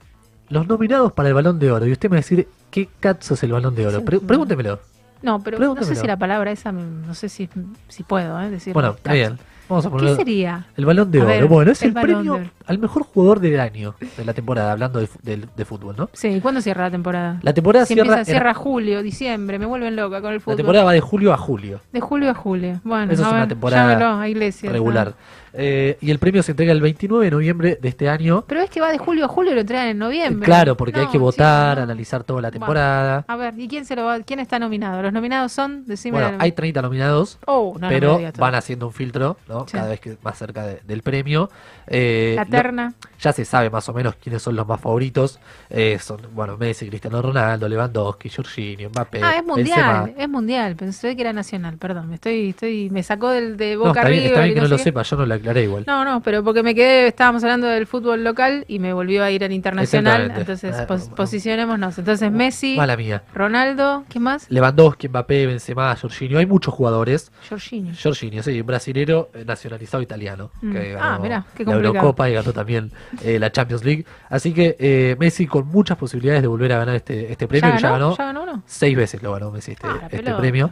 [0.49, 1.87] los nominados para el Balón de Oro.
[1.87, 4.05] Y usted me va a decir, ¿qué cazzo es el Balón de Oro?
[4.05, 4.81] Pre- pregúntemelo.
[5.23, 7.49] No, pero no sé si la palabra esa, no sé si,
[7.89, 8.73] si puedo eh, decir.
[8.73, 9.39] Bueno, está bien.
[9.69, 10.67] Vamos a ¿Qué sería?
[10.77, 11.31] El Balón de A Oro.
[11.31, 14.99] ver, bueno, es el de premio al mejor jugador del año de la temporada, hablando
[15.01, 16.09] de, del- de fútbol, ¿no?
[16.15, 17.39] Sí, ¿y ¿cuándo cierra la temporada?
[17.43, 20.41] La temporada Si cierra empieza, en- cierra julio, diciembre, me vuelven loca con el La
[20.41, 20.57] fútbol.
[20.57, 21.81] temporada va de julio a julio.
[21.93, 22.81] De julio a julio.
[22.85, 24.25] Bueno, Eso a es una temporada
[24.63, 25.15] regular.
[25.61, 28.45] Eh, y el premio se entrega el 29 de noviembre de este año.
[28.47, 30.45] Pero es que va de julio a julio y lo entregan en noviembre.
[30.47, 31.83] Claro, porque hay No, que votar, no.
[31.83, 33.25] analizar toda la temporada.
[33.27, 35.03] A ver, ¿y quién se lo va, quién está nominado?
[35.03, 36.19] Los nominados son, decime.
[36.21, 39.67] Bueno, la- hay 30 nominados, Oh, no, no pero van haciendo un filtro, ¿no?
[39.67, 39.73] Sí.
[39.73, 41.51] Cada vez que más cerca de- del premio.
[41.89, 42.95] Eh, La los interna.
[43.21, 45.41] ya se sabe más o menos quiénes son los más favoritos.
[45.71, 49.21] Eh, son, bueno, Messi, Cristiano Ronaldo, Lewandowski, Jorginho, Mbappé.
[49.23, 49.55] Ah, es Benzema.
[50.03, 50.77] mundial, es mundial.
[50.77, 52.09] Pensé que era nacional, perdón.
[52.11, 54.69] Me estoy, estoy, me sacó del de No, Boca está bien, está bien que no
[54.69, 55.85] no lo sepa, yo no lo aclaré igual.
[55.87, 59.31] No, no, pero porque me quedé, estábamos hablando del fútbol local y me volvió a
[59.31, 60.33] ir al internacional.
[60.37, 61.99] Entonces, Ah, pos- posicionémonos.
[61.99, 63.23] Entonces, Messi, Mala mía.
[63.35, 64.47] Ronaldo, ¿qué más?
[64.51, 66.39] Lewandowski, Mbappé, Benzema, Jorginho.
[66.39, 67.33] Hay muchos jugadores.
[67.49, 67.93] Jorginho.
[68.01, 70.51] Jorginho, sí, un brasilero eh, nacionalizado italiano.
[70.63, 70.73] Mm.
[70.73, 71.95] Que Ah, ganó mirá, qué la complicado.
[71.97, 72.93] Eurocopa y ganó también
[73.23, 74.05] eh, la Champions League.
[74.29, 77.71] Así que eh, Messi con muchas posibilidades de volver a ganar este, este premio.
[77.71, 78.05] ¿Ya que ya ganó?
[78.11, 78.63] ganó, ¿Ya ganó uno?
[78.67, 80.71] seis veces lo ganó Messi este, Ah, la este premio.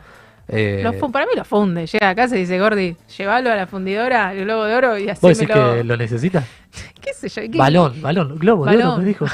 [0.48, 1.86] Eh, Lo para mí lo funde.
[1.86, 5.08] Llega a casa y dice, Gordi, llévalo a la fundidora, el globo de oro y
[5.08, 5.74] así ¿Vos me decís lo...
[5.74, 6.44] que lo necesita?
[7.06, 7.50] ¿Qué sé yo?
[7.50, 9.00] ¿qué- Balón, balón, globo de oro, Balón.
[9.00, 9.26] me dijo.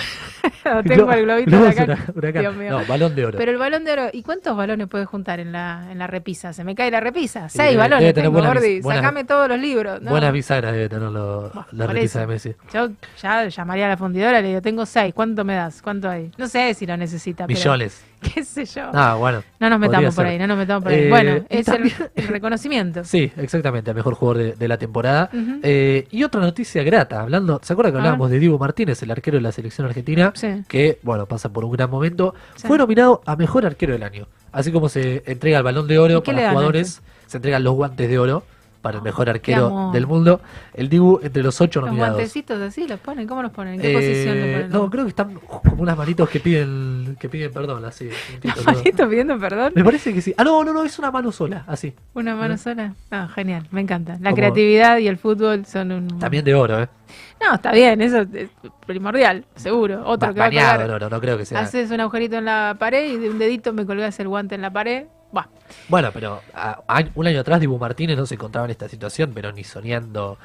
[0.64, 1.84] No, tengo Glo- el globito de acá.
[1.84, 2.42] hura- huracán.
[2.42, 2.70] Dios mío.
[2.78, 3.38] No, balón de oro.
[3.38, 6.52] Pero el balón de oro, ¿y cuántos balones puedes juntar en la, en la repisa?
[6.52, 7.48] Se me cae la repisa.
[7.48, 8.80] Seis debe- balones debe tener tengo, buena Gordi.
[8.82, 10.02] buena- Sacame todos los libros.
[10.02, 10.10] No.
[10.10, 12.18] Buena bisagra debe tener lo- la repisa eso.
[12.20, 12.54] de Messi.
[12.74, 12.90] Yo
[13.22, 15.80] ya llamaría a la fundidora y le digo, tengo seis, ¿cuánto me das?
[15.80, 16.30] ¿Cuánto hay?
[16.36, 17.46] No sé si lo necesita.
[17.46, 18.04] pero- Millones.
[18.34, 18.88] ¿Qué sé yo?
[18.92, 19.42] Ah, bueno.
[19.58, 20.32] No nos metamos por ser.
[20.34, 21.00] ahí, no nos metamos por ahí.
[21.04, 21.92] Eh, bueno, es el,
[22.28, 23.02] reconocimiento.
[23.02, 25.28] Sí, exactamente, el mejor jugador de, de la temporada.
[25.62, 29.38] Eh, y otra noticia grata, hablando, ¿se acuerda que hablábamos de Diego Martínez, el arquero
[29.38, 30.32] de la selección argentina?
[30.34, 30.64] Sí.
[30.68, 32.34] Que, bueno, pasa por un gran momento.
[32.56, 32.66] Sí.
[32.66, 34.28] Fue nominado a mejor arquero del año.
[34.52, 37.38] Así como se entrega el balón de oro ¿Y qué le para dan, jugadores, se
[37.38, 38.44] entregan los guantes de oro
[38.82, 40.40] para el mejor arquero del mundo.
[40.74, 42.16] El Dibu entre los ocho Los nominados.
[42.16, 43.74] guantecitos así los ponen, ¿cómo los ponen?
[43.74, 44.70] ¿En qué Eh, posición los ponen?
[44.70, 48.10] No, creo que están como unas manitos que piden que piden perdón, así.
[48.30, 48.72] juntitos, ¿no?
[48.72, 49.72] ¿Manito pidiendo perdón?
[49.76, 50.34] Me parece que sí.
[50.36, 51.94] Ah, no, no, no, es una mano sola, así.
[52.14, 52.94] ¿Una mano sola?
[53.10, 54.14] No, genial, me encanta.
[54.14, 56.18] La Como- creatividad y el fútbol son un...
[56.18, 56.88] También de oro, ¿eh?
[57.40, 58.48] No, está bien, eso es
[58.86, 60.02] primordial, seguro.
[60.06, 60.90] Otro Ba- que va a colgar.
[60.90, 61.60] oro, no creo que sea.
[61.60, 64.62] Haces un agujerito en la pared y de un dedito me colgás el guante en
[64.62, 65.06] la pared.
[65.88, 69.32] Bueno, pero a- a- un año atrás Dibu Martínez no se encontraba en esta situación,
[69.34, 70.36] pero ni soñando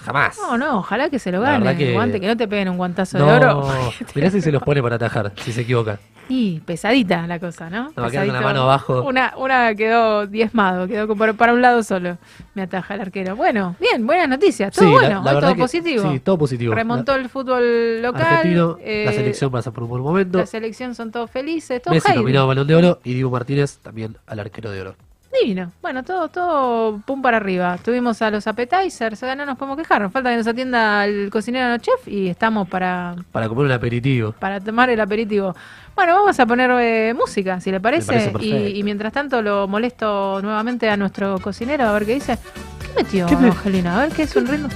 [0.00, 0.36] jamás.
[0.38, 1.76] No, no, ojalá que se lo gane.
[1.76, 3.68] que- guante, que no te peguen un guantazo No, de oro.
[4.14, 5.98] mirá si se los pone para atajar, si se equivoca.
[6.30, 7.84] Y pesadita la cosa, ¿no?
[7.96, 8.42] No, va a quedar con la Pesadito.
[8.42, 9.02] mano abajo.
[9.02, 12.18] Una, una quedó diezmado, quedó para, un lado solo.
[12.54, 13.34] Me ataja el arquero.
[13.34, 14.74] Bueno, bien, buenas noticias.
[14.74, 16.12] Todo Sí, la- bueno, la todo que- positivo.
[16.12, 16.74] sí, todo positivo.
[16.74, 18.22] Remontó el fútbol local.
[18.26, 20.38] Argentino, eh, la selección pasa por un buen momento.
[20.38, 24.16] La selección son todos felices, todos Messi nominado Balón de Oro y Dibu Martínez también
[24.26, 24.94] al arquero de oro.
[25.42, 25.72] Divino.
[25.82, 27.76] Bueno, todo, todo pum para arriba.
[27.84, 30.00] Tuvimos a los appetizers, no nos podemos quejar.
[30.02, 33.72] Nos falta que nos atienda el cocinero no chef y estamos para, Para comer un
[33.72, 34.32] aperitivo.
[34.32, 35.54] para tomar el aperitivo.
[35.94, 38.30] Bueno, vamos a poner eh, música, si le parece.
[38.30, 42.38] parece y, mientras tanto lo molesto nuevamente a nuestro cocinero a ver qué dice.
[42.80, 43.96] ¿Qué metió ¿Qué me- Angelina?
[43.98, 44.68] A ver qué es un ritmo.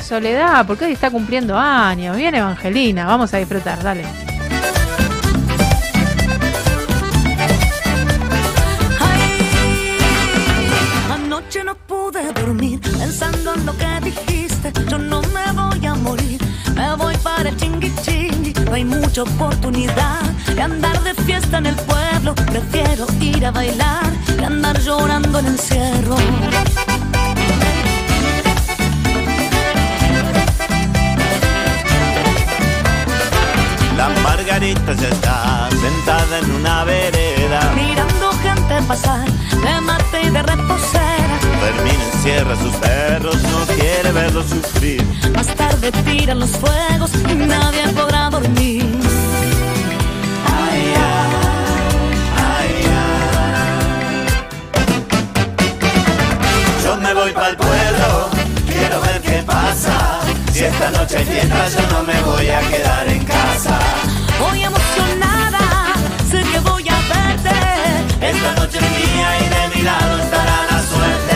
[0.00, 2.16] Soledad, porque hoy está cumpliendo años.
[2.16, 4.04] Viene Evangelina, vamos a disfrutar, dale.
[12.46, 14.72] Dormir pensando en lo que dijiste.
[14.90, 16.40] Yo no me voy a morir,
[16.74, 18.52] me voy para el chingui chingui.
[18.64, 20.20] No hay mucha oportunidad
[20.54, 22.34] de andar de fiesta en el pueblo.
[22.34, 26.16] Prefiero ir a bailar que andar llorando en encierro.
[33.96, 37.72] La Margarita ya está sentada en una vereda.
[37.74, 39.26] Mirando gente pasar
[39.64, 41.43] de mate y de reposera.
[41.64, 45.02] Fermín encierra a sus perros, no quiere verlos sufrir.
[45.34, 48.84] Más tarde tiran los fuegos y nadie podrá dormir.
[50.46, 50.94] Ay,
[52.36, 52.84] ay,
[56.84, 58.28] Yo me voy para el pueblo,
[58.66, 60.20] quiero ver qué pasa.
[60.52, 63.78] Si esta noche hay fiesta, yo no me voy a quedar en casa.
[64.38, 65.94] Voy emocionada,
[66.30, 67.56] sé que voy a verte.
[68.20, 71.33] Esta noche es mía y de mi lado estará la suerte.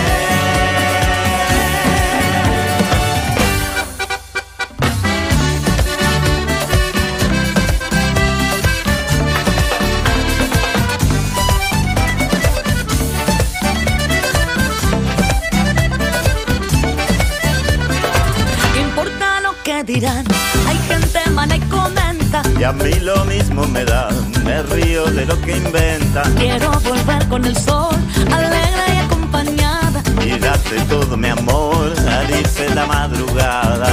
[19.89, 20.25] Dirán?
[20.69, 22.43] Hay gente mala y comenta.
[22.61, 24.11] Y a mí lo mismo me da,
[24.45, 26.35] me río de lo que inventan.
[26.35, 27.97] Quiero volver con el sol,
[28.31, 30.03] alegre y acompañada.
[30.25, 33.89] Y darte todo mi amor al irse la madrugada.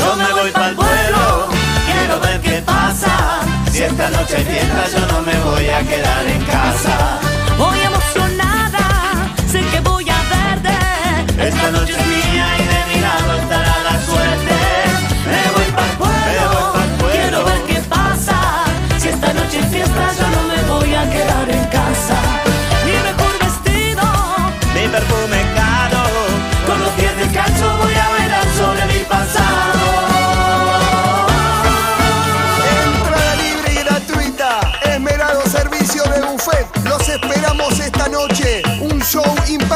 [0.00, 1.48] Yo me voy para el pueblo,
[1.86, 3.40] quiero ver qué pasa.
[3.70, 7.33] Si esta noche hay fiesta, yo no me voy a quedar en casa.
[11.72, 11.94] Verte.
[11.94, 12.03] Esta noche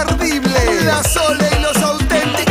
[0.00, 0.84] imperdible.
[0.84, 2.48] La Sole y los auténticos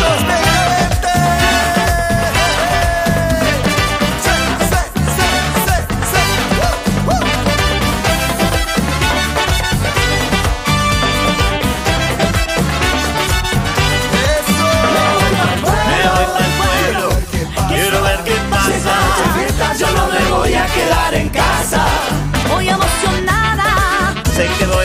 [19.77, 21.85] Yo no me voy a quedar en casa.
[22.49, 24.15] Voy emocionada.
[24.35, 24.76] Se quedó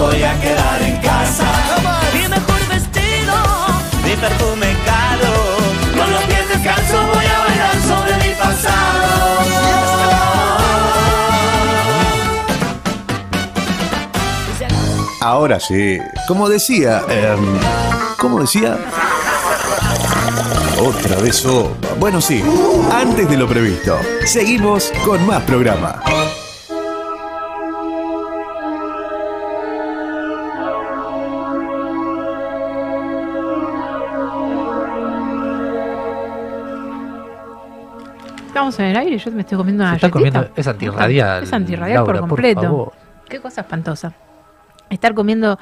[0.00, 1.44] voy a quedar en casa.
[2.14, 3.34] Mi mejor vestido,
[4.04, 5.32] Mi perfume caro,
[5.96, 9.10] con los pies descalzos voy a bailar sobre mi pasado.
[15.20, 17.58] Ahora sí, como decía, em,
[18.18, 18.78] ¿cómo decía?
[20.78, 21.88] Otra vez sopa.
[21.98, 22.42] Bueno, sí,
[22.90, 26.00] antes de lo previsto, seguimos con más programa.
[38.70, 40.10] Estamos en el aire y yo me estoy comiendo una galletita.
[40.10, 42.60] comiendo- es antirradial, Es antirradial por Laura, por completo.
[42.62, 42.92] favor.
[43.28, 44.12] Qué cosa espantosa.
[44.88, 45.58] Estar comiendo,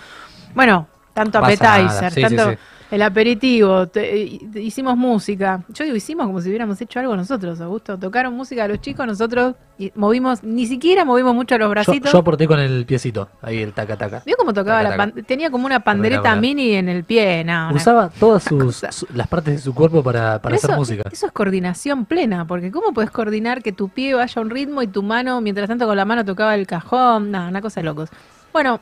[0.55, 2.59] bueno, tanto appetizer, sí, tanto sí, sí.
[2.91, 5.63] El aperitivo, te- y- hicimos música.
[5.69, 7.99] Yo digo hicimos como si hubiéramos hecho algo nosotros, Augusto.
[7.99, 12.11] Tocaron música a los chicos, nosotros y movimos, ni siquiera movimos mucho los Yo, bracitos.
[12.13, 14.23] yo aporté con el piecito, ahí el taca taca.
[14.27, 17.69] ¿Vio cómo tocaba Taca, la pan- Tenía como una pandereta mini en el pie, no,
[17.69, 21.03] una- Usaba todas sus, su- las partes de su cuerpo para, para hacer eso, música.
[21.13, 24.83] Eso es coordinación plena, porque ¿cómo puedes coordinar que tu pie vaya a un ritmo
[24.83, 27.31] y tu mano, mientras tanto con la mano tocaba el cajón?
[27.31, 28.09] Nada, una cosa de locos.
[28.53, 28.81] Bueno,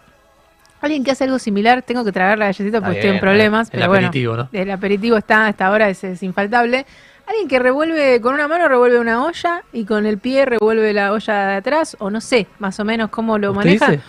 [0.86, 3.72] alguien que hace algo similar, tengo que tragar la galletita porque estoy en problemas, el
[3.80, 4.48] pero bueno, aperitivo, ¿no?
[4.52, 6.86] el aperitivo está hasta ahora, es, es infaltable.
[7.26, 11.12] Alguien que revuelve, con una mano revuelve una olla y con el pie revuelve la
[11.12, 13.90] olla de atrás, o no sé, más o menos cómo lo ¿Usted maneja.
[13.90, 14.02] dice?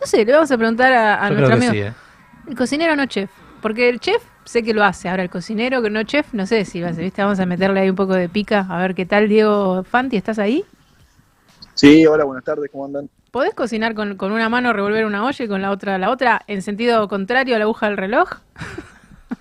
[0.00, 1.84] No sé, le vamos a preguntar a, a Yo nuestro creo que amigo.
[1.84, 2.48] sí, ¿eh?
[2.48, 3.30] El cocinero no chef.
[3.60, 5.08] Porque el chef sé que lo hace.
[5.08, 7.22] Ahora el cocinero que no chef, no sé si va a ser, ¿viste?
[7.22, 8.66] Vamos a meterle ahí un poco de pica.
[8.70, 10.64] A ver qué tal, Diego Fanti, ¿estás ahí?
[11.74, 13.08] Sí, hola, buenas tardes, ¿cómo andan?
[13.30, 16.42] ¿Podés cocinar con, con una mano, revolver una olla y con la otra la otra
[16.48, 18.28] en sentido contrario a la aguja del reloj?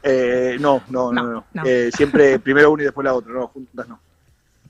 [0.04, 1.46] Eh, no, no, no, no.
[1.54, 1.64] no.
[1.66, 4.00] Eh, siempre primero uno y después la otra, no, juntas no.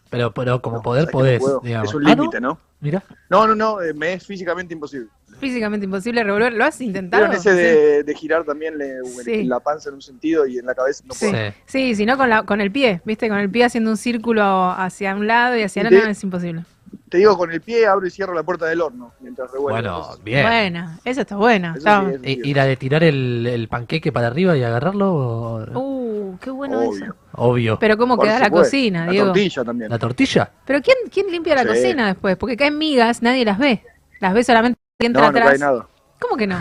[0.09, 1.59] Pero, pero como poder ¿sabes que no podés, puedo?
[1.63, 1.89] digamos.
[1.89, 2.21] Es un Ah, ¿no?
[2.23, 2.57] límite, ¿no?
[2.79, 3.03] Mira.
[3.29, 5.07] No, no, no, eh, me es físicamente imposible.
[5.39, 6.53] Físicamente imposible revolver.
[6.53, 7.23] ¿Lo has intentado?
[7.23, 9.43] Pero en ese de, de girar también le- Sí.
[9.43, 11.53] la panza en un sentido y en la cabeza no Sí, puedo.
[11.65, 13.27] sí, si no con, la, con el pie, ¿viste?
[13.29, 15.95] Con el pie haciendo un círculo hacia un lado y hacia el Sí.
[15.97, 16.63] otro es imposible.
[17.09, 19.75] Te digo, con el pie abro y cierro la puerta del horno mientras revuelvo.
[19.79, 20.45] Bueno, Entonces, bien.
[20.45, 21.69] Buena, eso está buena.
[21.69, 22.41] Eso está- sí, eso sí.
[22.43, 25.13] I- ¿Ir a de tirar el, el panqueque para arriba y agarrarlo?
[25.13, 26.91] o- Uh, qué bueno Obvio.
[27.05, 27.15] eso.
[27.33, 27.79] Obvio.
[27.79, 29.27] Pero cómo Por queda la cocina, La Diego.
[29.27, 29.89] tortilla también.
[29.89, 30.51] ¿La tortilla?
[30.65, 31.67] Pero ¿quién, quién limpia la Sí.
[31.69, 32.37] cocina después?
[32.37, 33.83] Porque caen migas, nadie las ve.
[34.19, 35.49] Las ve solamente quien No, entra no atrás.
[35.49, 35.87] cae nada.
[36.19, 36.57] ¿Cómo que no?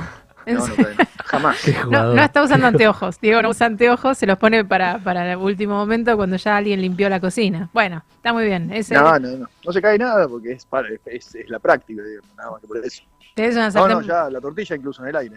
[0.48, 0.74] ¿En No, no.
[1.26, 1.56] Jamás.
[1.90, 3.20] No, no está usando anteojos.
[3.20, 6.80] Diego no usa anteojos, se los pone para, para el último momento cuando ya alguien
[6.80, 7.68] limpió la cocina.
[7.74, 8.72] Bueno, está muy bien.
[8.72, 9.46] Ese, No, no, no.
[9.64, 12.66] No se cae nada porque es, para, es, es la práctica, digamos, nada más que
[12.66, 13.02] por eso.
[13.36, 15.36] una No, sartén- no, ya la tortilla incluso en el aire.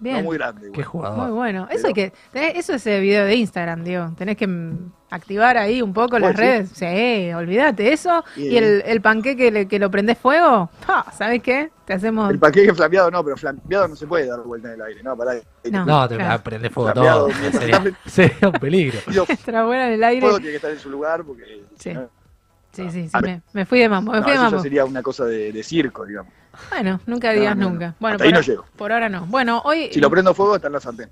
[0.00, 0.16] Bien.
[0.16, 0.66] No muy grande.
[0.66, 0.72] igual.
[0.76, 1.18] Qué jugador.
[1.18, 1.68] Muy bueno.
[1.70, 4.12] Eso hay que, tenés- eso es el video de Instagram, Diego.
[4.16, 6.70] Tenés que mm, activar ahí un poco las redes.
[6.74, 8.24] Sí, olvídate eso.
[8.36, 11.04] Y- Y el, el panqueque le- que lo prendés fuego, ¡pa!
[11.12, 11.70] ¿sabes qué?
[11.84, 12.30] Te hacemos...
[12.30, 15.02] El paquete flameado no, pero flameado no se puede dar vuelta en el aire.
[15.02, 15.34] No, pará.
[15.70, 16.42] No, No, te claro.
[16.42, 17.28] prende fuego todo.
[18.06, 18.98] Sería, un peligro.
[19.46, 20.20] En el aire.
[20.20, 21.44] fuego tiene que estar en su lugar porque.
[21.76, 21.90] Sí.
[21.90, 22.08] si no-
[22.84, 24.84] Sí, sí, sí, Ah, me, me fui de mambo, me no, fui de eso sería
[24.84, 26.32] una cosa de, de circo, digamos.
[26.70, 27.86] Bueno, nunca digas No, no, nunca.
[27.88, 27.94] no.
[28.00, 28.64] Bueno, Hasta ahí no llego.
[28.76, 29.26] por ahora no.
[29.26, 31.10] Bueno, hoy Si lo prendo fuego, está en la sartén.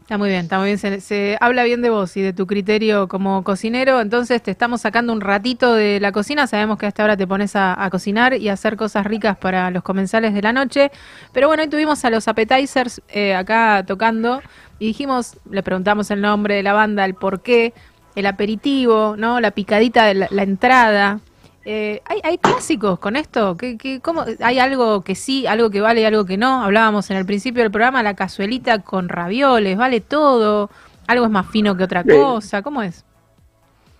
[0.00, 0.78] está muy bien, está muy bien.
[0.78, 4.00] Se, se habla bien de vos y de tu criterio como cocinero.
[4.00, 6.46] Entonces te estamos sacando un ratito de la cocina.
[6.46, 9.70] Sabemos que hasta ahora te pones a, a cocinar y a hacer cosas ricas para
[9.70, 10.90] los comensales de la noche.
[11.32, 14.42] Pero bueno, hoy tuvimos a los appetizers eh, acá tocando
[14.80, 17.72] y dijimos, le preguntamos el nombre de la banda, el por qué,
[18.14, 19.40] el aperitivo, ¿no?
[19.40, 21.20] La picadita de la, la entrada.
[21.66, 23.56] Eh, ¿hay, hay clásicos con esto?
[23.56, 26.62] ¿Qué, qué- cómo, ¿Hay algo que sí, algo que vale y algo que no?
[26.62, 30.68] Hablábamos en el principio del programa, la cazuelita con ravioles, ¿vale todo?
[31.06, 32.62] ¿Algo es más fino que otra cosa?
[32.62, 33.04] ¿Cómo es?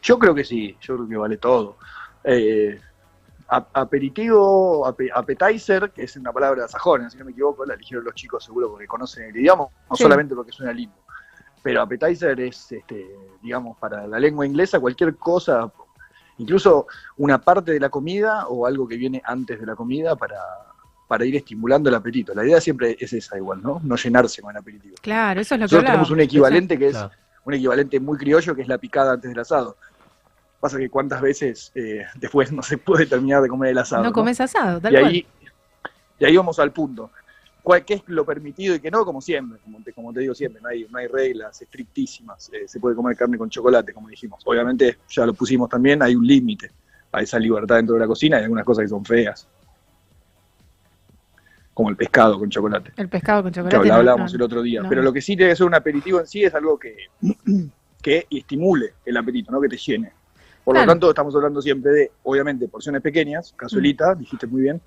[0.02, 1.76] Yo creo que sí, yo creo que vale todo.
[2.22, 2.78] Eh,
[3.48, 8.04] ap- aperitivo, ape- appetizer, que es una palabra sajona, si no me equivoco, la eligieron
[8.04, 10.02] los chicos seguro porque conocen el idioma, no Sí.
[10.02, 10.94] solamente porque suena lindo.
[11.64, 13.06] Pero appetizer es, este,
[13.42, 15.72] digamos, para la lengua inglesa cualquier cosa,
[16.38, 16.86] incluso
[17.16, 20.36] una parte de la comida o algo que viene antes de la comida para,
[21.08, 22.34] para ir estimulando el apetito.
[22.34, 23.80] La idea siempre es esa igual, ¿no?
[23.82, 24.94] No llenarse con el aperitivo.
[25.00, 25.92] Claro, eso es lo que Nosotros hablaba.
[25.94, 27.10] tenemos un equivalente que es Claro.
[27.46, 29.76] un equivalente muy criollo que es la picada antes del asado.
[30.60, 34.02] Pasa que cuántas veces eh, después no se puede terminar de comer el asado.
[34.02, 34.14] No ¿no?
[34.14, 35.10] comes asado, tal y cual.
[35.12, 35.26] ahí,
[36.18, 37.10] y ahí vamos al punto.
[37.64, 39.06] ¿Cuál, ¿Qué es lo permitido y qué no?
[39.06, 42.50] Como siempre, como te, como te digo siempre, no hay, no hay reglas estrictísimas.
[42.52, 44.42] Eh, se puede comer carne con chocolate, como dijimos.
[44.44, 46.70] Obviamente, ya lo pusimos también, hay un límite
[47.10, 48.36] a esa libertad dentro de la cocina.
[48.36, 49.48] Hay algunas cosas que son feas,
[51.72, 53.88] como el pescado con chocolate El pescado con que chocolate.
[53.88, 54.82] no, hablábamos no, el otro día.
[54.82, 54.88] no.
[54.90, 56.94] Pero lo que sí tiene que ser un aperitivo en sí es algo que,
[58.02, 60.12] que estimule el apetito, no que te llene.
[60.62, 60.86] Por Claro.
[60.86, 63.56] lo tanto, estamos hablando siempre de, obviamente, porciones pequeñas, Mm.
[63.56, 64.80] cazuelita, dijiste muy bien.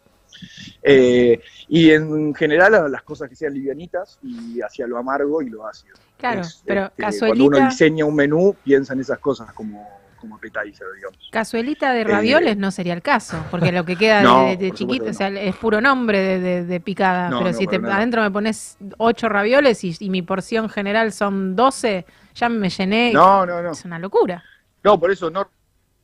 [0.83, 1.39] Eh,
[1.69, 5.67] Y en general a las cosas que sean livianitas y hacia lo amargo y lo
[5.67, 5.95] ácido.
[6.17, 9.87] Claro, Es, pero este, Cuando uno diseña un menú, piensa en esas cosas como,
[10.19, 11.29] como appetizer, digamos.
[11.31, 15.05] cazuelita de ravioles no sería el caso, porque lo que queda Eh, No, de, chiquito,
[15.09, 18.31] o sea, es puro nombre de, de- de picada, No, pero si te, adentro me
[18.31, 23.11] pones ocho ravioles y, y mi porción general son 12, ya me llené.
[23.13, 23.71] No, no, no.
[23.71, 24.43] Es una locura.
[24.83, 25.49] No, por eso no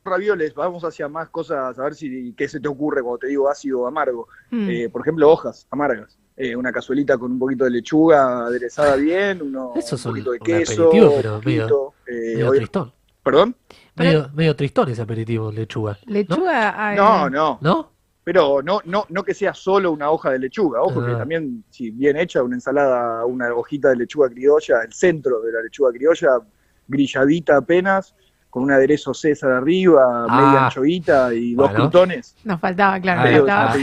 [0.04, 3.50] ravioles, vamos hacia más cosas, a ver si qué se te ocurre cuando te digo
[3.50, 4.28] ácido o amargo.
[4.52, 4.70] Mm.
[4.70, 6.18] Eh, por ejemplo, hojas amargas.
[6.36, 10.24] Eh, una cazuelita con un poquito de lechuga aderezada bien, uno, Eso es un un,
[10.24, 12.94] poquito de un queso, aperitivo, pero poquito, medio, eh, medio hoy- tristón.
[13.24, 13.56] ¿Perdón?
[13.96, 15.98] Medio, medio tristón ese aperitivo, lechuga.
[16.08, 16.90] Lechuga.
[16.90, 17.58] ay, No, no.
[17.62, 17.92] ¿No?
[18.26, 20.82] Pero no, no, no que sea solo una hoja de lechuga.
[20.82, 21.20] Ojo que Ah.
[21.20, 25.62] también, si bien hecha, una ensalada, una hojita de lechuga criolla, el centro de la
[25.62, 26.40] lechuga criolla,
[26.88, 28.16] grilladita apenas,
[28.54, 30.46] con un aderezo César arriba, Ah.
[30.46, 31.86] media anchoita y dos Bueno.
[31.90, 32.36] crutones.
[32.44, 33.76] Nos faltaba, claro, nos faltaba.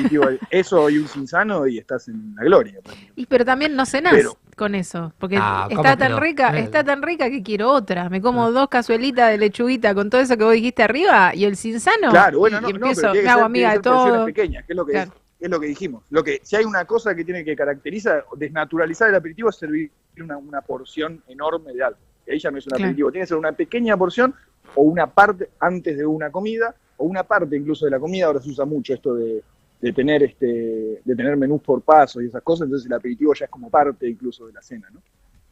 [0.49, 2.79] Eso y un cinzano y estás en la gloria.
[3.17, 6.21] Y, pero también no cenás Pero- con eso, porque Ah, ¿cómo está que tan no?
[6.21, 6.61] rica, Eh.
[6.61, 8.09] está tan rica que quiero otra.
[8.11, 11.57] Me como dos cazuelitas de lechuguita con todo eso que vos dijiste arriba y el
[11.57, 12.11] cinzano.
[12.11, 13.77] Claro, bueno, y, no, y no, empiezo, pero tiene me que hago ser- amiga de
[13.77, 14.25] que todo.
[14.27, 15.13] pequeñas, que es lo que, Claro.
[15.41, 16.05] es, lo que dijimos.
[16.11, 19.91] Lo que, si hay una cosa que tiene que caracterizar, desnaturalizar el aperitivo es servir
[20.21, 21.99] una, una porción enorme de algo.
[22.27, 22.85] Y ahí ya no es un Claro.
[22.85, 24.33] aperitivo, tiene que ser una pequeña porción
[24.75, 28.27] o una parte antes de una comida, o una parte incluso de la comida.
[28.27, 29.43] Ahora se usa mucho esto de,
[29.81, 33.47] de tener este de tener menús por paso y esas cosas, entonces el aperitivo ya
[33.47, 35.01] es como parte incluso de la cena, ¿no?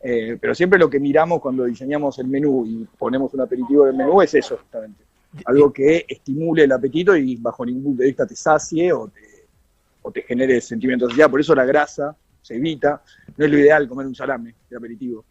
[0.00, 3.92] Eh, pero siempre lo que miramos cuando diseñamos el menú y ponemos un aperitivo en
[3.92, 5.02] el menú es eso, justamente.
[5.44, 9.20] Algo que estimule el apetito y bajo ningún punto de vista te sacie o te,
[10.02, 11.30] o te genere sentimientos de saciedad.
[11.30, 12.16] Por eso la grasa
[12.48, 13.02] se evita.
[13.36, 15.24] No es lo ideal comer un salame de aperitivo.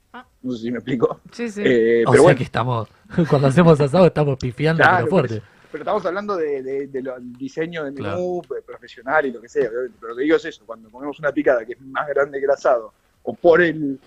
[0.43, 1.19] No sé si me explico.
[1.31, 1.61] Sí, sí.
[1.65, 2.87] Eh, o pero sea bueno, que estamos,
[3.29, 5.41] cuando hacemos asado estamos pifiando Claro, pero fuerte.
[5.71, 9.41] pero estamos hablando de, de- de lo- del diseño de menú eh, profesional y lo
[9.41, 9.69] que sea.
[9.69, 12.45] Pero lo que digo es eso, cuando comemos una picada que es más grande que
[12.45, 13.99] el asado, o por el,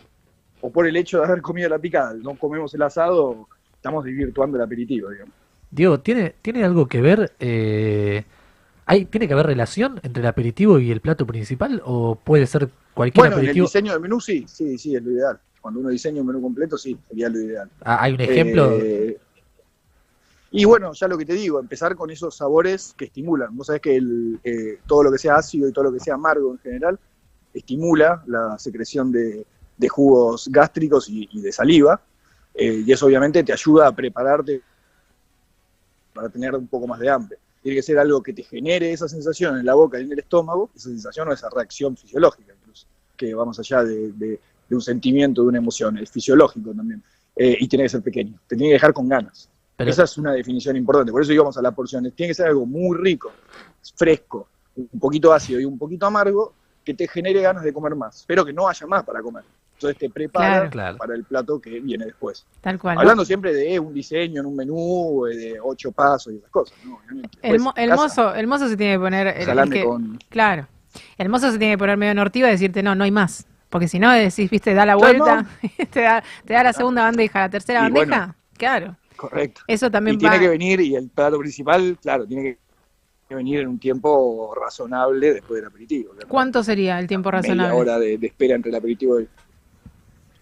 [0.60, 4.56] o por el hecho de haber comido la picada, no comemos el asado, estamos desvirtuando
[4.56, 5.34] el aperitivo, digamos.
[5.70, 7.32] Diego, ¿tiene, ¿tiene algo que ver?
[7.38, 8.24] eh,
[8.90, 11.82] ¿hay, ¿Tiene que haber relación entre el aperitivo y el plato principal?
[11.84, 13.66] ¿O puede ser cualquier Bueno, en el aperitivo?
[13.66, 15.40] diseño del menú sí, sí, sí, es lo ideal.
[15.60, 17.70] Cuando uno diseña un menú completo, sí, sería lo ideal.
[17.82, 18.78] Ah, ¿Hay un ejemplo?
[18.80, 19.18] Eh,
[20.52, 23.56] y bueno, ya lo que te digo, empezar con esos sabores que estimulan.
[23.56, 26.14] Vos sabés que el, eh, todo lo que sea ácido y todo lo que sea
[26.14, 26.98] amargo en general
[27.54, 29.46] estimula la secreción de,
[29.76, 32.00] de jugos gástricos y, y de saliva.
[32.54, 34.62] eh, y eso obviamente te ayuda a prepararte
[36.14, 37.38] para tener un poco más de hambre.
[37.62, 40.18] Tiene que ser algo que te genere esa sensación en la boca y en el
[40.20, 44.76] estómago, esa sensación o esa reacción fisiológica incluso, que va más allá de, de- de
[44.76, 47.02] un sentimiento, de una emoción, es fisiológico también.
[47.36, 49.50] Eh, y tiene que ser pequeño, te tiene que dejar con ganas.
[49.76, 52.14] Pero- Esa es una definición importante, por eso íbamos a las porciones.
[52.14, 53.32] Tiene que ser algo muy rico,
[53.96, 56.54] fresco, un poquito ácido y un poquito amargo,
[56.84, 59.44] que te genere ganas de comer más, pero que no haya más para comer.
[59.80, 60.98] Entonces te prepara Claro.
[60.98, 62.44] para el plato que viene después.
[62.60, 62.96] Tal cual.
[62.96, 63.00] ¿no?
[63.00, 66.76] Hablando siempre de un diseño en un menú, eh, de ocho pasos y esas cosas.
[66.84, 67.00] ¿no?
[67.10, 69.26] El, Después, el casa, mozo, el mozo se tiene que poner.
[69.28, 70.68] el- el que- con- Claro.
[71.16, 73.46] El mozo se tiene que poner medio nortiva y decirte, no, no hay más.
[73.70, 75.46] Porque si no, decís, viste, da la vuelta,
[75.90, 78.06] te, da, te da la segunda bandeja, la tercera Y bandeja.
[78.18, 78.34] bueno.
[78.58, 78.96] claro.
[79.16, 79.62] Correcto.
[79.66, 82.58] Eso también y tiene va- que venir, y el plato principal, claro, tiene que
[83.28, 86.14] que venir en un tiempo razonable después del aperitivo.
[86.14, 86.26] ¿verdad?
[86.28, 87.62] ¿Cuánto sería el tiempo razonable?
[87.62, 89.28] Media hora de, de espera entre el aperitivo y...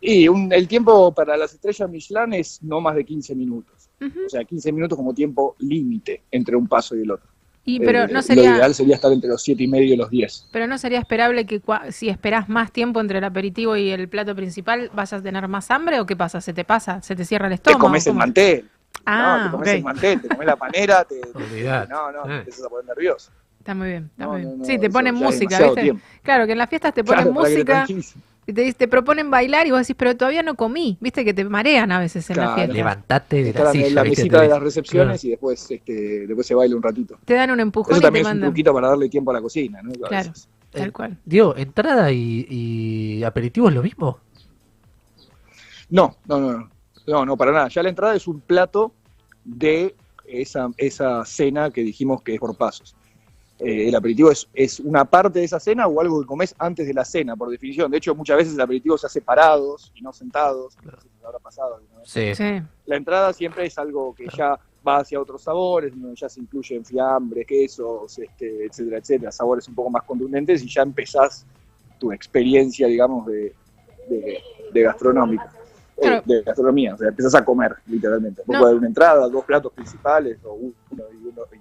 [0.00, 3.88] Y un- el tiempo para las estrellas Michelin es no más de 15 minutos.
[4.26, 7.26] O sea, 15 minutos como tiempo límite entre un paso y el otro.
[7.64, 9.96] Y pero Eh, no sería, Lo ideal sería estar entre los 7 y medio y
[9.96, 10.48] los 10.
[10.52, 14.08] pero no sería esperable que cua- si esperás más tiempo entre el aperitivo y el
[14.08, 16.40] plato principal, vas a tener más hambre o qué pasa?
[16.40, 17.02] ¿Se te pasa?
[17.02, 17.80] ¿Se te cierra el Te estómago?
[17.80, 18.70] comes el mantel.
[19.04, 19.74] Ah, no, te comes ok.
[19.74, 21.92] el mantel, te comes la panera, te, te- Olvidate.
[21.92, 22.28] no, no, Eh.
[22.28, 23.30] te empiezas a poner nervioso.
[23.58, 24.58] Está muy bien, está No, muy no, bien.
[24.60, 25.82] no, sí, te ponen música, ¿viste?
[25.82, 26.02] tiempo.
[26.22, 27.86] Claro, que en las fiestas te ponen Claro, para que te música.
[28.48, 30.96] Y te, te proponen bailar y vos decís, pero todavía no comí.
[31.02, 32.72] Viste que te marean a veces en la fiesta.
[32.72, 33.90] Levantate de la en silla.
[33.90, 37.18] la mesita de las recepciones y después, este, después se baila un ratito.
[37.26, 39.34] Te dan un empujón Eso y te también es un truquito para darle tiempo a
[39.34, 39.92] la cocina, ¿no?
[39.92, 40.48] A Claro, veces.
[40.72, 41.18] tal cual.
[41.26, 44.18] Diego, ¿entrada y, y aperitivo es lo mismo?
[45.90, 46.70] No, no, no, no,
[47.06, 47.68] no, no, para nada.
[47.68, 48.94] Ya la entrada es un plato
[49.44, 49.94] de
[50.26, 52.96] esa, esa cena que dijimos que es por pasos.
[53.60, 56.86] Eh, el aperitivo es, es una parte de esa cena o algo que comes antes
[56.86, 57.90] de la cena, por definición.
[57.90, 60.76] De hecho, muchas veces el aperitivo se hace parados y no sentados.
[60.85, 62.09] No sé si te habrá pasado alguna vez.
[62.09, 62.35] Sí.
[62.36, 62.62] Sí.
[62.86, 66.85] La entrada siempre es algo que ya va hacia otros sabores, donde ya se incluyen
[66.85, 71.44] fiambres, quesos, este, etcétera, etcétera, sabores un poco más contundentes y ya empezás
[71.98, 73.52] tu experiencia, digamos, de,
[74.09, 74.39] de,
[74.72, 75.51] de gastronómica.
[75.97, 76.22] eh, Claro.
[76.26, 78.40] de gastronomía, o sea, empezás a comer, literalmente.
[78.47, 78.60] No.
[78.60, 80.72] podés dar una entrada, dos platos principales, o uno
[81.12, 81.56] y, uno y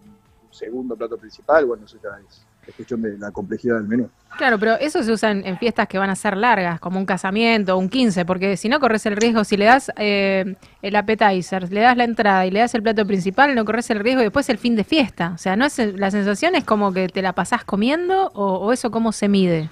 [0.58, 4.10] segundo plato principal, bueno, eso ya es es cuestión de la complejidad del menú.
[4.38, 7.06] Claro, pero eso se usa en, en fiestas que van a ser largas, como un
[7.06, 10.96] casamiento o un 15, porque si no corres el riesgo, si le das eh, el
[10.96, 14.22] appetizer, le das la entrada y le das el plato principal, no corres el riesgo
[14.22, 15.32] y después el fin de fiesta.
[15.34, 18.72] O sea, no es la sensación es como que te la pasás comiendo o, o
[18.74, 19.70] eso cómo se mide.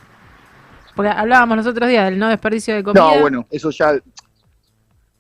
[0.96, 3.16] Porque hablábamos los otros días del no desperdicio de comida.
[3.16, 4.00] No, bueno, eso ya.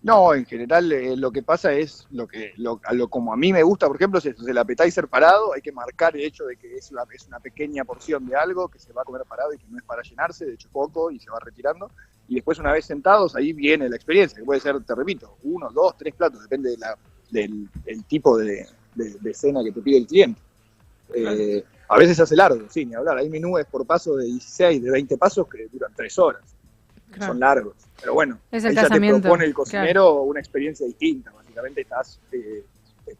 [0.05, 3.51] No, en general eh, lo que pasa es lo que lo, lo como a mí
[3.51, 6.57] me gusta, por ejemplo, es es el appetizer parado, hay que marcar el hecho de
[6.57, 9.51] que es una, es una pequeña porción de algo que se va a comer parado
[9.53, 11.89] y que no es para llenarse, de hecho poco y se va retirando.
[12.27, 15.71] Y después una vez sentados, ahí viene la experiencia, que puede ser, te repito, uno,
[15.71, 16.95] dos, tres platos, depende de la,
[17.31, 20.39] del el tipo de, de- de cena que te pide el cliente.
[21.15, 23.17] Eh, a veces hace largo, sí, ni hablar.
[23.17, 26.54] Hay menúes por paso de 16, de 20 pasos que duran tres horas.
[27.15, 27.33] Claro.
[27.33, 27.73] Son largos.
[27.99, 31.31] Pero bueno, Es el ahí ya te propone el cocinero una experiencia distinta.
[31.31, 32.63] Básicamente estás, eh,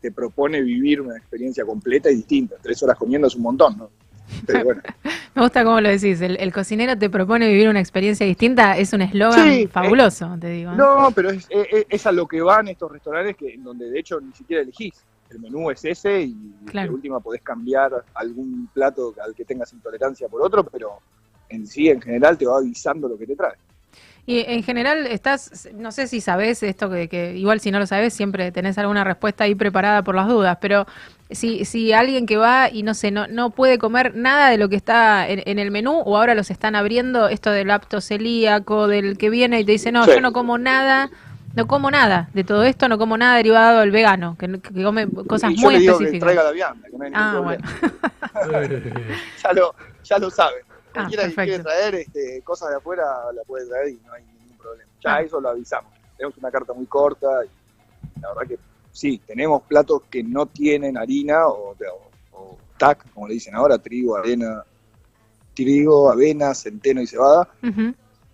[0.02, 2.56] te propone vivir una experiencia completa y distinta.
[2.62, 3.90] Tres horas comiendo es un montón, ¿no?
[4.46, 4.82] Pero bueno.
[5.36, 8.92] Me gusta cómo lo decís, el, el cocinero te propone vivir una experiencia distinta, es
[8.94, 10.72] un eslogan Sí, fabuloso, te digo.
[10.72, 10.76] ¿eh?
[10.78, 14.00] No, pero es, es- es a lo que van estos restaurantes que en donde de
[14.00, 14.96] hecho ni siquiera elegís.
[15.30, 16.36] El menú es ese y
[16.70, 16.90] Claro.
[16.90, 21.00] de última podés cambiar algún plato al que tengas intolerancia por otro, pero
[21.50, 23.54] en sí, en general, te va avisando lo que te trae.
[24.28, 27.86] Y en general estás, no sé si sabes esto, que, que igual si no lo
[27.86, 30.88] sabes siempre tenés alguna respuesta ahí preparada por las dudas, pero
[31.30, 34.68] si, si alguien que va y no sé, no, no puede comer nada de lo
[34.68, 38.88] que está en, en el menú o ahora los están abriendo, esto del apto celíaco,
[38.88, 40.12] del que viene y te dice, no, Sí.
[40.16, 41.12] yo no como nada,
[41.56, 45.08] no como nada de todo esto, no como nada derivado del vegano, que, que come
[45.28, 46.26] cosas y yo muy le digo que específicas.
[46.26, 47.64] traiga la vianda, que no hay Ah, problema.
[49.44, 50.64] ya, lo, ya lo saben.
[50.96, 53.04] Ah, Cualquiera que quiere traer este, cosas de afuera
[53.34, 54.90] la puede traer y no hay ningún problema.
[55.04, 55.22] Ya Ah.
[55.22, 55.92] eso lo avisamos.
[56.18, 58.60] Tenemos una carta muy corta y la verdad que
[58.92, 63.78] sí, tenemos platos que no tienen harina o, o- o TAC, como le dicen ahora,
[63.78, 64.64] trigo, avena,
[65.54, 67.48] trigo, avena, centeno y cebada,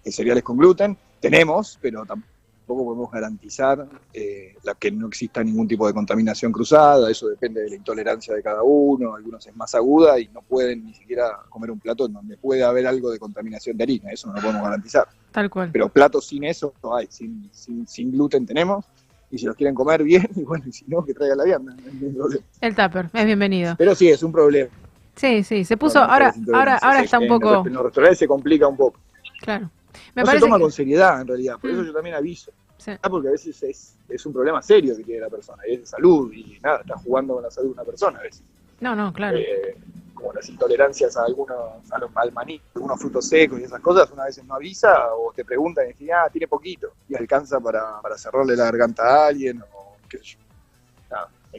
[0.04, 0.98] eh, cereales con gluten.
[1.20, 2.31] Tenemos, pero tampoco
[2.76, 7.10] podemos garantizar eh, la que no exista ningún tipo de contaminación cruzada.
[7.10, 9.16] Eso depende de la intolerancia de cada uno.
[9.16, 12.64] Algunos es más aguda y no pueden ni siquiera comer un plato en donde puede
[12.64, 14.12] haber algo de contaminación de harina.
[14.12, 15.08] Eso no lo podemos garantizar.
[15.32, 15.70] Tal cual.
[15.72, 17.08] Pero platos sin eso no hay.
[17.10, 18.86] Sin, sin, sin gluten tenemos.
[19.30, 21.74] Y si los quieren comer bien, y bueno, y si no, que traigan la vianda.
[21.74, 22.44] no hay ningún problema.
[22.60, 23.76] El tupper, es bienvenido.
[23.78, 24.70] Pero sí, es un problema.
[25.16, 28.68] Sí, sí, se puso, ahora, ahora, ahora está un poco, En los restaurantes se complica
[28.68, 29.00] un poco.
[29.42, 29.70] claro.
[30.16, 31.74] Me no se parece toma que- con seriedad en realidad, por Mm.
[31.74, 32.52] eso yo también aviso.
[32.82, 32.92] Sí.
[33.00, 35.82] Ah, porque a veces es, es un problema serio que tiene la persona, y es
[35.82, 38.42] de salud, y nada, está jugando con la salud de una persona a veces.
[38.80, 39.38] No, no, claro.
[39.38, 39.78] Eh,
[40.16, 41.58] como las intolerancias a algunos,
[41.92, 45.32] a los, al maní, algunos frutos secos y esas cosas, una vez no avisa o
[45.32, 49.28] te preguntan y dicen, ah, tiene poquito, y alcanza para, para cerrarle la garganta a
[49.28, 50.40] alguien, o qué sé yo.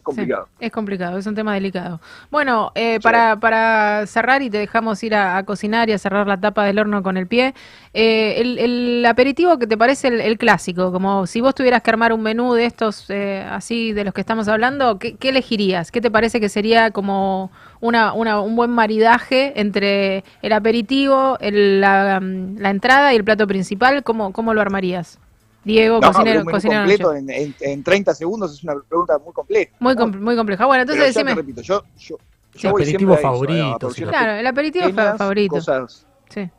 [0.03, 0.49] Es complicado.
[0.59, 2.01] Sí, es complicado, es un tema delicado.
[2.29, 6.27] Bueno, eh, para, para cerrar y te dejamos ir a, a cocinar y a cerrar
[6.27, 7.55] la tapa del horno con el pie,
[7.95, 11.91] eh, el, el aperitivo que te parece el, el clásico, como si vos tuvieras que
[11.91, 15.93] armar un menú de estos eh, así de los que estamos hablando, ¿qué, qué elegirías?
[15.93, 21.81] ¿Qué te parece que sería como una, una- un buen maridaje entre el aperitivo, el-
[21.81, 24.03] la, la entrada y el plato principal?
[24.03, 25.21] ¿Cómo, cómo lo armarías?
[25.65, 27.19] Diego, No, cocinero, pero un menú cocinero completo noche.
[27.21, 29.73] en, en- en 30 segundos es una pregunta muy compleja.
[29.79, 30.67] Muy, com- muy compleja.
[30.67, 31.41] Bueno, entonces Pero ya te decime.
[31.41, 32.17] repito, yo, yo,
[32.55, 35.55] Sí, yo voy aperitivo eso, favorito, Claro, el aperitivo favorito.
[35.55, 36.51] Cosas Sí.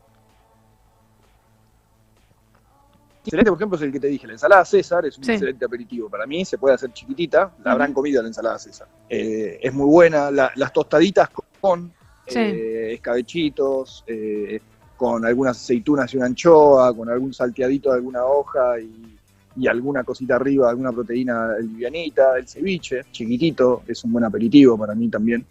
[3.25, 5.31] Excelente, por ejemplo, es el que te dije, la ensalada César es un Sí.
[5.31, 6.09] excelente aperitivo.
[6.09, 8.87] Para mí se puede hacer chiquitita, la habrán comido la ensalada César.
[9.09, 11.29] Eh, es muy buena, la- las tostaditas
[11.61, 11.93] con
[12.27, 12.39] Sí.
[12.39, 14.59] eh, escabechitos, eh,
[15.03, 19.17] con algunas aceitunas y una anchoa, con algún salteadito de alguna hoja y,
[19.57, 24.95] y alguna cosita arriba, alguna proteína livianita, el ceviche, chiquitito, es un buen aperitivo para
[24.95, 25.45] mí también.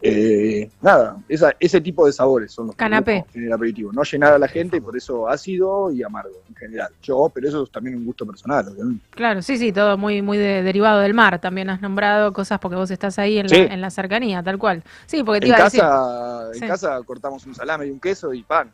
[0.00, 3.18] Eh, nada, esa- ese tipo de sabores son los que Canapé.
[3.18, 3.92] busco en el aperitivo.
[3.92, 6.88] No llenar a la gente, por eso ácido y amargo en general.
[7.02, 8.66] Yo, pero eso es también un gusto personal.
[8.68, 9.04] obviamente.
[9.10, 11.38] Claro, sí, sí, todo muy, muy de- derivado del mar.
[11.40, 13.56] También has nombrado cosas porque vos estás ahí en, Sí.
[13.56, 14.82] la, en la cercanía, tal cual.
[15.06, 15.80] Sí, porque te En iba a decir.
[15.80, 16.66] casa, en Sí.
[16.66, 18.70] casa cortamos un salame y un queso y pan.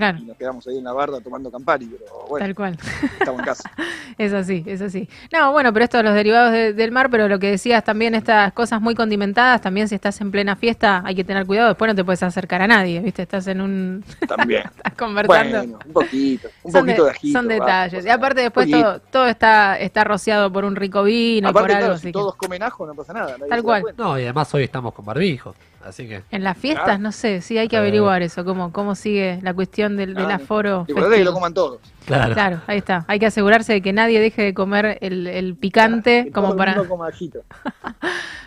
[0.00, 0.18] Claro.
[0.18, 2.78] Y nos quedamos ahí en la barda tomando Campari, pero bueno, Tal cual.
[3.18, 3.70] estamos en casa.
[4.18, 5.08] Es así, es así.
[5.32, 8.14] No, bueno, pero esto de los derivados de- del mar, pero lo que decías también,
[8.14, 11.88] estas cosas muy condimentadas, también si estás en plena fiesta hay que tener cuidado, después
[11.88, 13.22] no te puedes acercar a nadie, ¿viste?
[13.22, 14.04] Estás en un...
[14.28, 14.64] También.
[14.76, 15.58] estás conversando.
[15.58, 17.38] Bueno, un poquito, un son, poquito de- de ajito.
[17.38, 18.04] son detalles.
[18.04, 21.70] Y aparte después todo, todo está, está rociado por un rico vino y Aparte, por
[21.70, 21.78] algo.
[21.80, 23.36] claro, así si que- todos comen ajo no pasa nada.
[23.48, 23.84] Tal cual.
[23.96, 25.54] No, y además hoy estamos con barbijo,
[25.84, 26.22] así que...
[26.30, 27.00] En las fiestas, Claro.
[27.00, 27.78] no sé, sí hay que Eh.
[27.80, 30.86] averiguar eso, cómo, cómo sigue la cuestión del, del Ah, aforo.
[30.90, 31.80] Acordate que lo coman todos.
[32.06, 32.34] Claro.
[32.34, 33.04] Claro, ahí está.
[33.08, 36.54] Hay que asegurarse de que nadie deje de comer el, el picante Que como todo
[36.54, 36.72] el para...
[36.74, 37.40] mundo coma ajito.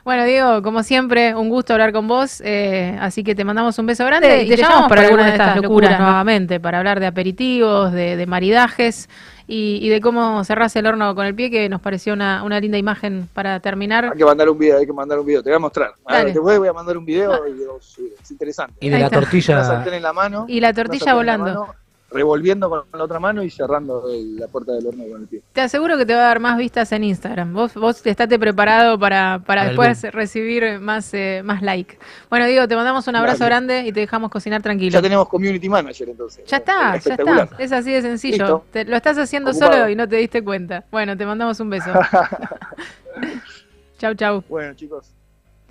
[0.04, 2.42] Bueno, Diego, como siempre, un gusto hablar con vos.
[2.44, 5.02] eh, así que te mandamos un beso grande Te- y te te llamamos por para
[5.04, 6.06] alguna alguna de estas locuras, locuras, ¿no?
[6.08, 9.08] nuevamente, para hablar de aperitivos, de, de maridajes
[9.48, 12.60] y, y de cómo cerrás el horno con el pie, que nos pareció una, una
[12.60, 14.06] linda imagen para terminar.
[14.06, 15.44] Hay que mandar un video, hay que mandar un video.
[15.44, 15.94] Te voy a mostrar.
[16.06, 18.74] A ver, después voy a mandar un video y digo, sí, es interesante.
[18.80, 19.64] Y de la Una tortilla.
[19.64, 20.46] sartén en la mano.
[20.48, 21.76] Y la tortilla volando.
[22.14, 25.42] Revolviendo con la otra mano y cerrando el- la puerta del horno con el pie.
[25.52, 27.54] Te aseguro que te va a dar más vistas en Instagram.
[27.54, 30.12] Vos, vos estate preparado para, para después boom.
[30.12, 31.98] recibir más, eh, más like.
[32.30, 33.50] Bueno, Diego, te mandamos un abrazo Dale.
[33.50, 34.92] grande y te dejamos cocinar tranquilo.
[34.92, 36.46] Ya tenemos community manager entonces.
[36.46, 37.50] Ya está, ya está.
[37.58, 38.64] Es así de sencillo.
[38.72, 39.74] Te- lo estás haciendo Ocupado.
[39.74, 40.84] solo y no te diste cuenta.
[40.92, 41.92] Bueno, te mandamos un beso.
[43.98, 44.44] chau, chau.
[44.50, 45.08] Bueno, chicos,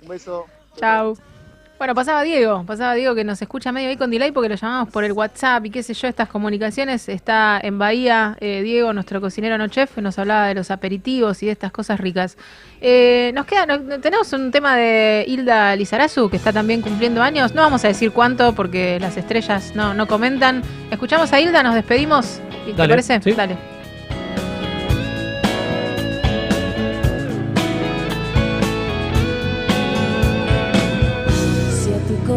[0.01, 0.45] un beso.
[0.75, 1.15] Chau.
[1.79, 4.87] Bueno, pasaba Diego, pasaba Diego que nos escucha medio ahí con delay porque lo llamamos
[4.89, 7.09] por el WhatsApp y qué sé yo, estas comunicaciones.
[7.09, 11.47] Está en Bahía eh, Diego, nuestro cocinero no chef, nos hablaba de los aperitivos y
[11.47, 12.37] de estas cosas ricas.
[12.79, 17.53] Eh, nos queda, no- tenemos un tema de Hilda Lizarazu, que está también cumpliendo años.
[17.53, 20.61] No vamos a decir cuánto porque las estrellas no, no comentan.
[20.89, 22.39] Escuchamos a Hilda, nos despedimos.
[22.65, 23.19] ¿Te Dale, parece?
[23.21, 23.31] sí.
[23.33, 23.57] Dale.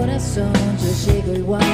[0.07, 1.65] Corazón yo llego igual,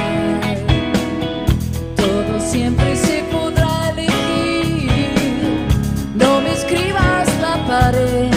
[1.95, 5.67] todo siempre se podrá elegir.
[6.15, 8.31] No me escribas la pared,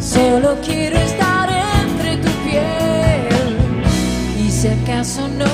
[0.00, 3.54] solo quiero estar entre tu piel.
[4.38, 5.53] Y si acaso no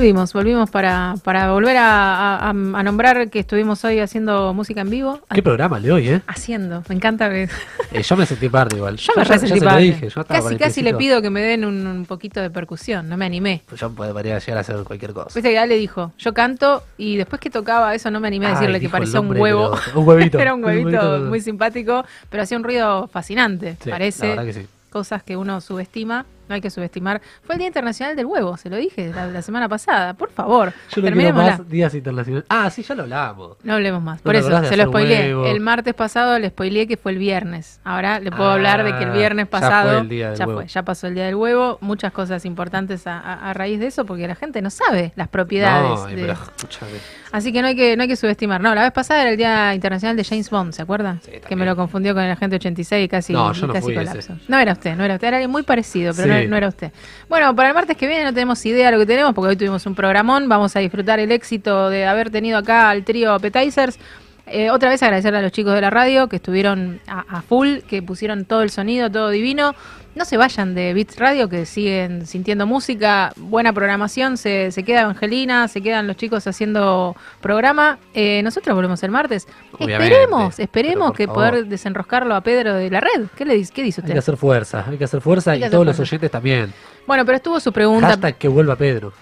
[0.00, 4.88] volvimos, volvimos para, para volver a, a- a nombrar que estuvimos hoy haciendo música en
[4.88, 5.20] vivo.
[5.30, 6.22] Qué programa el de hoy, ¿eh?
[6.26, 7.48] Haciendo, me encanta que...
[7.92, 8.96] Eh, yo me sentí parte igual.
[8.96, 9.82] Yo me resentí parte.
[9.82, 13.16] dije, yo Casi, casi le pido que me den un, un poquito de percusión, no
[13.16, 13.62] me animé.
[13.68, 15.26] Pues yo podría llegar a hacer cualquier cosa.
[15.34, 18.46] Viste que ya le dijo, yo canto y después que tocaba eso no me animé
[18.46, 19.72] a Ay, decirle que parecía un huevo.
[19.96, 20.38] un huevito.
[20.40, 21.18] Era un Un huevito huevito.
[21.28, 23.76] muy simpático, pero hacía un ruido fascinante.
[23.82, 24.66] Sí, Parece la verdad que sí.
[24.90, 27.22] cosas que uno subestima, no hay que subestimar.
[27.42, 30.72] Fue el Día Internacional del Huevo, se lo dije la, la semana pasada, por favor.
[30.94, 32.44] Yo no quiero más días internacionales.
[32.50, 33.56] Ah, sí, ya lo hablábamos.
[33.62, 34.18] No hablemos más.
[34.18, 35.34] ¿No Por eso, se lo spoileé.
[35.34, 35.46] huevo?
[35.46, 37.80] El martes pasado le spoileé que fue el viernes.
[37.84, 40.38] Ahora le puedo Ah, hablar de que el viernes ya fue pasado el día del
[40.38, 40.60] ya huevo.
[40.60, 41.78] fue, ya pasó el día del huevo.
[41.80, 45.28] Muchas cosas importantes a, a- a raíz de eso porque la gente no sabe las
[45.28, 45.88] propiedades.
[46.00, 46.90] No, de- pero escúchame.
[47.32, 48.60] Así que no hay que no hay que subestimar.
[48.60, 51.20] No, la vez pasada era el Día Internacional de James Bond, ¿se acuerdan?
[51.48, 53.94] que me lo confundió con el agente 86 y casi, No, yo no casi fui
[53.94, 54.18] colapso.
[54.18, 54.34] ese.
[54.48, 56.30] No era usted, no era usted, era alguien muy parecido, pero Sí.
[56.30, 56.92] no, no era usted.
[57.28, 59.56] Bueno, para el martes que viene no tenemos idea de lo que tenemos porque hoy
[59.56, 60.48] tuvimos un programón.
[60.48, 63.98] Vamos a disfrutar el éxito de haber tenido acá al trío Appetizers.
[64.46, 67.78] Eh, otra vez agradecerle a los chicos de la radio que estuvieron a, a full,
[67.88, 69.74] que pusieron todo el sonido, todo divino.
[70.14, 75.02] No se vayan de Beats Radio, que siguen sintiendo música, buena programación, se, se queda
[75.02, 77.98] Evangelina, se quedan los chicos haciendo programa.
[78.14, 79.46] Eh, nosotros volvemos el martes.
[79.72, 81.50] Obviamente, esperemos, esperemos que favor.
[81.50, 83.26] poder desenroscarlo a Pedro de la red.
[83.36, 84.14] ¿Qué le dice, qué dice Hay usted?
[84.14, 86.72] que hacer fuerza, hay que hacer fuerza Hay que y hacer todos los oyentes también.
[87.06, 88.08] Bueno, pero estuvo su pregunta.
[88.08, 89.12] Hashtag que vuelva Pedro.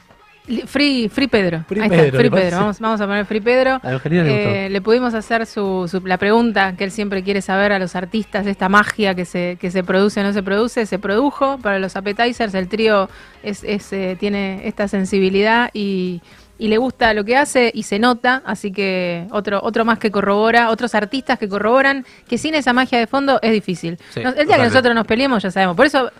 [0.66, 1.64] Free, free Pedro.
[1.68, 2.56] Free Ahí Pedro, está, Free ¿le Pedro.
[2.58, 3.80] Vamos, vamos a poner Free Pedro.
[3.82, 4.66] A le.
[4.66, 7.94] Eh, le pudimos hacer su, su- la pregunta que él siempre quiere saber a los
[7.94, 11.58] artistas, esta magia que se, que se produce o no se produce, se produjo.
[11.58, 13.10] Para los appetizers el trío
[13.42, 16.22] es, es, eh, tiene esta sensibilidad y,
[16.58, 20.10] y le gusta lo que hace y se nota, así que otro, otro más que
[20.10, 23.98] corrobora, otros artistas que corroboran que sin esa magia de fondo es difícil.
[24.10, 25.76] Sí, el día que nosotros nos peleemos ya sabemos.
[25.76, 26.10] Por eso...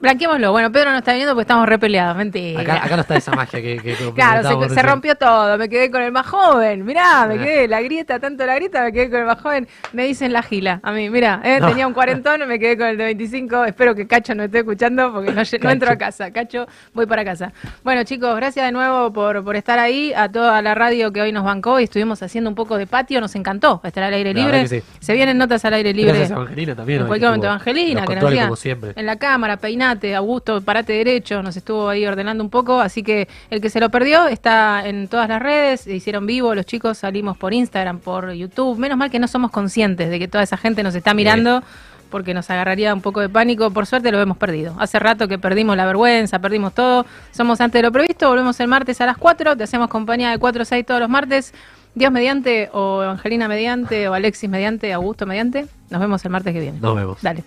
[0.00, 0.52] Blanqueémoslo.
[0.52, 2.16] Bueno, Pedro no está viniendo porque estamos re peleados.
[2.16, 2.60] Mentira.
[2.60, 6.02] Acá, acá no está esa magia que, que Claro, se, rompió todo, me quedé con
[6.02, 7.42] el más joven, mirá, me Ah.
[7.42, 10.42] quedé la grieta, tanto la grieta, me quedé con el más joven, me dicen la
[10.42, 11.68] gila, a mí, mirá, eh, No.
[11.68, 15.12] tenía un cuarentón, me quedé con el de 25, espero que Cacho no esté escuchando
[15.12, 17.52] porque no, no entro a casa, Cacho, voy para casa.
[17.82, 21.32] Bueno chicos, gracias de nuevo por, por estar ahí, a toda la radio que hoy
[21.32, 24.68] nos bancó y estuvimos haciendo un poco de patio, nos encantó estar al aire libre,
[24.68, 24.82] sí.
[25.00, 26.12] se vienen notas al aire libre.
[26.12, 26.98] Gracias Evangelina también.
[26.98, 28.92] En hoy, cualquier que momento, Evangelina, que nos como siempre.
[28.96, 33.28] en la cámara, peinate, Augusto, parate derecho, nos estuvo ahí ordenando un poco, así que
[33.50, 37.36] el que se lo perdió está en todas las redes, hicieron vivo, los chicos salimos
[37.36, 40.82] por Instagram, por YouTube, menos mal que no somos conscientes de que toda esa gente
[40.82, 41.62] nos está mirando.
[42.10, 43.72] Porque nos agarraría un poco de pánico.
[43.72, 44.76] Por suerte lo hemos perdido.
[44.78, 47.04] Hace rato que perdimos la vergüenza, perdimos todo.
[47.32, 48.28] Somos antes de lo previsto.
[48.28, 49.56] Volvemos el martes a las 4.
[49.56, 51.52] Te hacemos compañía de 4 o 6 todos los martes.
[51.96, 55.66] Dios mediante, o Evangelina mediante, o Alexis mediante, Augusto mediante.
[55.90, 56.78] Nos vemos el martes que viene.
[56.78, 57.18] Nos vemos.
[57.20, 57.42] Dale.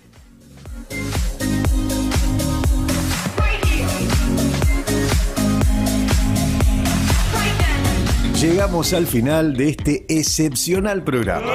[8.40, 11.50] Llegamos al final de este excepcional programa.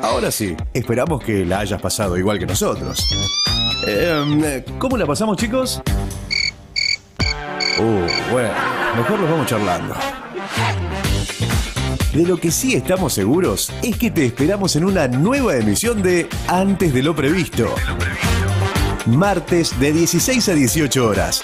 [0.00, 3.04] Ahora sí, esperamos que la hayas pasado igual que nosotros.
[3.84, 5.82] Em, ¿Cómo la pasamos, chicos?
[7.80, 8.50] Uh, bueno,
[8.96, 9.96] mejor los vamos charlando.
[12.14, 16.28] De lo que sí estamos seguros es que te esperamos en una nueva emisión de
[16.46, 17.74] Antes de lo previsto.
[19.06, 21.42] Martes de 16 a 18 horas.